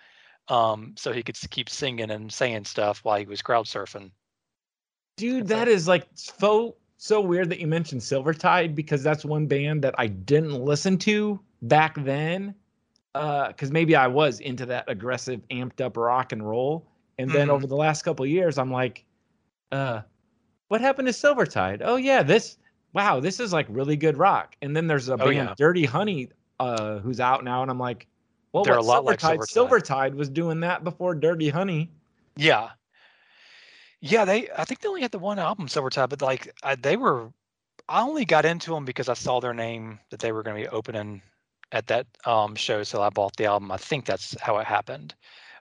[0.49, 4.11] um, so he could keep singing and saying stuff while he was crowd surfing.
[5.17, 9.47] Dude, That's that is like so so weird that you mentioned Silvertide because that's one
[9.47, 12.55] band that I didn't listen to back then.
[13.15, 16.87] Uh, because maybe I was into that aggressive, amped up rock and roll,
[17.17, 17.51] and then Mhm.
[17.51, 19.03] over the last couple of years, I'm like,
[19.71, 20.01] uh,
[20.69, 21.81] what happened to Silvertide?
[21.83, 22.57] Oh yeah, this
[22.93, 24.55] wow, this is like really good rock.
[24.61, 25.55] And then there's a band, yeah.
[25.57, 26.29] Dirty Honey,
[26.59, 28.07] uh, who's out now, and I'm like,
[28.51, 29.39] well, They're a lot like Silvertide?
[29.39, 29.69] Silvertide.
[29.69, 31.89] Silvertide was doing that before Dirty Honey.
[32.35, 32.69] Yeah.
[34.01, 36.97] Yeah, they I think they only had the one album Silvertide, but like I, they
[36.97, 37.31] were
[37.87, 40.63] I only got into them because I saw their name that they were going to
[40.63, 41.21] be opening
[41.71, 43.71] at that um show so I bought the album.
[43.71, 45.15] I think that's how it happened.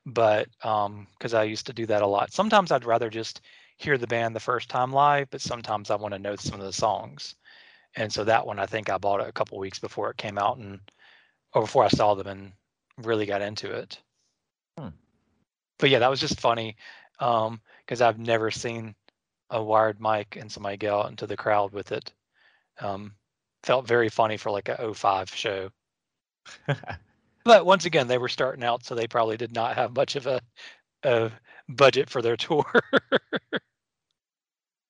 [0.07, 2.33] But um cuz I used to do that a lot.
[2.33, 3.41] Sometimes I'd rather just
[3.77, 6.67] hear the band the first time live, but sometimes I want to know some of
[6.67, 7.35] the songs.
[7.99, 10.39] And so that one I think I bought it a couple weeks before it came
[10.39, 10.81] out and
[11.53, 12.53] or before I saw them and
[12.99, 14.01] really got into it.
[14.79, 14.89] Hmm.
[15.79, 16.77] But yeah, that was just funny
[17.19, 18.95] um because I've never seen
[19.51, 22.13] a wired mic and somebody go out into the crowd with it.
[22.81, 23.15] Um,
[23.65, 25.71] felt very funny for like a 05 show.
[27.49, 30.27] But once again, they were starting out, so they probably did not have much of
[30.27, 30.43] a,
[31.03, 31.31] a
[31.67, 32.67] budget for their tour.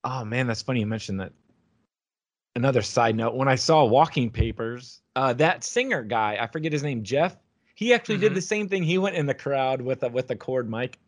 [0.02, 1.32] Oh man, that's funny you mentioned that.
[2.58, 6.82] Another side note: when I saw Walking Papers, uh, that singer guy, I forget his
[6.82, 7.36] name, Jeff.
[7.76, 8.34] He actually did Mhm.
[8.34, 8.82] the same thing.
[8.82, 10.98] He went in the crowd with a with a cord mic.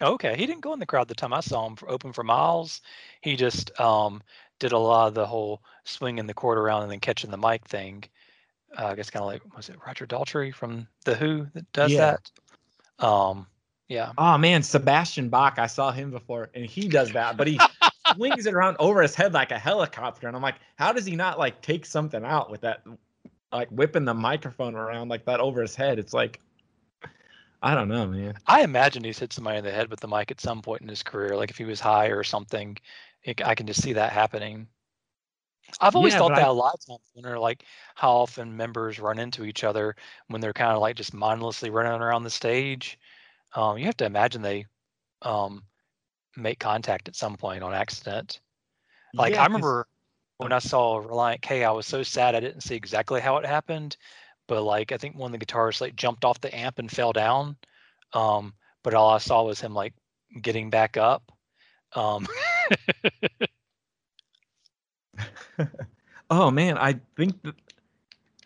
[0.00, 2.22] okay, he didn't go in the crowd the time I saw him for open for
[2.22, 2.82] Myles.
[3.20, 4.22] He just um,
[4.60, 7.64] did a lot of the whole swinging the cord around and then catching the mic
[7.66, 8.04] thing.
[8.78, 11.90] Uh, I guess kind of like was it Roger Daltrey from The Who that does
[11.90, 12.16] Yeah.
[13.00, 13.04] that?
[13.04, 13.48] Um,
[13.88, 14.12] yeah.
[14.16, 15.58] Oh man, Sebastian Bach.
[15.58, 17.58] I saw him before, and he does that, but he
[18.14, 20.26] swings it around over his head like a helicopter.
[20.28, 22.84] And I'm like, how does he not like take something out with that,
[23.52, 25.98] like whipping the microphone around like that over his head?
[25.98, 26.40] It's like,
[27.62, 28.40] I don't know, man.
[28.46, 30.88] I imagine he's hit somebody in the head with the mic at some point in
[30.88, 32.76] his career, like if he was high or something.
[33.24, 34.68] It, I can just see that happening.
[35.80, 37.10] I've always Yeah, thought that I- a lot of times.
[37.14, 37.64] Wonder like
[37.94, 39.96] how often members run into each other
[40.28, 42.98] when they're kind of like just mindlessly running around the stage.
[43.54, 44.66] Um, you have to imagine they
[45.22, 45.64] um,
[46.36, 48.40] make contact at some point on accident.
[49.14, 49.86] Like Yeah, I remember
[50.38, 53.46] when I saw Relient K, I was so sad I didn't see exactly how it
[53.46, 53.96] happened,
[54.48, 57.12] but like I think one of the guitarists like jumped off the amp and fell
[57.12, 57.56] down.
[58.12, 59.94] Um, but all I saw was him like
[60.40, 61.30] getting back up.
[61.94, 62.26] Um,
[66.34, 67.54] Oh man, I think that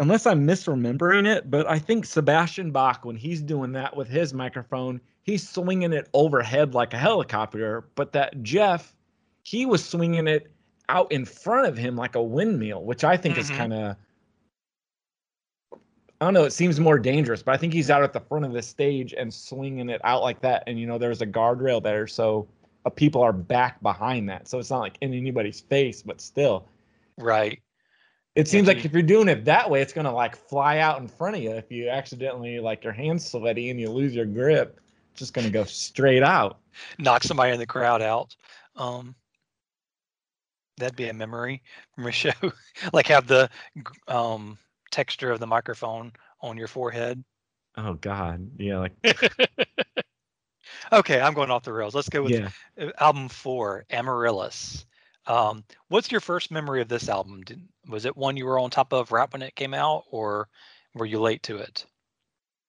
[0.00, 4.34] unless I'm misremembering it, but I think Sebastian Bach when he's doing that with his
[4.34, 8.94] microphone, he's swinging it overhead like a helicopter, but that Jeff,
[9.42, 10.50] he was swinging it
[10.88, 13.56] out in front of him like a windmill, which I think is Mhm.
[13.56, 13.96] kind of
[16.18, 18.46] I don't know, it seems more dangerous, but I think he's out at the front
[18.46, 21.82] of the stage and swinging it out like that and you know there's a guardrail
[21.82, 22.48] there so
[22.86, 24.48] uh, people are back behind that.
[24.48, 26.68] So it's not like in anybody's face, but still
[27.18, 27.60] right.
[28.34, 31.00] it seems like you- if you're doing it that way, it's gonna like fly out
[31.00, 31.50] in front of you.
[31.50, 34.80] If you accidentally like your hands sweaty and you lose your grip,
[35.16, 36.60] just gonna go straight out.
[36.98, 38.36] Knock somebody in the crowd out.
[38.76, 39.14] Um,
[40.76, 41.62] that'd be a memory
[41.94, 42.32] from a show.
[42.92, 43.50] like have the
[44.08, 44.58] um,
[44.90, 47.24] texture of the microphone on your forehead.
[47.76, 48.94] Oh God, yeah, like
[50.92, 51.94] okay, I'm going off the rails.
[51.94, 52.50] Let's go with yeah.
[52.80, 54.86] uh, album four, Amaryllis.
[55.26, 57.42] Um, what's your first memory of this album?
[57.42, 60.48] Did, was it one you were on top of right when it came out, or
[60.94, 61.84] were you late to it?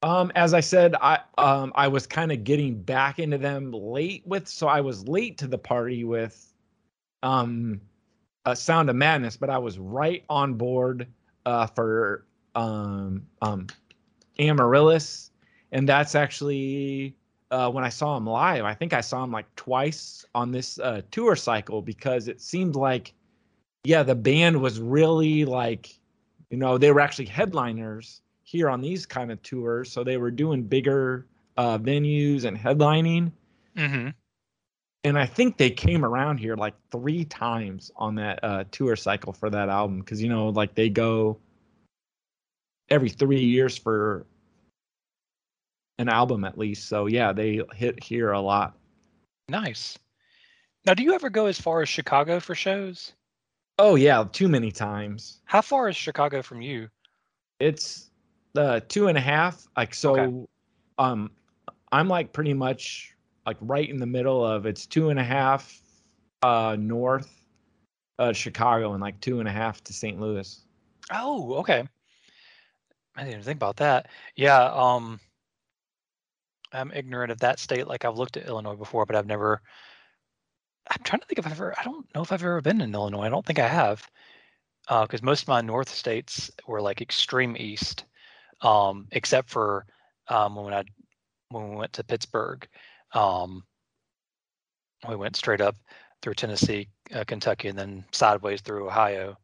[0.07, 4.23] Um, as I said, I um I was kind of getting back into them late
[4.25, 6.53] with, so I was late to the party with,
[7.23, 7.81] um,
[8.45, 11.07] a Sound of Madness, but I was right on board,
[11.45, 12.25] uh, for
[12.55, 13.67] um um,
[14.39, 15.31] Amaryllis,
[15.73, 17.13] and that's actually
[17.51, 18.63] uh when I saw him live.
[18.63, 22.77] I think I saw him like twice on this uh tour cycle because it seemed
[22.77, 23.13] like,
[23.83, 25.99] yeah, the band was really like,
[26.49, 29.91] you know, they were actually headliners here on these kind of tours.
[29.91, 31.25] So they were doing bigger
[31.57, 33.33] uh, venues and headlining.
[33.75, 34.09] Mm-hmm.
[35.03, 39.33] And I think they came around here like three times on that uh, tour cycle
[39.33, 40.01] for that album.
[40.01, 41.37] Cause, you know, like they go
[42.89, 44.25] every three years for
[45.97, 46.87] an album at least.
[46.87, 48.77] So yeah, they hit here a lot.
[49.49, 49.99] Nice.
[50.85, 53.11] Now, do you ever go as far as Chicago for shows?
[53.77, 55.41] Oh, yeah, too many times.
[55.43, 56.87] How far is Chicago from you?
[57.59, 58.09] It's
[58.55, 59.67] uh two and a half.
[59.75, 60.47] Like so Okay.
[60.97, 61.31] um
[61.91, 63.13] I'm like pretty much
[63.45, 65.81] like right in the middle of it's two and a half
[66.43, 67.43] uh north
[68.19, 70.19] uh Chicago and like two and a half to St.
[70.19, 70.61] Louis.
[71.11, 71.87] Oh, okay.
[73.15, 74.07] I didn't even think about that.
[74.35, 75.19] Yeah, um
[76.71, 77.87] I'm ignorant of that state.
[77.87, 79.61] Like I've looked at Illinois before, but I've never
[80.89, 82.93] I'm trying to think if I've ever I don't know if I've ever been in
[82.93, 83.23] Illinois.
[83.23, 84.09] I don't think I have.
[84.89, 88.05] Uh, because most of my north states were like extreme east.
[88.61, 89.85] Um, except for
[90.29, 90.83] um when I
[91.49, 92.67] when we went to Pittsburgh.
[93.13, 93.63] Um
[95.07, 95.75] we went straight up
[96.21, 99.37] through Tennessee, uh, Kentucky, and then sideways through Ohio.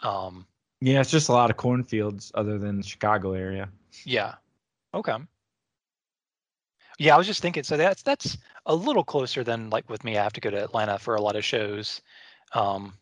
[0.00, 0.46] Um
[0.80, 3.68] Yeah, it's just a lot of cornfields other than the Chicago area.
[4.04, 4.34] Yeah.
[4.92, 5.16] Okay.
[6.98, 7.62] Yeah, I was just thinking.
[7.64, 10.16] So that's that's a little closer than like with me.
[10.16, 12.00] I have to go to Atlanta for a lot of shows,
[12.52, 12.94] um,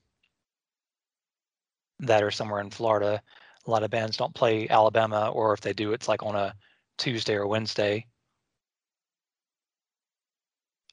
[2.01, 3.23] that are somewhere in Florida.
[3.67, 6.55] A lot of bands don't play Alabama, or if they do, it's like on a
[6.99, 8.07] Tuesday or Wednesday.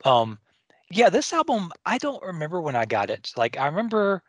[0.06, 0.40] Um,
[0.92, 3.32] yeah, this album I don't remember when I got it.
[3.38, 4.24] Like I remember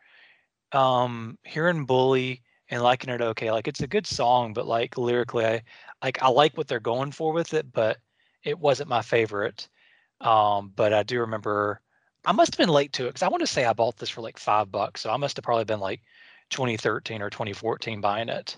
[0.73, 3.51] um hearing Bully and liking it okay.
[3.51, 5.63] Like it's a good song, but like lyrically I
[6.03, 7.97] like I like what they're going for with it, but
[8.43, 9.69] it wasn't my favorite.
[10.21, 11.81] Um, but I do remember
[12.25, 14.09] I must have been late to it because I want to say I bought this
[14.09, 15.01] for like five bucks.
[15.01, 16.01] So I must have probably been like
[16.51, 18.57] 2013 or 2014 buying it.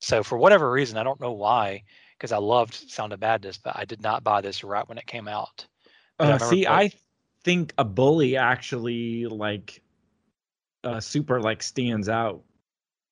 [0.00, 1.84] So for whatever reason, I don't know why,
[2.16, 5.06] because I loved Sound of Madness, but I did not buy this right when it
[5.06, 5.66] came out.
[6.18, 6.90] But I Uh, see, play- I
[7.42, 9.82] think a bully actually like
[10.82, 12.42] uh super like stands out.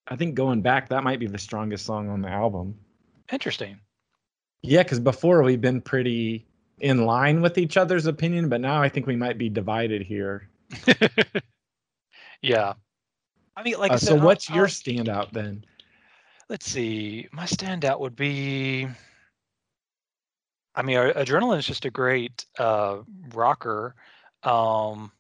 [0.07, 2.79] I think going back, that might be the strongest song on the album.
[3.31, 3.79] Interesting.
[4.63, 6.47] Yeah, because before we've been pretty
[6.81, 10.49] in line with each other's opinion, but now I think we might be divided here.
[12.43, 12.75] yeah.
[13.57, 15.65] I mean, like I Uh, said, so, I- what's I your standout then?
[16.49, 18.87] let's see my standout would be
[20.75, 22.99] i mean adrenaline is just a great uh
[23.35, 23.95] rocker
[24.45, 25.13] um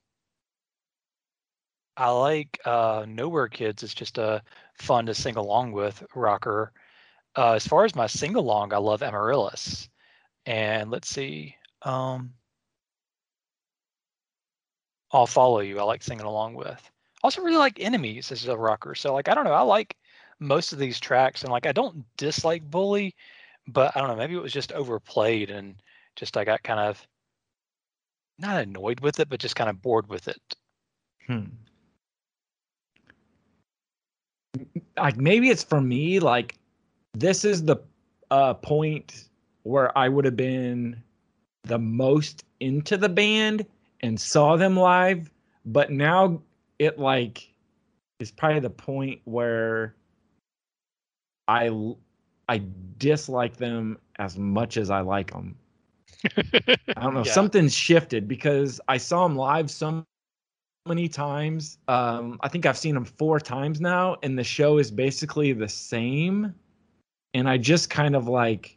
[1.96, 4.42] i like uh nowhere kids it's just a
[4.74, 6.72] fun to sing along with rocker
[7.36, 9.88] uh as far as my sing along i love amaryllis
[10.46, 12.34] and let's see um
[15.12, 16.91] i'll follow you i like singing along with I
[17.22, 19.96] also really like enemies as a rocker so like i don't know i like
[20.42, 23.14] most of these tracks and like I don't dislike Bully,
[23.66, 25.76] but I don't know, maybe it was just overplayed and
[26.16, 27.06] just I got kind of
[28.38, 30.40] not annoyed with it, but just kind of bored with it.
[31.26, 31.44] Hmm.
[34.98, 36.58] like maybe it's for me like
[37.14, 37.76] this is the
[38.30, 39.28] uh point
[39.62, 41.00] where I would have been
[41.62, 43.64] the most into the band
[44.00, 45.30] and saw them live,
[45.64, 46.42] but now
[46.82, 47.48] it like
[48.18, 49.94] is probably the point where
[51.48, 51.70] I
[52.48, 52.62] I
[52.98, 55.56] dislike them as much as I like them.
[56.36, 57.24] I don't know.
[57.24, 57.32] Yeah.
[57.32, 60.04] Something's shifted because I saw them live so
[60.86, 61.78] many times.
[61.88, 65.68] Um, I think I've seen them four times now, and the show is basically the
[65.68, 66.54] same.
[67.34, 68.76] And I just kind of like,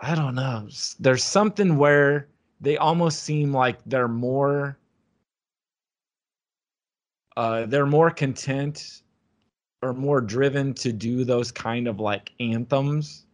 [0.00, 0.68] I don't know.
[0.98, 2.28] There's something where
[2.60, 4.78] they almost seem like they're more,
[7.36, 9.02] uh, they're more content
[9.82, 13.26] or more driven to do those kind of like anthems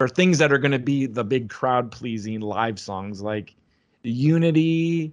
[0.00, 3.54] or things that are going to be the big crowd pleasing live songs like
[4.02, 5.12] Unity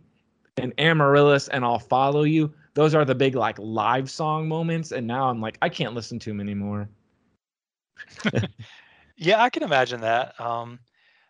[0.57, 2.53] and Amaryllis and I'll Follow You.
[2.73, 4.91] Those are the big like live song moments.
[4.91, 6.89] And now I'm like, I can't listen to them anymore.
[9.17, 10.39] Yeah, I can imagine that.
[10.39, 10.79] Um,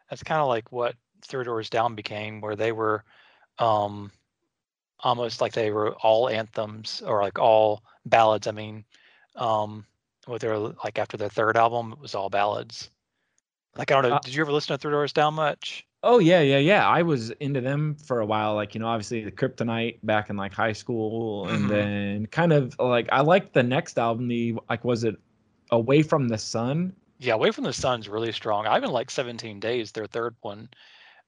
[0.10, 3.04] that's kind of like what Three Doors Down became, where they were
[3.60, 4.12] um,
[5.02, 8.48] almost like they were all anthems or like all ballads.
[8.48, 8.86] I mean,
[9.36, 9.86] um,
[10.28, 12.90] with their like after their third album, it was all ballads.
[13.78, 15.86] Like I don't know, Uh, did you ever listen to Three Doors Down much?
[16.04, 16.88] Oh yeah, yeah, yeah.
[16.88, 18.56] I was into them for a while.
[18.56, 22.76] Like you know, obviously the Kryptonite back in like high school, and then kind of
[22.80, 24.28] like I liked the next album.
[24.28, 25.16] The like was it
[25.72, 26.96] Away from the Sun?
[27.20, 28.68] Yeah, Away from the Sun's really strong.
[28.68, 30.70] I even like 17 Days, their third one,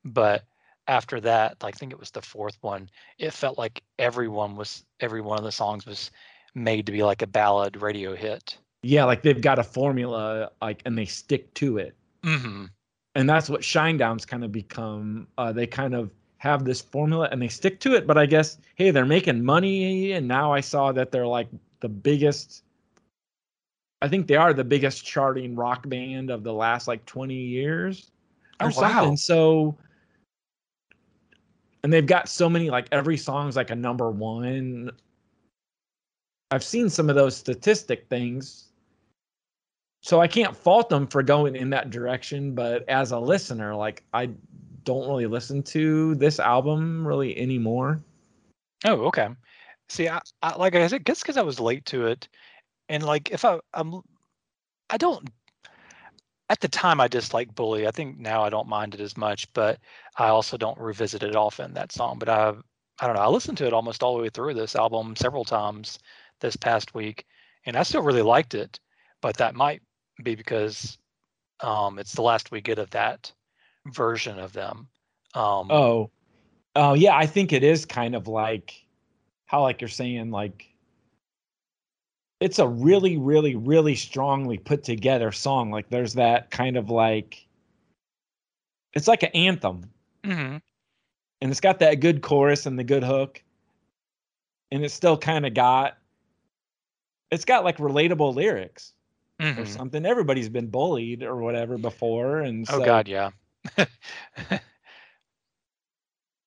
[0.06, 0.44] but
[0.90, 2.90] after that, I think it was the fourth one.
[3.20, 6.12] It felt like everyone was every one of the songs was
[6.56, 8.58] made to be like a ballad radio hit.
[8.84, 11.96] Yeah, like they've got a formula, like, and they stick to it.
[12.24, 12.66] hmm
[13.16, 15.28] and that's what Shinedown's kind of become.
[15.38, 18.08] Uh, they kind of have this formula and they stick to it.
[18.08, 21.50] But I guess, hey, they're making money, and now I saw that they're like
[21.82, 22.64] the biggest.
[24.02, 28.12] I think they are the biggest charting rock band of the last like 20 years
[28.62, 29.18] or Oh, something.
[29.18, 29.78] So,
[31.84, 34.92] and they've got so many like every song's like a number one.
[36.52, 38.70] I've seen some of those statistic things
[40.02, 44.04] so I can't fault them for going in that direction, but as a listener, like
[44.14, 44.30] I
[44.86, 48.02] don't really listen to this album really anymore.
[48.86, 49.28] Oh, okay.
[49.90, 52.30] See, I, I like I said, guess because I was late to it,
[52.88, 54.02] and like if I I'm
[54.90, 55.30] I don't
[56.50, 57.88] at the time I disliked Bully.
[57.88, 59.80] I think now I don't mind it as much, but
[60.18, 62.18] I also don't revisit it often that song.
[62.20, 62.54] But I
[63.00, 63.22] I don't know.
[63.22, 66.00] I listened to it almost all the way through this album several times
[66.42, 67.26] this past week,
[67.66, 68.80] and I still really liked it.
[69.22, 69.82] But that might
[70.24, 70.98] be because
[71.62, 73.32] um, it's the last we get of that
[73.88, 74.88] version of them.
[75.34, 76.10] Um, Oh,
[76.76, 78.74] oh yeah, I think it is kind of like
[79.46, 80.66] how like you're saying like
[82.40, 85.72] it's a really, really, really strongly put together song.
[85.72, 87.46] Like there's that kind of like
[88.94, 89.90] it's like an anthem.
[90.24, 90.62] mhm.
[91.42, 93.44] and it's got that good chorus and the good hook
[94.72, 95.98] and it's still kind of got
[97.32, 98.94] it's got like relatable lyrics
[99.40, 99.68] or Mhm.
[99.68, 103.30] something everybody's been bullied or whatever before and Oh God, yeah.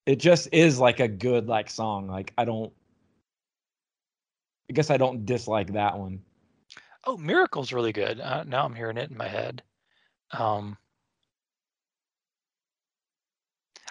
[0.07, 2.73] it just is like a good like song like i don't
[4.73, 6.19] i guess i don't dislike that one
[7.05, 8.21] Oh, Miracle's really good.
[8.21, 9.63] Uh, now I'm hearing it in my head.
[10.31, 10.79] Um,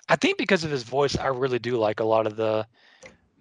[0.08, 2.66] I think because of his voice, I really do like a lot of the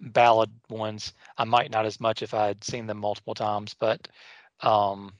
[0.01, 1.13] ballad ones.
[1.37, 4.07] I might not as much if I had seen them multiple times, but
[4.61, 5.13] um,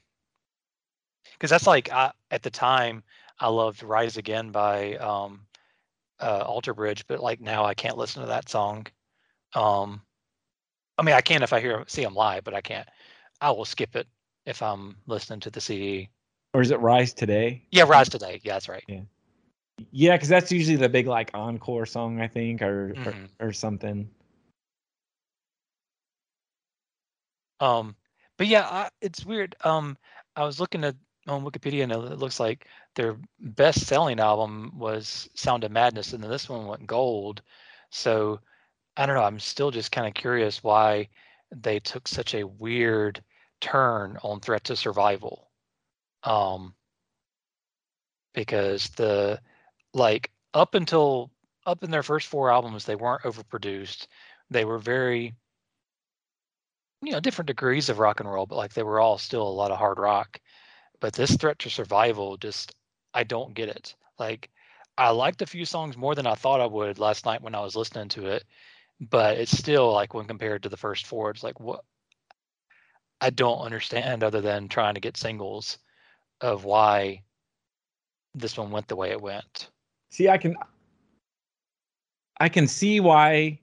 [1.32, 3.02] because that's like I, at the time
[3.40, 5.46] I loved "Rise Again" by um,
[6.20, 8.86] uh, Alter Bridge, but like now I can't listen to that song.
[9.54, 10.02] Um,
[11.02, 12.88] I mean, I can if I hear see them live, but I can't.
[13.40, 14.06] I will skip it
[14.46, 16.08] if I'm listening to the CD.
[16.54, 18.40] or is it rise today Yeah, Rise Today.
[18.44, 18.84] Yeah, that's right.
[19.90, 23.28] yeah because that's usually the big like encore song i think or Mhm.
[23.40, 24.08] or, or something
[27.60, 27.96] Um,
[28.38, 29.54] but yeah, I, it's weird.
[29.64, 29.96] Um,
[30.36, 30.96] I was looking at
[31.28, 32.66] on Wikipedia and it looks like
[32.96, 37.42] their best-selling album was Sound of Madness, and then this one went gold.
[37.90, 38.40] So
[38.96, 39.22] I don't know.
[39.22, 41.08] I'm still just kind of curious why
[41.50, 43.22] they took such a weird
[43.60, 45.50] turn on Threat to Survival.
[46.24, 46.74] Um,
[48.34, 49.40] because the
[49.94, 51.30] like up until
[51.66, 54.06] up in their first four albums, they weren't overproduced.
[54.50, 55.34] They were very
[57.02, 59.50] you know different degrees of rock and roll but like they were all still a
[59.50, 60.40] lot of hard rock
[61.00, 62.74] but this threat to survival just
[63.12, 64.50] i don't get it like
[64.96, 67.60] i liked a few songs more than i thought i would last night when i
[67.60, 68.44] was listening to it
[69.10, 71.84] but it's still like when compared to the first four it's like what
[73.20, 75.78] I don't understand other than trying to get singles
[76.40, 77.22] of why
[78.34, 79.70] this one went the way it went.
[80.10, 80.56] See, I can
[82.40, 83.60] I can see why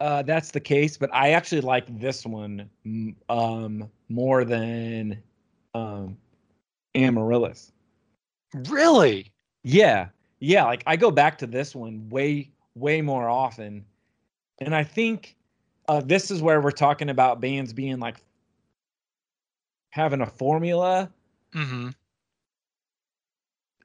[0.00, 2.68] uh, that's the case, but I actually like this one
[3.28, 5.22] um, more than
[5.74, 6.16] um,
[6.96, 7.70] Amaryllis.
[8.68, 9.32] Really?
[9.62, 10.08] Yeah,
[10.40, 10.64] yeah.
[10.64, 13.84] Like I go back to this one way, way more often,
[14.62, 15.36] and I think
[15.88, 18.16] uh, this is where we're talking about bands being like
[19.90, 21.10] having a formula.
[21.54, 21.90] Mm-hmm.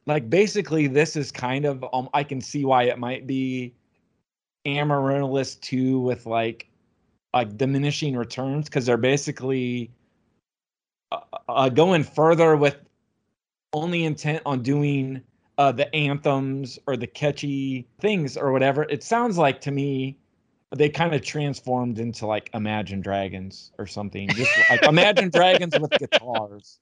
[0.05, 3.73] Like basically, this is kind of um, I can see why it might be
[4.65, 6.69] Amaryllis two with like
[7.33, 9.91] like diminishing returns because they're basically
[11.11, 12.77] uh, uh, going further with
[13.73, 15.21] only intent on doing
[15.57, 18.83] uh, the anthems or the catchy things or whatever.
[18.83, 20.17] It sounds like to me
[20.76, 24.34] they kind of transformed into like Imagine Dragons or something.
[24.34, 26.80] Just like Imagine Dragons with guitars.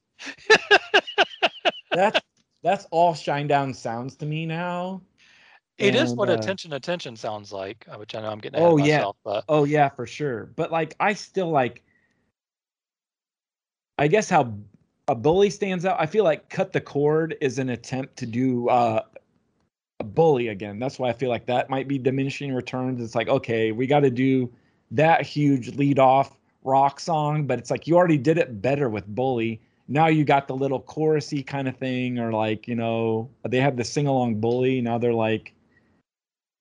[1.92, 2.20] That's
[2.62, 5.00] that's all Shinedown sounds to me now.
[5.78, 8.58] It is And, what uh, attention attention sounds like, uh, which I know I'm getting
[8.58, 9.04] ahead Oh, of yeah.
[9.24, 10.46] but Oh yeah, for sure.
[10.56, 11.84] But like I still like
[13.98, 14.54] I guess how
[15.08, 16.00] a bully stands out.
[16.00, 19.02] I feel like cut the cord is an attempt to do uh
[20.14, 20.78] bully again.
[20.78, 23.02] That's why I feel like that might be diminishing returns.
[23.02, 24.52] It's like, okay, we got to do
[24.92, 29.06] that huge lead off rock song, but it's like you already did it better with
[29.06, 29.60] bully.
[29.88, 33.76] Now you got the little chorusy kind of thing, or like, you know, they have
[33.76, 34.80] the sing along bully.
[34.80, 35.54] Now they're like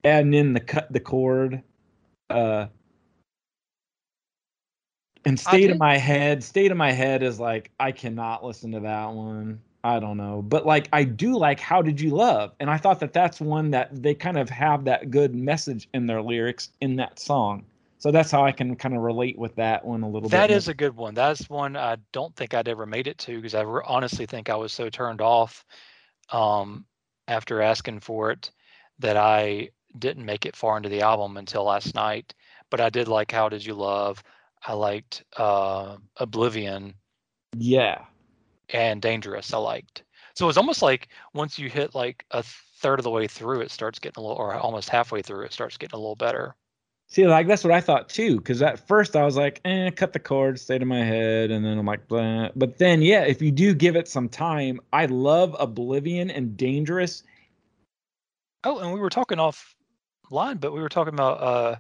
[0.04, 1.62] adding in the cut the cord.
[2.30, 2.68] Uh
[5.26, 8.82] and state of my head, state of my head is like I cannot listen to
[8.82, 9.60] that one.
[9.86, 13.00] I don't know, but like I do like "How Did You Love," and I thought
[13.02, 16.96] that that's one that they kind of have that good message in their lyrics in
[16.96, 17.64] that song.
[18.00, 20.48] So that's how I can kind of relate with that one a little that bit.
[20.48, 21.14] That is a good one.
[21.14, 24.50] That's one I don't think I'd ever made it to because I re- honestly think
[24.50, 25.64] I was so turned off
[26.32, 26.86] um,
[27.28, 28.50] after asking for it
[28.98, 32.34] that I didn't make it far into the album until last night.
[32.72, 34.24] But I did like "How Did You Love."
[34.66, 36.96] I liked uh, "Oblivion."
[37.56, 38.06] yeah,
[38.70, 40.04] and dangerous i liked
[40.36, 42.44] so it's almost like once you hit like a
[42.80, 45.54] third of the way through it starts getting a little or almost halfway through it
[45.54, 46.56] starts getting a little better
[47.08, 48.38] See, like that's what I thought too.
[48.38, 51.64] Because at first I was like, "eh, cut the cord, state of my head," and
[51.64, 52.50] then I'm like, Blah.
[52.56, 57.22] but then yeah, if you do give it some time, I love Oblivion and Dangerous.
[58.64, 59.76] oh and we were talking off
[60.32, 61.76] line but we were talking about uh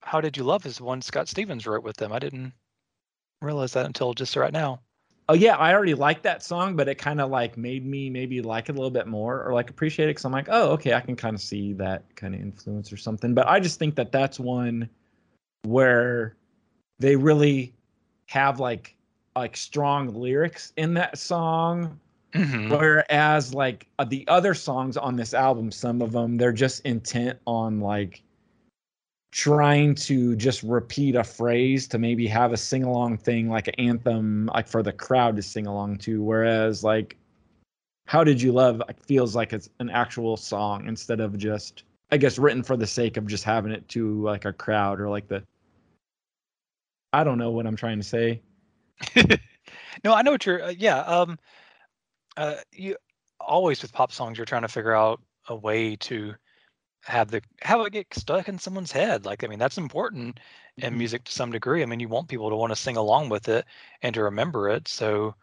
[0.00, 2.52] how did you love is one scott stevens wrote with them i didn't
[3.40, 4.80] realize that until just right now
[5.28, 8.40] Oh yeah, I already liked that song, but it kind of like made me maybe
[8.42, 10.94] like it a little bit more or like appreciate it because I'm like, oh, okay,
[10.94, 13.34] I can kind of see that kind of influence or something.
[13.34, 14.88] But I just think that that's one
[15.62, 16.36] where
[17.00, 17.74] they really
[18.26, 18.94] have like
[19.34, 22.00] like strong lyrics in that song
[22.36, 22.70] mm-hmm.
[22.70, 27.38] Whereas like uh, the other songs on this album, some of them they're just intent
[27.46, 28.22] on like
[29.36, 33.74] trying to just repeat a phrase to maybe have a sing along thing like an
[33.74, 36.22] anthem like for the crowd to sing along to.
[36.22, 37.18] Whereas like
[38.06, 42.38] How Did You Love feels like it's an actual song instead of just I guess
[42.38, 45.42] written for the sake of just having it to like a crowd or like the
[47.12, 48.40] I don't know what I'm trying to say.
[50.04, 51.38] no i know what you're uh, yeah um
[52.38, 52.96] uh you
[53.38, 56.34] always with pop songs you're trying to figure out a way to
[57.06, 60.40] have the have it get stuck in someone's head like i mean that's important
[60.78, 60.98] in Mhm.
[60.98, 63.48] music to some degree i mean you want people to want to sing along with
[63.48, 63.64] it
[64.02, 65.34] and to remember it so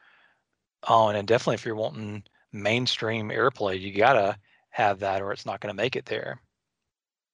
[0.89, 2.23] oh and definitely if you're wanting
[2.53, 4.37] mainstream airplay you gotta
[4.71, 6.41] have that or it's not going to make it there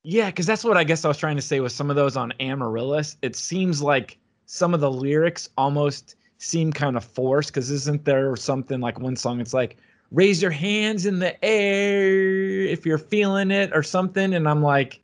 [0.04, 2.16] Yeah, because that's what I guess I was trying to say with some of those
[2.16, 3.18] on Amaryllis.
[3.22, 7.50] It seems like some of the lyrics almost seem kind of forced.
[7.50, 9.42] Because isn't there something like one song?
[9.42, 9.78] It's like
[10.12, 15.02] raise your hands in the air if you're feeling it or something, and I'm like,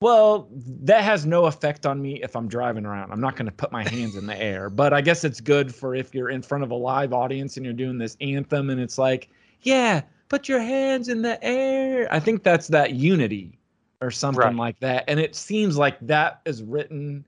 [0.00, 3.10] well, that has no effect on me if I'm driving around.
[3.10, 5.74] I'm not going to put my hands in the air, but I guess it's good
[5.74, 8.80] for if you're in front of a live audience and you're doing this anthem, and
[8.80, 9.28] it's like,
[9.62, 12.06] yeah, put your hands in the air.
[12.12, 13.58] I think that's that unity
[14.00, 14.54] or something Right.
[14.54, 15.04] like that.
[15.08, 17.24] And it seems like that is written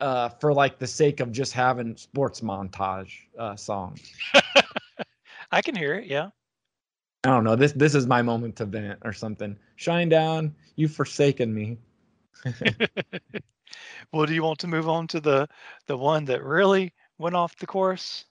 [0.00, 4.00] uh, for like the sake of just having sports montage uh, songs.
[5.56, 6.28] i can hear it yeah
[7.24, 7.56] I don't know.
[7.56, 9.58] This this is my moment to vent or something.
[9.76, 11.76] Shinedown, you've forsaken me.
[14.12, 15.48] well do you want to move on to the
[15.88, 18.26] the one that really went off the course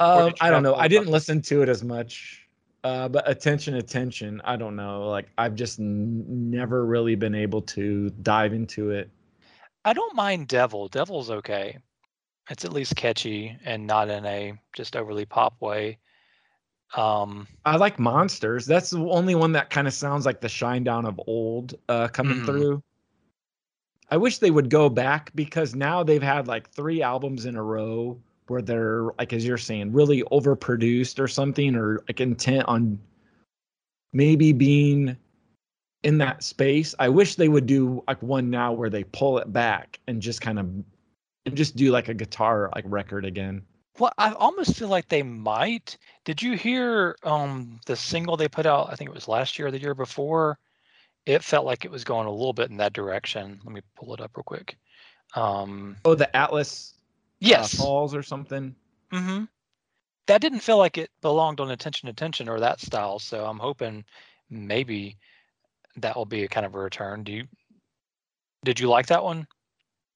[0.00, 0.74] Um, I don't know.
[0.74, 2.48] I didn't listen to it as much.
[2.82, 4.40] Uh, but attention, attention.
[4.44, 5.08] I don't know.
[5.08, 9.08] Like I've just n- never really been able to dive into it.
[9.84, 10.88] I don't mind Devil.
[10.88, 11.78] Devil's okay.
[12.50, 15.98] It's at least catchy and not in a just overly pop way.
[16.94, 18.66] Um, I like Monsters.
[18.66, 22.40] That's the only one that kind of sounds like the Shinedown of old uh, coming
[22.40, 22.46] Mhm.
[22.46, 22.82] through.
[24.10, 27.62] I wish they would go back because now they've had like three albums in a
[27.62, 32.98] row where they're like as you're saying really overproduced or something or like intent on
[34.12, 35.16] maybe being
[36.02, 36.94] in that space.
[36.98, 40.42] I wish they would do like one now where they pull it back and just
[40.42, 40.68] kind of
[41.46, 43.62] and just do like a guitar like record again.
[43.98, 45.96] well, I almost feel like they might.
[46.24, 48.88] Did you hear um the single they put out?
[48.90, 50.58] I think it was last year or the year before.
[51.26, 53.60] It felt like it was going a little bit in that direction.
[53.64, 54.76] Let me pull it up real quick.
[55.34, 57.00] Um, Oh, the Atlas uh,
[57.40, 57.74] yes.
[57.74, 58.74] Falls or something.
[59.10, 59.44] Mm-hmm.
[60.26, 63.18] That didn't feel like it belonged on Attention Attention or that style.
[63.18, 64.04] So I'm hoping
[64.50, 65.16] maybe
[65.96, 67.24] that will be a kind of a return.
[67.24, 67.44] Do you
[68.64, 69.46] did you like that one?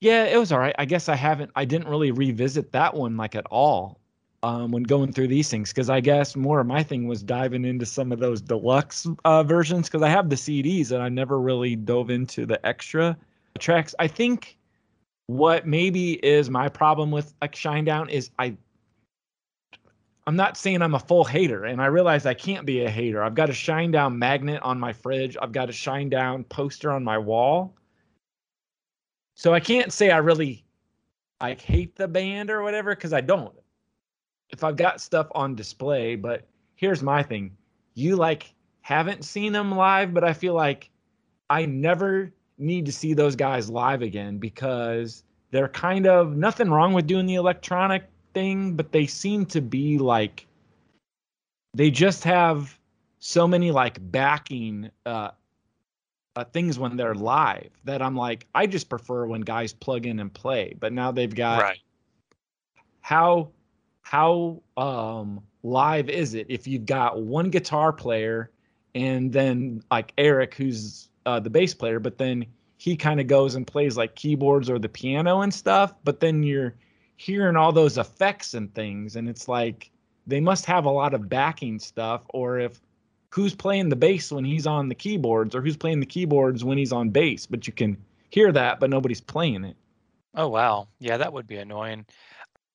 [0.00, 0.74] Yeah, it was all right.
[0.78, 1.50] I guess I haven't.
[1.56, 4.00] I didn't really revisit that one like at all
[4.44, 7.64] um, when going through these things because I guess more of my thing was diving
[7.64, 11.40] into some of those deluxe uh, versions because I have the CDs and I never
[11.40, 13.16] really dove into the extra
[13.58, 13.94] tracks.
[13.98, 14.56] I think
[15.26, 18.56] what maybe is my problem with like Shinedown is I.
[20.28, 23.22] I'm not saying I'm a full hater, and I realize I can't be a hater.
[23.22, 25.38] I've got a Shinedown magnet on my fridge.
[25.40, 27.74] I've got a Shinedown poster on my wall.
[29.38, 30.64] So I can't say I really
[31.40, 33.54] like hate the band or whatever because I don't.
[34.50, 37.56] If I've got stuff on display, but here's my thing.
[37.94, 40.90] You like haven't seen them live, but I feel like
[41.48, 46.92] I never need to see those guys live again because they're kind of nothing wrong
[46.92, 50.48] with doing the electronic thing, but they seem to be like
[51.74, 52.76] they just have
[53.20, 55.30] so many like backing uh
[56.38, 60.20] uh, things when they're live that I'm like, I just prefer when guys plug in
[60.20, 60.72] and play.
[60.78, 61.78] But now they've got right.
[63.00, 63.50] how
[64.02, 68.52] how um live is it if you've got one guitar player
[68.94, 72.46] and then like Eric who's uh, the bass player, but then
[72.76, 76.44] he kind of goes and plays like keyboards or the piano and stuff, but then
[76.44, 76.76] you're
[77.16, 79.90] hearing all those effects and things and it's like
[80.28, 82.80] they must have a lot of backing stuff or if
[83.30, 86.78] who's playing the bass when he's on the keyboards or who's playing the keyboards when
[86.78, 87.96] he's on bass, but you can
[88.30, 89.76] hear that, but nobody's playing it.
[90.34, 90.88] Oh wow.
[90.98, 92.06] Yeah, that would be annoying.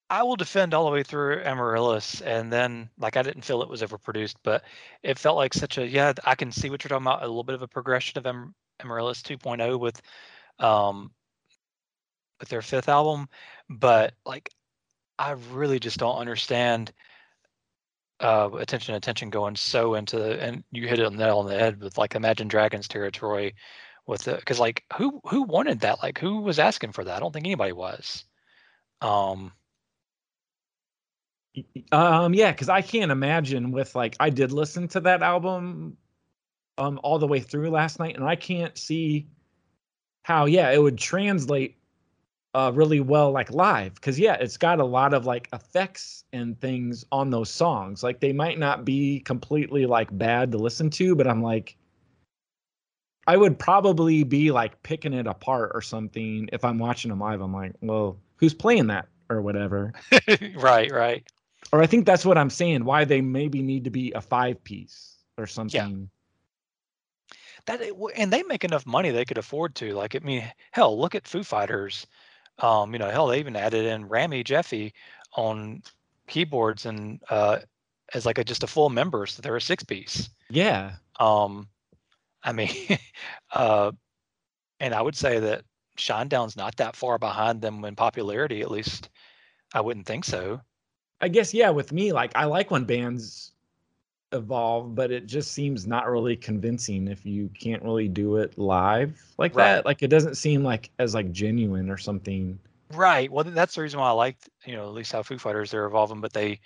[0.09, 3.69] I will defend all the way through Amaryllis, and then like I didn't feel it
[3.69, 4.63] was overproduced, but
[5.01, 6.13] it felt like such a yeah.
[6.23, 7.23] I can see what you're talking about.
[7.23, 10.01] A little bit of a progression of Am- Amaryllis 2.0 with,
[10.59, 11.11] um,
[12.39, 13.27] with their fifth album,
[13.69, 14.49] but like
[15.17, 16.91] I really just don't understand.
[18.23, 21.45] Uh, attention, attention, going so into the and you hit it on the nail on
[21.47, 23.55] the head with like Imagine Dragons territory,
[24.07, 26.01] with the because like who who wanted that?
[26.01, 27.17] Like who was asking for that?
[27.17, 28.25] I don't think anybody was.
[29.01, 29.53] Um,
[31.91, 35.97] Um, yeah, because I can't imagine with like I did listen to that album
[36.77, 39.27] um all the way through last night, and I can't see
[40.23, 41.77] how yeah it would translate
[42.53, 46.59] uh really well like live because yeah it's got a lot of like effects and
[46.59, 51.15] things on those songs like they might not be completely like bad to listen to
[51.15, 51.75] but i'm like
[53.27, 57.41] i would probably be like picking it apart or something if i'm watching them live
[57.41, 59.93] i'm like well who's playing that or whatever
[60.55, 61.23] right, right.
[61.71, 62.85] or I think that's what I'm saying.
[62.85, 66.09] Why they maybe need to be a five piece or something.
[67.25, 67.34] yeah
[67.65, 69.93] That it and they make enough money they could afford to.
[69.93, 72.05] Like, I mean, hell, look at Foo Fighters.
[72.59, 74.93] Um, you know, hell, they even added in Rami Jaffee
[75.35, 75.81] on
[76.27, 77.59] keyboards and uh,
[78.13, 80.30] as like a just a full member, so they're a six piece.
[80.49, 80.93] Yeah.
[81.19, 81.67] Um,
[82.43, 82.69] I mean,
[83.53, 83.91] uh,
[84.80, 85.63] and I would say that
[85.97, 88.61] Shinedown's not that far behind them in popularity.
[88.61, 89.09] At least,
[89.73, 90.61] I wouldn't think so.
[91.21, 91.69] I guess yeah.
[91.69, 93.52] With me, like I like when bands
[94.34, 99.22] evolve, but it just seems not really convincing if you can't really do it live
[99.38, 99.76] like Right.
[99.76, 99.85] that.
[99.85, 102.60] Like it doesn't seem like as like genuine or something.
[102.91, 103.31] Right.
[103.31, 105.85] Well, that's the reason why I liked, you know, at least how Foo Fighters they're
[105.85, 106.60] evolving, but they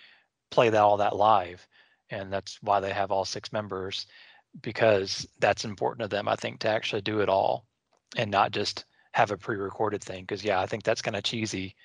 [0.49, 1.67] play that all that live,
[2.09, 4.07] and that's why they have all six members
[4.61, 6.27] because that's important to them.
[6.27, 7.65] I think to actually do it all
[8.15, 10.23] and not just have a pre-recorded thing.
[10.23, 11.75] Because yeah, I think that's kind of cheesy.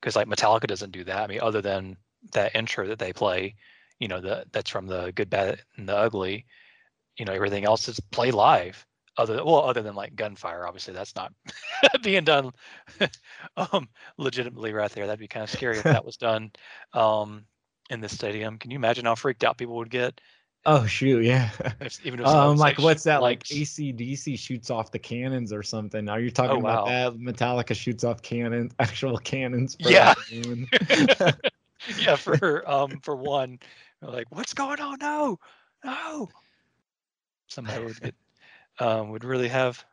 [0.00, 1.22] Because like Metallica doesn't do that.
[1.22, 1.96] I mean, other than
[2.32, 3.54] that intro that they play,
[3.98, 6.46] you know, the that's from the Good, Bad, and the Ugly.
[7.18, 8.84] You know, everything else is play live.
[9.16, 11.32] Other well, other than like Gunfire, obviously that's not
[12.02, 12.52] being done
[13.56, 15.06] um, legitimately right there.
[15.06, 16.52] That'd be kind of scary if that was done
[16.92, 17.44] um,
[17.90, 18.58] in the stadium.
[18.58, 20.20] Can you imagine how freaked out people would get
[20.66, 21.50] Oh shoot, yeah.
[21.80, 23.22] If, even if Um, someone like what's that?
[23.22, 26.08] Like likes- ACDC shoots off the cannons or something.
[26.08, 27.10] Are you talking Oh, about wow.
[27.10, 27.18] that?
[27.18, 29.76] Metallica shoots off cannons, actual cannons.
[29.82, 30.14] for Yeah.
[31.98, 33.58] yeah, for um for one,
[34.00, 34.98] they're like, what's going on?
[35.00, 35.38] No,
[35.84, 36.28] no.
[37.48, 38.14] Somebody would get
[38.80, 39.84] um would really have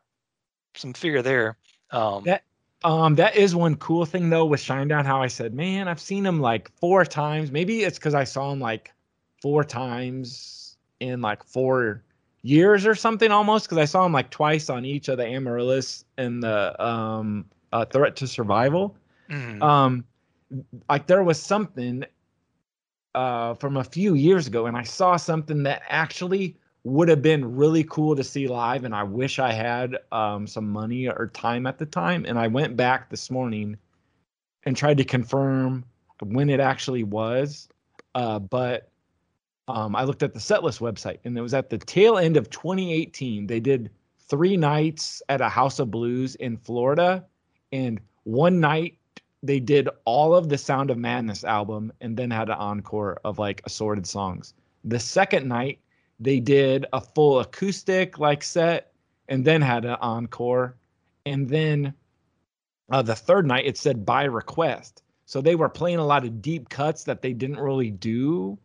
[0.76, 1.58] some fear there.
[1.92, 2.44] Um, That-
[2.84, 5.06] Um, that is one cool thing though with Shinedown.
[5.06, 7.52] How I said, man, I've seen him like four times.
[7.52, 8.94] Maybe it's because I saw him like
[9.42, 12.04] four times in like four
[12.44, 13.66] years or something almost.
[13.66, 17.86] Because I saw him like twice on each of the Amaryllis and the um uh,
[17.86, 18.96] Threat to Survival.
[19.30, 19.64] mhm.
[19.64, 20.06] Um,
[20.90, 22.06] like there was something
[23.16, 27.56] uh from a few years ago, and I saw something that actually would have been
[27.56, 31.66] really cool to see live and i wish i had um, some money or time
[31.66, 33.76] at the time and i went back this morning
[34.64, 35.84] and tried to confirm
[36.24, 37.68] when it actually was
[38.14, 38.92] uh, but
[39.68, 42.52] um, i looked at the setlist website and it was at the tail end of
[42.52, 43.90] 2018 they did
[44.30, 47.26] three nights at a house of blues in florida
[47.72, 48.96] and one night
[49.46, 53.40] they did all of the sound of madness album and then had an encore of
[53.40, 54.54] like assorted songs.
[54.84, 55.80] The second night
[56.20, 58.94] they did a full acoustic like set
[59.28, 60.78] and then had an encore.
[61.26, 61.94] And then
[62.90, 65.04] uh, the third night it said by request.
[65.26, 68.58] So they were playing a lot of deep cuts that they didn't really do.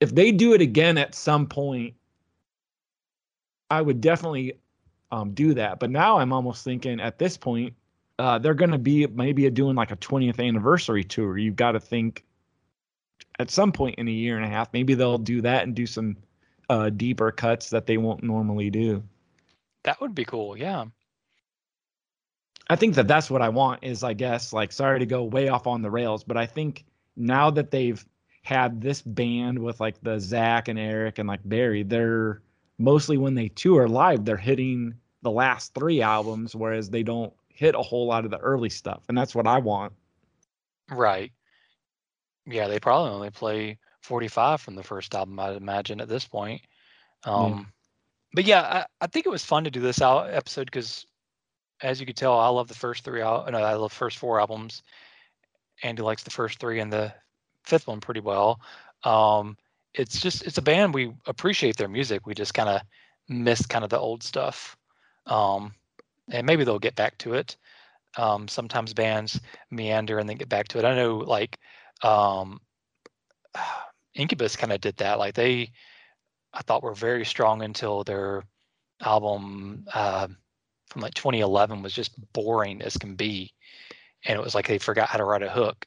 [0.00, 1.94] If they do it again at some point
[3.70, 4.54] i would definitely
[5.10, 5.78] um, do that.
[5.78, 7.74] But now i'm almost thinking at this point
[8.18, 11.80] uh, they're going to be maybe doing like a 20th anniversary tour you've got to
[11.80, 12.24] think
[13.38, 15.86] at some point in a year and a half, maybe they'll do that and do
[15.86, 16.16] some
[16.68, 19.02] uh, deeper cuts that they won't normally do.
[19.84, 20.56] that would be cool.
[20.56, 20.86] Yeah.
[22.68, 25.48] I think that that's what I want is, I guess, like, sorry to go way
[25.48, 26.84] off on the rails, but I think
[27.16, 28.04] now that they've
[28.42, 32.42] had this band with like the Zach and Eric and like Barry, they're
[32.78, 37.74] mostly when they tour live, they're hitting the last three albums, whereas they don't hit
[37.74, 39.02] a whole lot of the early stuff.
[39.08, 39.92] And that's what I want.
[40.88, 41.32] Right.
[42.46, 46.62] Yeah, they probably only play 45 from the first album, I'd imagine at this point.
[47.24, 47.66] Um,
[48.32, 51.04] But yeah, I, I think it was fun to do this out episode because,
[51.82, 53.20] as you could tell, I love the first three.
[53.20, 54.84] No, I love first four albums.
[55.82, 57.12] Andy likes the first three and the
[57.64, 58.60] fifth one pretty well.
[59.02, 59.56] Um,
[59.94, 62.24] it's just it's a band we appreciate their music.
[62.24, 62.82] We just kind of
[63.28, 64.76] miss kind of the old stuff,
[65.26, 65.74] um,
[66.30, 67.56] and maybe they'll get back to it.
[68.16, 69.40] Um, sometimes bands
[69.70, 70.84] meander and then get back to it.
[70.84, 71.58] I know like
[72.02, 72.60] um,
[74.14, 75.18] Incubus kind of did that.
[75.18, 75.70] Like they,
[76.52, 78.42] I thought were very strong until their
[79.02, 80.28] album uh,
[80.88, 83.52] from like 2011 was just boring as can be,
[84.24, 85.86] and it was like they forgot how to write a hook.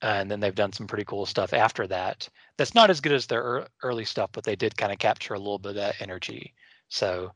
[0.00, 2.28] And then they've done some pretty cool stuff after that.
[2.56, 5.38] That's not as good as their early stuff, but they did kind of capture a
[5.38, 6.54] little bit of that energy.
[6.88, 7.32] So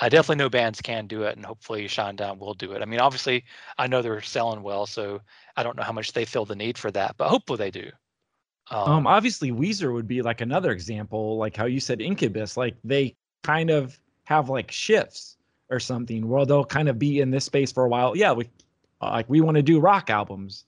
[0.00, 2.82] I definitely know bands can do it, and hopefully Shinedown will do it.
[2.82, 3.44] I mean, obviously,
[3.78, 5.20] I know they're selling well, so
[5.56, 7.90] I don't know how much they feel the need for that, but hopefully they do.
[8.70, 13.14] Um, obviously Weezer would be like another example, like how you said Incubus, like they
[13.42, 15.36] kind of have like shifts
[15.70, 18.16] or something where they'll kind of be in this space for a while.
[18.16, 18.48] Yeah, we
[19.02, 20.64] uh, like we want to do rock albums,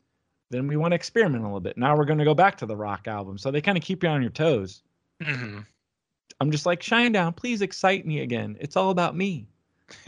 [0.51, 1.79] then we want to experiment a little bit.
[1.79, 4.03] Now we're going to go back to the rock album, so they kind of keep
[4.03, 4.83] you on your toes.
[5.21, 5.67] mhm.
[6.41, 8.57] I'm just like Shinedown, please excite me again.
[8.61, 9.47] It's all about me.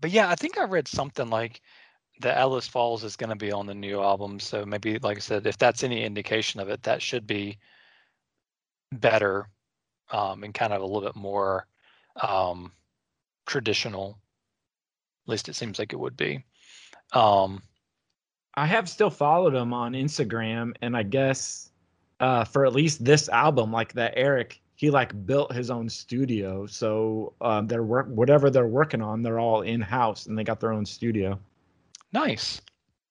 [0.00, 1.60] but yeah, I think I read something like
[2.20, 4.40] the Atlas Falls is going to be on the new album.
[4.40, 7.58] So maybe, like I said, if that's any indication of it, that should be
[8.92, 9.48] better
[10.10, 11.66] um, and kind of a little bit more
[12.16, 12.72] um,
[13.46, 14.18] traditional.
[15.26, 16.44] At least it seems like it would be.
[17.12, 17.62] Um,
[18.54, 21.69] I have still followed him on Instagram, and I guess
[22.20, 26.66] uh, for at least this album, like that Eric, he like built his own studio.
[26.66, 30.60] So um, they're work whatever they're working on, they're all in house, and they got
[30.60, 31.38] their own studio.
[32.12, 32.60] nice.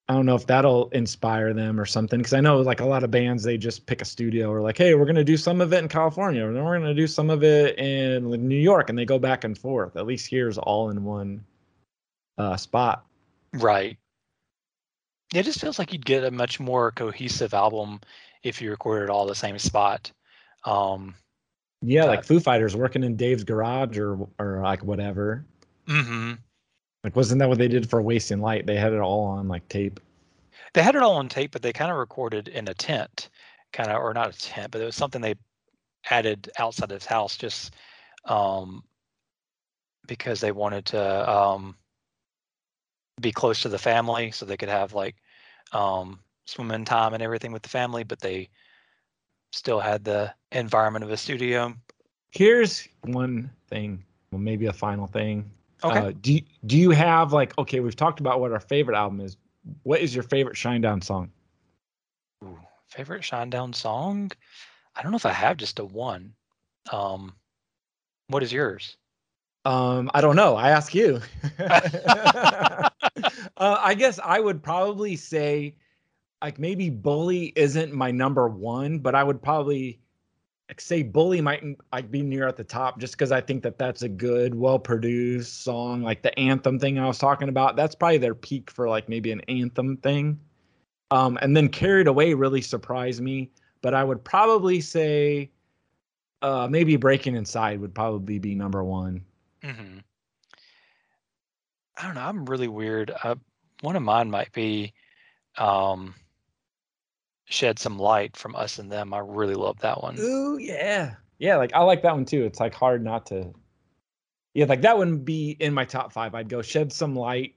[0.08, 3.04] I don't know if that'll inspire them or something, because I know like a lot
[3.04, 5.72] of bands they just pick a studio or like, hey, we're gonna do some of
[5.72, 8.98] it in California, or then we're gonna do some of it in New York, and
[8.98, 9.96] they go back and forth.
[9.96, 11.46] At least here's all in one
[12.40, 13.06] uh, spot.
[13.54, 14.00] Right.
[15.36, 18.00] It just feels like you'd get a much more cohesive album
[18.44, 20.12] if you recorded all the same spot.
[20.66, 21.16] Um,
[21.82, 25.46] Yeah, like Foo Fighters working in Dave's garage or or like whatever.
[25.88, 26.34] hmm
[27.04, 28.66] Like, wasn't that what they did for Wasting Light?
[28.66, 30.00] They had it all on like tape.
[30.74, 33.30] They had it all on tape, but they kind of recorded in a tent,
[33.72, 35.36] kind of, or not a tent, but it was something they
[36.10, 37.74] added outside of his house just
[38.26, 38.84] um,
[40.08, 41.76] because they wanted to um,
[43.22, 45.16] be close to the family so they could have like
[45.72, 46.20] um,
[46.50, 48.04] swimming time and everything with the family.
[48.04, 48.50] But they
[49.52, 51.74] still had the environment of a studio.
[52.32, 55.50] Here's one thing, well, maybe a final thing.
[55.84, 56.00] Okay.
[56.00, 57.80] Uh, do you, do you have like okay?
[57.80, 59.38] We've talked about what our favorite album is.
[59.84, 61.32] What is your favorite Shinedown song?
[62.44, 64.32] Ooh, favorite Shinedown song?
[64.96, 66.34] I don't know if I have just a one.
[66.92, 67.34] Um,
[68.28, 68.98] what is yours?
[69.66, 70.56] Um, I don't know.
[70.56, 71.22] I ask you.
[71.60, 72.90] uh,
[73.58, 75.76] I guess I would probably say,
[76.42, 80.00] like maybe Bully isn't my number one, but I would probably
[80.78, 84.04] say Bully might like be near at the top just because I think that that's
[84.04, 87.76] a good, well-produced song, like the anthem thing I was talking about.
[87.76, 90.40] That's probably their peak for like maybe an anthem thing.
[91.12, 93.50] Um, and then Carried Away really surprised me,
[93.82, 95.50] but I would probably say
[96.42, 99.26] uh, maybe Breaking Inside would probably be number one.
[99.64, 100.00] hmm
[101.98, 102.22] I don't know.
[102.22, 103.12] I'm really weird.
[103.24, 103.36] Uh,
[103.82, 104.94] one of mine might be
[105.58, 106.16] um,
[107.50, 109.14] "Shed Some Light" from Us and Them.
[109.14, 110.18] I really love that one.
[110.20, 111.16] Ooh, yeah.
[111.40, 112.44] Yeah, like I like that one too.
[112.46, 113.54] It's like hard not to
[114.54, 116.36] Yeah, like that wouldn't be in my top 5.
[116.36, 117.56] I'd go Shed Some Light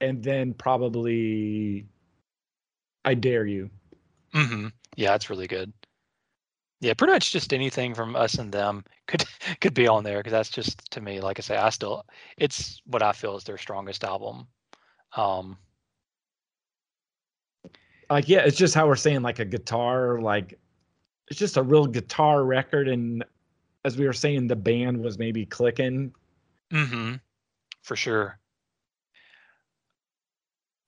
[0.00, 1.86] and then probably
[3.04, 3.70] I Dare You.
[4.32, 5.72] hmm Yeah, it's really good.
[6.80, 9.24] Yeah, pretty much just anything from Us and Them could
[9.60, 12.04] could be on there because that's just to me, like I say, I still
[12.36, 14.46] it's what I feel is their strongest album.
[15.16, 15.58] Um,
[18.10, 20.58] Like yeah, it's just how we're saying like a guitar like
[21.28, 23.24] it's just a real guitar record and
[23.84, 26.12] as we were saying the band was maybe clicking.
[26.70, 27.14] hmm
[27.82, 28.38] for sure.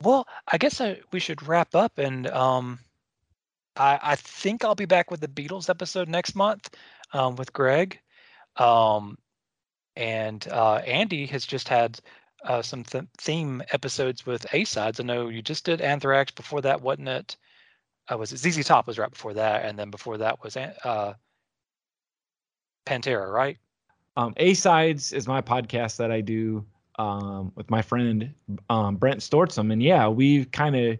[0.03, 2.79] Well, I guess I, we should wrap up, and um,
[3.77, 6.71] I, I think I'll be back with the Beatles episode next month
[7.13, 8.01] um, with Greg,
[8.57, 9.19] um,
[9.97, 12.01] and uh, Andy has just had
[12.45, 15.01] uh, some th- theme episodes with A sides.
[15.01, 16.33] I know you just did Anthrax.
[16.33, 17.37] Before that, wasn't it?
[18.11, 21.15] Uh, was it ZZ Top was right before that, and then before that was uh,
[22.87, 23.59] Pantera, right?
[24.17, 26.65] Um, A sides is my podcast that I do
[26.99, 28.35] um, with my friend
[28.69, 30.99] um, Brent Stortzum, and yeah, we kind of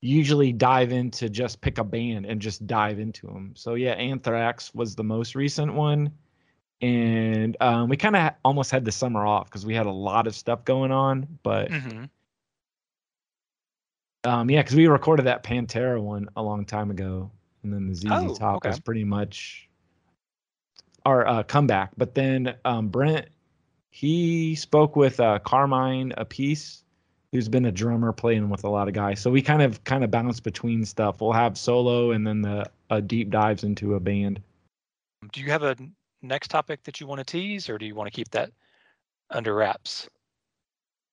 [0.00, 3.52] usually dive into just pick a band and just dive into them.
[3.56, 6.12] So yeah, Anthrax was the most recent one,
[6.80, 10.26] and um, we kind of almost had the summer off because we had a lot
[10.26, 11.26] of stuff going on.
[11.42, 12.04] But hmm
[14.24, 17.30] um, yeah, because we recorded that Pantera one a long time ago,
[17.62, 18.68] and then the ZZ Oh, Top okay.
[18.70, 19.68] was pretty much
[21.04, 21.90] our uh, comeback.
[21.96, 23.26] But then um, Brent,
[23.90, 26.82] he spoke with uh, Carmine Appice,
[27.32, 29.20] who's been a drummer playing with a lot of guys.
[29.20, 31.20] So we kind of kind of bounce between stuff.
[31.20, 34.40] We'll have solo and then the uh, deep dives into a band.
[35.32, 35.76] Do you have a
[36.22, 38.50] next topic that you want to tease, or do you want to keep that
[39.30, 40.08] under wraps?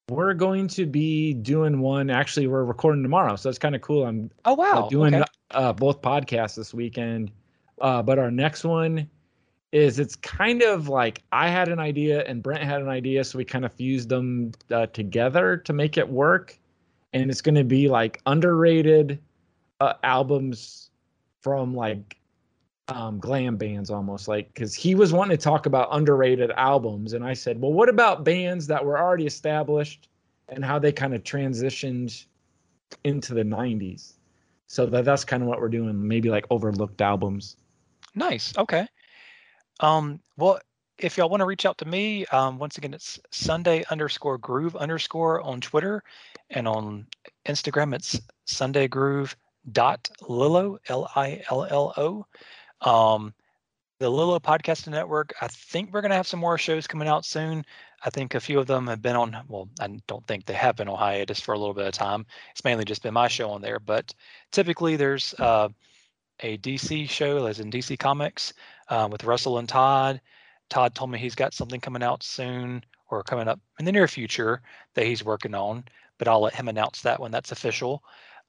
[0.10, 2.10] We're going to be doing one.
[2.10, 4.06] Actually, we're recording tomorrow, so it's kind of cool.
[4.06, 4.88] I'm Oh uh, wow!
[4.90, 5.26] doing okay.
[5.52, 7.32] uh, both podcasts this weekend.
[7.82, 9.10] Uh, but our next one
[9.72, 13.38] is it's kind of like I had an idea and Brent had an idea, so
[13.38, 16.58] we kind of fused them uh, together to make it work.
[17.14, 19.20] And it's going to be like underrated
[19.80, 20.92] uh, albums
[21.42, 22.18] from like
[22.88, 27.24] um, glam bands almost like because he was wanting to talk about underrated albums, and
[27.24, 30.10] I said, well, what about bands that were already established
[30.50, 32.26] and how they kind of transitioned
[33.04, 34.14] into the 90s?
[34.68, 36.08] So that that's kind of what we're doing.
[36.08, 37.58] Maybe like overlooked albums.
[38.14, 38.56] Nice.
[38.58, 38.88] Okay.
[39.80, 40.60] Um, well,
[40.98, 44.76] if y'all want to reach out to me, um, once again, it's Sunday underscore groove
[44.76, 46.04] underscore on Twitter
[46.50, 47.08] and on
[47.46, 49.36] Instagram, it's Sunday groove
[49.72, 52.26] dot Lillo, L I L L O.
[52.82, 53.34] Um,
[54.00, 57.24] the Lillo Podcast Network, I think we're going to have some more shows coming out
[57.24, 57.66] soon.
[58.04, 60.76] I think a few of them have been on, well, I don't think they have
[60.76, 62.26] been on hiatus for a little bit of time.
[62.52, 64.14] It's mainly just been my show on there, but
[64.52, 65.70] typically there's uh,
[66.42, 68.54] a DC show, as in DC Comics,
[68.90, 70.20] uh, with Russell and Todd.
[70.70, 74.08] Todd told me he's got something coming out soon or coming up in the near
[74.08, 74.62] future
[74.96, 75.86] that he's working on,
[76.18, 78.04] but I'll let him announce that when that's official.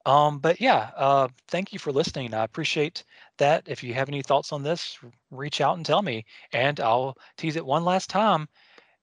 [0.07, 2.33] Um, but yeah, uh, thank you for listening.
[2.33, 3.03] I appreciate
[3.39, 3.63] that.
[3.67, 4.97] If you have any thoughts on this,
[5.31, 6.25] reach out and tell me.
[6.53, 8.47] And I'll tease it one last time.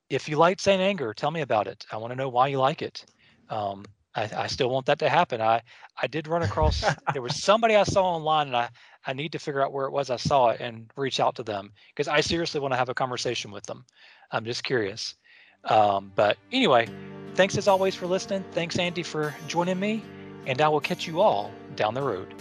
[0.09, 1.85] If you like Saint Anger, tell me about it.
[1.93, 3.05] I want to know why you like it.
[3.51, 5.43] Um, I, I still want that to happen.
[5.43, 5.61] I,
[6.01, 6.83] I did run across
[7.13, 8.71] there was somebody I saw online and I,
[9.07, 11.43] I need to figure out where it was I saw it and reach out to
[11.43, 13.85] them because I seriously want to have a conversation with them.
[14.31, 15.17] I'm just curious.
[15.65, 16.89] Um, but anyway,
[17.35, 18.43] thanks as always for listening.
[18.53, 20.03] Thanks, Andy, for joining me
[20.47, 22.35] and I will catch you all down the road.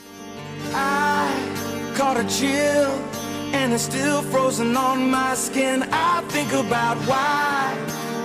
[0.74, 2.92] I caught a chill
[3.54, 5.84] and it's still frozen on my skin.
[5.92, 7.76] I think about why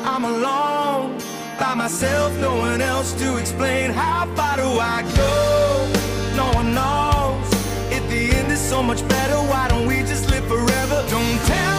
[0.05, 1.19] I'm alone
[1.59, 3.91] by myself, no one else to explain.
[3.91, 6.37] How far do I go?
[6.37, 7.47] No one knows.
[7.93, 11.05] If the end is so much better, why don't we just live forever?
[11.11, 11.78] Don't tell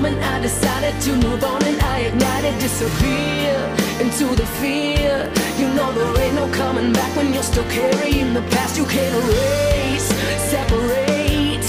[0.00, 3.56] moment I decided to move on and I ignited Disappear
[4.00, 5.30] into the fear.
[5.58, 8.76] You know there ain't no coming back when you're still carrying the past.
[8.78, 10.08] You can't erase,
[10.52, 11.64] separate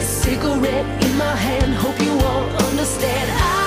[0.00, 3.30] Cigarette in my hand, hope you won't understand.
[3.32, 3.63] I